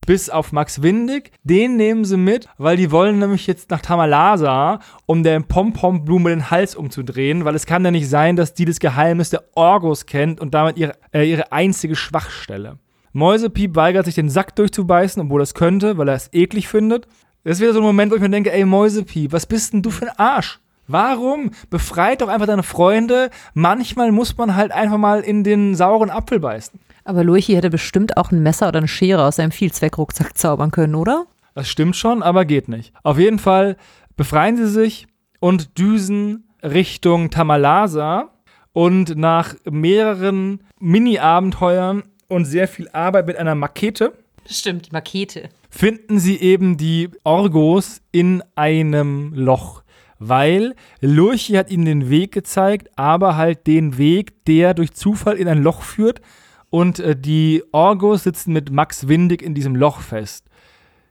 bis 0.06 0.30
auf 0.30 0.52
Max 0.52 0.82
Windig. 0.82 1.32
Den 1.44 1.76
nehmen 1.78 2.06
sie 2.06 2.18
mit, 2.18 2.48
weil 2.58 2.76
die 2.78 2.92
wollen 2.92 3.20
nämlich 3.20 3.48
jetzt 3.48 3.70
nach 3.70 3.82
Tamalasa, 3.82 4.80
um 5.06 5.24
der 5.24 5.39
Pompomblume 5.42 6.32
den 6.32 6.50
Hals 6.50 6.76
umzudrehen, 6.76 7.46
weil 7.46 7.56
es 7.56 7.66
kann 7.66 7.86
ja 7.86 7.92
nicht 7.92 8.10
sein, 8.10 8.36
dass 8.36 8.54
die 8.54 8.66
das 8.66 8.80
Geheimnis 8.80 9.30
der 9.30 9.44
Orgos 9.56 10.06
kennt 10.06 10.39
und 10.39 10.54
damit 10.54 10.78
ihre, 10.78 10.94
äh, 11.14 11.30
ihre 11.30 11.52
einzige 11.52 11.96
Schwachstelle. 11.96 12.80
Mäusepiep 13.14 13.76
weigert 13.76 14.06
sich, 14.06 14.16
den 14.16 14.30
Sack 14.30 14.56
durchzubeißen, 14.56 15.22
obwohl 15.22 15.42
er 15.42 15.44
es 15.44 15.54
könnte, 15.54 15.98
weil 15.98 16.08
er 16.08 16.16
es 16.16 16.30
eklig 16.34 16.68
findet. 16.68 17.08
Das 17.44 17.58
ist 17.58 17.62
wieder 17.62 17.74
so 17.74 17.80
ein 17.80 17.86
Moment, 17.86 18.12
wo 18.12 18.16
ich 18.16 18.22
mir 18.22 18.30
denke, 18.30 18.52
ey 18.52 18.66
Mäusepiep, 18.66 19.32
was 19.32 19.46
bist 19.46 19.74
denn 19.74 19.82
du 19.82 19.89
für 19.89 20.08
ein 20.08 20.18
Arsch? 20.18 20.60
Warum? 20.92 21.52
Befreit 21.70 22.22
doch 22.22 22.28
einfach 22.28 22.48
deine 22.48 22.64
Freunde. 22.64 23.30
Manchmal 23.54 24.12
muss 24.12 24.38
man 24.38 24.56
halt 24.56 24.72
einfach 24.72 24.98
mal 24.98 25.22
in 25.22 25.44
den 25.44 25.76
sauren 25.76 26.10
Apfel 26.10 26.39
beißen. 26.39 26.80
Aber 27.04 27.24
Lurchi 27.24 27.54
hätte 27.54 27.70
bestimmt 27.70 28.18
auch 28.18 28.32
ein 28.32 28.44
Messer 28.44 28.68
oder 28.68 28.80
eine 28.80 28.88
Schere 28.88 29.26
aus 29.26 29.38
seinem 29.38 29.52
Vielzweckrucksack 29.52 30.38
zaubern 30.38 30.72
können, 30.72 30.96
oder? 30.96 31.26
Das 31.56 31.68
stimmt 31.68 31.96
schon, 31.96 32.24
aber 32.24 32.46
geht 32.46 32.68
nicht. 32.68 32.94
Auf 33.04 33.18
jeden 33.18 33.39
Fall 33.39 33.78
befreien 34.16 34.58
sie 34.58 34.70
sich 34.70 35.08
und 35.39 35.78
düsen 35.78 36.48
Richtung 36.64 37.30
Tamalasa. 37.30 38.30
Und 38.74 39.18
nach 39.18 39.56
mehreren 39.70 40.62
Mini-Abenteuern 40.80 42.04
und 42.30 42.46
sehr 42.46 42.70
viel 42.70 42.88
Arbeit 42.94 43.28
mit 43.28 43.36
einer 43.36 43.54
Makete. 43.54 44.14
Stimmt, 44.50 44.88
die 44.88 44.92
Makete. 44.92 45.50
Finden 45.70 46.20
sie 46.20 46.39
eben 46.39 46.78
die 46.78 47.10
Orgos 47.26 48.02
in 48.12 48.42
einem 48.56 49.34
Loch 49.34 49.81
weil 50.24 50.76
Lurchi 51.01 51.53
hat 51.53 51.72
ihnen 51.72 51.86
den 51.86 52.09
Weg 52.11 52.32
gezeigt, 52.32 52.95
aber 52.95 53.38
halt 53.38 53.65
den 53.65 53.97
Weg, 53.97 54.45
der 54.45 54.76
durch 54.76 54.93
Zufall 54.93 55.36
in 55.36 55.47
ein 55.47 55.63
Loch 55.63 55.82
führt 55.82 56.22
und 56.69 56.99
äh, 56.99 57.19
die 57.19 57.63
Orgos 57.72 58.24
sitzen 58.24 58.53
mit 58.53 58.69
Max 58.69 59.07
Windig 59.07 59.41
in 59.41 59.55
diesem 59.55 59.76
Loch 59.76 59.99
fest. 59.99 60.45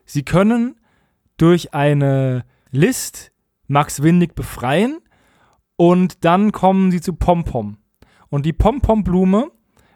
Sie 0.05 0.23
können 0.23 0.79
durch 1.35 1.73
eine 1.73 2.45
List 2.71 3.33
Max 3.67 4.01
Windig 4.01 4.33
befreien 4.33 4.99
und 5.75 6.23
dann 6.23 6.53
kommen 6.53 6.89
sie 6.89 7.01
zu 7.01 7.11
Pompom. 7.11 7.79
Und 8.29 8.45
die 8.45 8.53
Pompomblume 8.53 9.51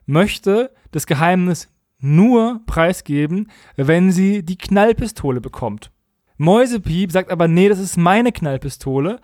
möchte 0.06 0.74
das 0.92 1.08
Geheimnis 1.08 1.70
nur 2.00 2.60
preisgeben, 2.66 3.50
wenn 3.78 4.12
sie 4.12 4.44
die 4.44 4.58
Knallpistole 4.58 5.40
bekommt. 5.40 5.90
Mäusepiep 6.38 7.12
sagt 7.12 7.32
aber, 7.32 7.48
nee, 7.48 7.70
das 7.70 7.80
ist 7.80 7.98
meine 7.98 8.32
Knallpistole. 8.32 9.20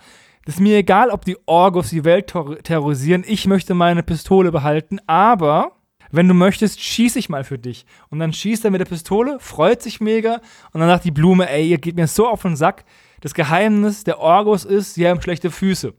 Das 0.46 0.56
ist 0.56 0.62
mir 0.62 0.78
egal, 0.78 1.10
ob 1.10 1.26
die 1.26 1.38
Orgos 1.46 1.90
die 1.90 2.04
Welt 2.04 2.28
ter 2.28 2.58
terrorisieren. 2.64 3.24
Ich 3.28 3.46
möchte 3.46 3.74
meine 3.74 4.02
Pistole 4.02 4.52
behalten, 4.52 5.00
aber 5.06 5.74
wenn 6.12 6.28
du 6.28 6.34
möchtest, 6.34 6.82
schieße 6.82 7.20
ich 7.20 7.30
mal 7.30 7.44
für 7.44 7.58
dich. 7.58 7.86
Und 8.10 8.20
dann 8.20 8.34
schießt 8.34 8.66
er 8.66 8.72
mit 8.72 8.82
der 8.82 8.86
Pistole, 8.86 9.40
freut 9.40 9.82
sich 9.82 10.02
mega 10.02 10.42
und 10.74 10.80
dann 10.80 10.90
sagt 10.90 11.06
die 11.06 11.12
Blume, 11.12 11.50
ey, 11.50 11.68
ihr 11.68 11.78
geht 11.78 11.96
mir 11.96 12.08
so 12.08 12.28
auf 12.28 12.42
den 12.42 12.56
Sack. 12.56 12.84
Das 13.22 13.34
Geheimnis 13.34 14.04
der 14.04 14.20
Orgos 14.20 14.66
ist, 14.66 14.96
sie 14.96 15.08
haben 15.08 15.22
schlechte 15.22 15.52
Füße. 15.52 15.94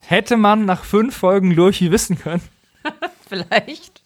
Hätte 0.00 0.36
man 0.36 0.66
nach 0.66 0.84
fünf 0.84 1.16
Folgen 1.16 1.50
Lurchi 1.52 1.90
wissen 1.90 2.18
können. 2.18 2.42
Vielleicht. 3.28 4.02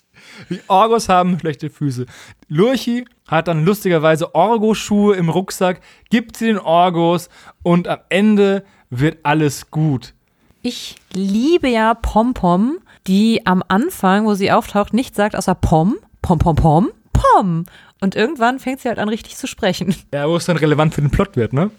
Die 0.51 0.61
Orgos 0.69 1.09
haben 1.09 1.39
schlechte 1.41 1.71
Füße. 1.71 2.07
Lurchi 2.47 3.05
hat 3.29 3.47
dann 3.47 3.65
lustigerweise 3.65 4.35
Orgoschuhe 4.35 5.15
im 5.15 5.29
Rucksack, 5.29 5.81
gibt 6.11 6.37
sie 6.37 6.47
den 6.47 6.59
Orgos 6.59 7.29
und 7.63 7.87
am 7.87 8.01
Ende 8.09 8.65
wird 8.91 9.19
alles 9.23 9.71
gut. 9.71 10.15
Ich 10.63 10.97
liebe 11.13 11.69
ja 11.69 11.95
Pompom, 11.95 12.79
die 13.07 13.47
am 13.47 13.63
Anfang, 13.69 14.27
wo 14.27 14.35
sie 14.35 14.51
auftaucht, 14.51 14.93
nichts 14.93 15.17
sagt 15.17 15.37
außer 15.37 15.55
Pom, 15.55 15.97
Pom, 16.23 16.39
Pom, 16.39 16.57
Pom, 16.57 16.91
Pom. 17.13 17.65
Und 18.01 18.17
irgendwann 18.17 18.59
fängt 18.59 18.81
sie 18.81 18.89
halt 18.89 18.99
an, 18.99 19.09
richtig 19.09 19.37
zu 19.37 19.47
sprechen. 19.47 19.95
Ja, 20.13 20.29
wo 20.29 20.37
es 20.37 20.47
dann 20.47 20.57
relevant 20.57 20.95
für 20.95 21.01
den 21.01 21.11
Plot 21.11 21.37
wird, 21.37 21.53
ne? 21.53 21.71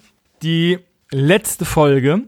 Die 0.43 0.79
letzte 1.11 1.65
Folge 1.65 2.23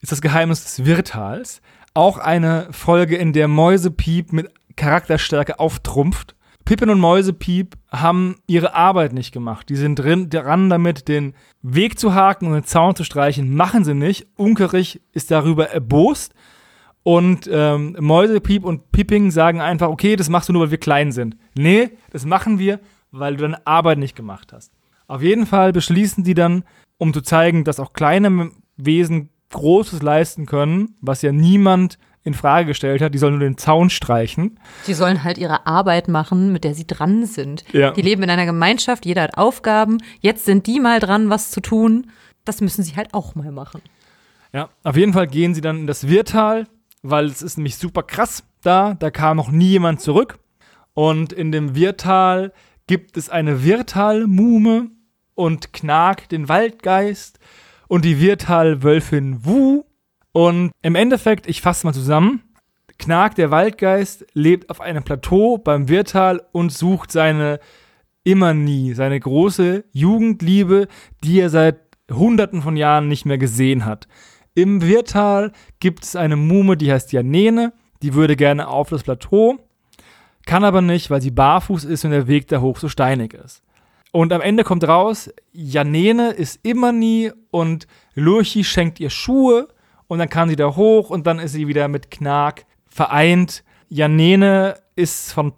ist 0.00 0.12
das 0.12 0.20
Geheimnis 0.20 0.64
des 0.64 0.84
Wirtals. 0.84 1.62
Auch 1.94 2.18
eine 2.18 2.68
Folge, 2.72 3.16
in 3.16 3.32
der 3.32 3.48
Mäusepiep 3.48 4.32
mit 4.32 4.50
Charakterstärke 4.76 5.60
auftrumpft. 5.60 6.34
Pippin 6.64 6.88
und 6.90 6.98
Mäusepiep 6.98 7.74
haben 7.90 8.36
ihre 8.46 8.74
Arbeit 8.74 9.12
nicht 9.12 9.32
gemacht. 9.32 9.68
Die 9.68 9.76
sind 9.76 9.96
drin, 9.96 10.30
dran 10.30 10.70
damit, 10.70 11.08
den 11.08 11.34
Weg 11.62 11.98
zu 11.98 12.14
haken 12.14 12.46
und 12.46 12.54
den 12.54 12.64
Zaun 12.64 12.96
zu 12.96 13.04
streichen. 13.04 13.54
Machen 13.54 13.84
sie 13.84 13.94
nicht. 13.94 14.26
Unkerich 14.36 15.00
ist 15.12 15.30
darüber 15.30 15.68
erbost. 15.68 16.34
Und 17.02 17.48
ähm, 17.52 17.96
Mäusepiep 18.00 18.64
und 18.64 18.90
Pipping 18.90 19.30
sagen 19.30 19.60
einfach, 19.60 19.88
okay, 19.88 20.16
das 20.16 20.30
machst 20.30 20.48
du 20.48 20.54
nur, 20.54 20.62
weil 20.62 20.70
wir 20.70 20.78
klein 20.78 21.12
sind. 21.12 21.36
Nee, 21.54 21.90
das 22.10 22.24
machen 22.24 22.58
wir, 22.58 22.80
weil 23.10 23.36
du 23.36 23.42
deine 23.42 23.66
Arbeit 23.66 23.98
nicht 23.98 24.16
gemacht 24.16 24.54
hast. 24.54 24.72
Auf 25.06 25.22
jeden 25.22 25.44
Fall 25.44 25.72
beschließen 25.72 26.24
die 26.24 26.32
dann, 26.32 26.64
um 26.96 27.12
zu 27.12 27.20
zeigen, 27.20 27.64
dass 27.64 27.78
auch 27.78 27.92
kleine 27.92 28.50
Wesen 28.78 29.28
Großes 29.50 30.02
leisten 30.02 30.46
können, 30.46 30.96
was 31.00 31.22
ja 31.22 31.30
niemand 31.30 31.98
in 32.24 32.34
Frage 32.34 32.68
gestellt 32.68 33.02
hat, 33.02 33.14
die 33.14 33.18
sollen 33.18 33.34
nur 33.38 33.46
den 33.46 33.58
Zaun 33.58 33.90
streichen. 33.90 34.58
Die 34.86 34.94
sollen 34.94 35.22
halt 35.22 35.36
ihre 35.36 35.66
Arbeit 35.66 36.08
machen, 36.08 36.52
mit 36.52 36.64
der 36.64 36.74
sie 36.74 36.86
dran 36.86 37.26
sind. 37.26 37.64
Ja. 37.72 37.90
Die 37.92 38.02
leben 38.02 38.22
in 38.22 38.30
einer 38.30 38.46
Gemeinschaft, 38.46 39.04
jeder 39.04 39.22
hat 39.22 39.36
Aufgaben. 39.36 39.98
Jetzt 40.20 40.46
sind 40.46 40.66
die 40.66 40.80
mal 40.80 41.00
dran, 41.00 41.28
was 41.28 41.50
zu 41.50 41.60
tun. 41.60 42.10
Das 42.44 42.62
müssen 42.62 42.82
sie 42.82 42.96
halt 42.96 43.12
auch 43.12 43.34
mal 43.34 43.52
machen. 43.52 43.82
Ja, 44.54 44.70
auf 44.84 44.96
jeden 44.96 45.12
Fall 45.12 45.26
gehen 45.26 45.54
sie 45.54 45.60
dann 45.60 45.80
in 45.80 45.86
das 45.86 46.08
Wirtal, 46.08 46.66
weil 47.02 47.26
es 47.26 47.42
ist 47.42 47.58
nämlich 47.58 47.76
super 47.76 48.02
krass 48.02 48.42
da. 48.62 48.94
Da 48.94 49.10
kam 49.10 49.36
noch 49.36 49.50
nie 49.50 49.68
jemand 49.68 50.00
zurück. 50.00 50.38
Und 50.94 51.32
in 51.32 51.52
dem 51.52 51.74
Wirtal 51.74 52.52
gibt 52.86 53.16
es 53.16 53.28
eine 53.28 53.64
Wirtal-Mume 53.64 54.90
und 55.34 55.72
Knag, 55.72 56.28
den 56.30 56.48
Waldgeist, 56.48 57.38
und 57.88 58.04
die 58.04 58.20
Wirtal-Wölfin 58.20 59.44
Wu. 59.44 59.84
Und 60.34 60.72
im 60.82 60.96
Endeffekt, 60.96 61.46
ich 61.46 61.62
fasse 61.62 61.86
mal 61.86 61.92
zusammen, 61.92 62.42
Knag, 62.98 63.34
der 63.36 63.52
Waldgeist, 63.52 64.26
lebt 64.34 64.68
auf 64.68 64.80
einem 64.80 65.04
Plateau 65.04 65.58
beim 65.58 65.88
Wirtal 65.88 66.42
und 66.50 66.72
sucht 66.72 67.12
seine 67.12 67.60
immer 68.24 68.52
nie, 68.52 68.94
seine 68.94 69.20
große 69.20 69.84
Jugendliebe, 69.92 70.88
die 71.22 71.38
er 71.38 71.50
seit 71.50 71.78
hunderten 72.10 72.62
von 72.62 72.76
Jahren 72.76 73.06
nicht 73.06 73.26
mehr 73.26 73.38
gesehen 73.38 73.84
hat. 73.84 74.08
Im 74.56 74.82
Wirtal 74.82 75.52
gibt 75.78 76.02
es 76.02 76.16
eine 76.16 76.34
Mume, 76.36 76.76
die 76.76 76.90
heißt 76.90 77.12
Janene, 77.12 77.72
die 78.02 78.14
würde 78.14 78.34
gerne 78.34 78.66
auf 78.66 78.88
das 78.88 79.04
Plateau, 79.04 79.58
kann 80.46 80.64
aber 80.64 80.82
nicht, 80.82 81.10
weil 81.10 81.22
sie 81.22 81.30
barfuß 81.30 81.84
ist 81.84 82.04
und 82.04 82.10
der 82.10 82.26
Weg 82.26 82.48
da 82.48 82.60
hoch 82.60 82.78
so 82.78 82.88
steinig 82.88 83.34
ist. 83.34 83.62
Und 84.10 84.32
am 84.32 84.40
Ende 84.40 84.64
kommt 84.64 84.82
raus, 84.82 85.30
Janene 85.52 86.30
ist 86.30 86.58
immer 86.64 86.90
nie 86.90 87.30
und 87.52 87.86
Lurchi 88.14 88.64
schenkt 88.64 88.98
ihr 88.98 89.10
Schuhe 89.10 89.68
und 90.14 90.20
dann 90.20 90.28
kann 90.28 90.48
sie 90.48 90.56
da 90.56 90.76
hoch 90.76 91.10
und 91.10 91.26
dann 91.26 91.40
ist 91.40 91.52
sie 91.52 91.66
wieder 91.66 91.88
mit 91.88 92.10
Knark 92.10 92.64
vereint. 92.88 93.64
Janene 93.88 94.76
ist 94.94 95.32
von 95.32 95.52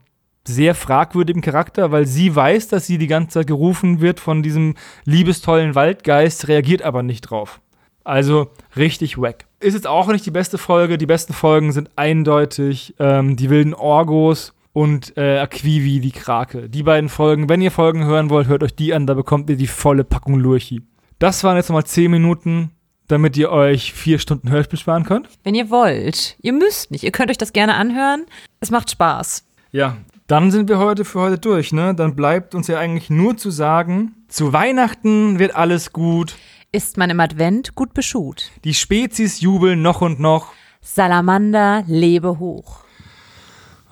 sehr 0.49 0.75
fragwürdigem 0.75 1.43
Charakter, 1.43 1.93
weil 1.93 2.07
sie 2.07 2.35
weiß, 2.35 2.69
dass 2.69 2.87
sie 2.87 2.97
die 2.97 3.07
ganze 3.07 3.35
Zeit 3.35 3.47
gerufen 3.47 4.01
wird 4.01 4.19
von 4.19 4.43
diesem 4.43 4.75
liebestollen 5.05 5.75
Waldgeist, 5.75 6.49
reagiert 6.49 6.81
aber 6.81 7.03
nicht 7.03 7.23
drauf. 7.23 7.61
Also 8.03 8.49
richtig 8.77 9.19
wack. 9.19 9.45
Ist 9.61 9.75
jetzt 9.75 9.87
auch 9.87 10.07
nicht 10.07 10.25
die 10.25 10.31
beste 10.31 10.57
Folge. 10.57 10.97
Die 10.97 11.07
besten 11.07 11.35
Folgen 11.35 11.73
sind 11.73 11.91
eindeutig 11.97 12.95
ähm, 12.99 13.37
die 13.37 13.51
wilden 13.51 13.75
Orgos 13.75 14.55
und 14.73 15.17
äh, 15.19 15.39
Aquivi, 15.39 16.01
die 16.01 16.13
Krake. 16.13 16.71
Die 16.71 16.83
beiden 16.85 17.11
Folgen, 17.11 17.51
wenn 17.51 17.61
ihr 17.61 17.73
Folgen 17.73 18.05
hören 18.05 18.31
wollt, 18.31 18.49
hört 18.49 18.63
euch 18.63 18.75
die 18.75 18.95
an, 18.95 19.07
da 19.07 19.13
bekommt 19.13 19.51
ihr 19.51 19.57
die 19.57 19.67
volle 19.67 20.05
Packung 20.05 20.39
Lurchi. 20.39 20.83
Das 21.19 21.43
waren 21.45 21.57
jetzt 21.57 21.69
nochmal 21.69 21.87
10 21.87 22.11
Minuten, 22.11 22.71
damit 23.09 23.37
ihr 23.37 23.51
euch 23.51 23.93
vier 23.93 24.19
Stunden 24.19 24.51
Hörspiel 24.51 24.79
sparen 24.79 25.05
könnt. 25.05 25.29
Wenn 25.45 25.55
ihr 25.55 25.71
wollt. 25.71 26.37
Ihr 26.43 26.53
müsst 26.53 26.91
nicht. 26.91 27.05
Ihr 27.05 27.13
könnt 27.13 27.31
euch 27.31 27.39
das 27.39 27.53
gerne 27.53 27.75
anhören. 27.75 28.27
Es 28.61 28.71
macht 28.71 28.91
Spaß. 28.91 29.45
Ja, 29.73 29.97
dann 30.27 30.51
sind 30.51 30.69
wir 30.69 30.79
heute 30.79 31.05
für 31.05 31.21
heute 31.21 31.39
durch, 31.39 31.73
ne? 31.73 31.95
Dann 31.95 32.17
bleibt 32.17 32.55
uns 32.55 32.67
ja 32.67 32.79
eigentlich 32.79 33.11
nur 33.11 33.37
zu 33.37 33.51
sagen, 33.51 34.15
zu 34.29 34.53
Weihnachten 34.53 35.39
wird 35.39 35.55
alles 35.55 35.93
gut. 35.93 36.37
Ist 36.73 36.97
man 36.97 37.11
im 37.11 37.21
Advent 37.21 37.75
gut 37.75 37.95
beschut. 37.95 38.51
Die 38.65 38.75
Spezies 38.75 39.41
jubeln 39.41 39.83
noch 39.83 40.01
und 40.01 40.19
noch. 40.19 40.53
Salamander, 40.81 41.85
lebe 41.87 42.39
hoch. 42.39 42.81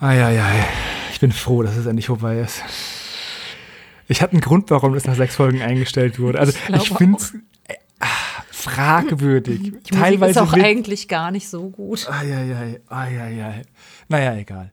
Eieiei. 0.00 0.64
Ich 1.12 1.20
bin 1.20 1.32
froh, 1.32 1.62
dass 1.62 1.76
es 1.76 1.86
endlich 1.86 2.06
vorbei 2.06 2.40
ist. 2.40 2.62
Ich 4.08 4.20
hatte 4.20 4.32
einen 4.32 4.40
Grund, 4.40 4.70
warum 4.70 4.92
das 4.92 5.06
nach 5.06 5.14
sechs 5.14 5.36
Folgen 5.36 5.62
eingestellt 5.62 6.18
wurde. 6.18 6.38
Also 6.40 6.52
Ich 6.68 6.74
ich, 6.74 6.92
finde 6.92 7.18
es 7.18 7.32
fragwürdig. 8.64 9.62
Die 9.62 9.70
Musik 9.70 9.92
Teilweise 9.92 10.40
ist 10.40 10.46
auch 10.46 10.52
eigentlich 10.54 11.08
gar 11.08 11.30
nicht 11.30 11.48
so 11.48 11.70
gut. 11.70 12.08
Eieiei, 12.10 12.80
eieiei. 12.88 13.62
Naja, 14.08 14.34
egal. 14.36 14.72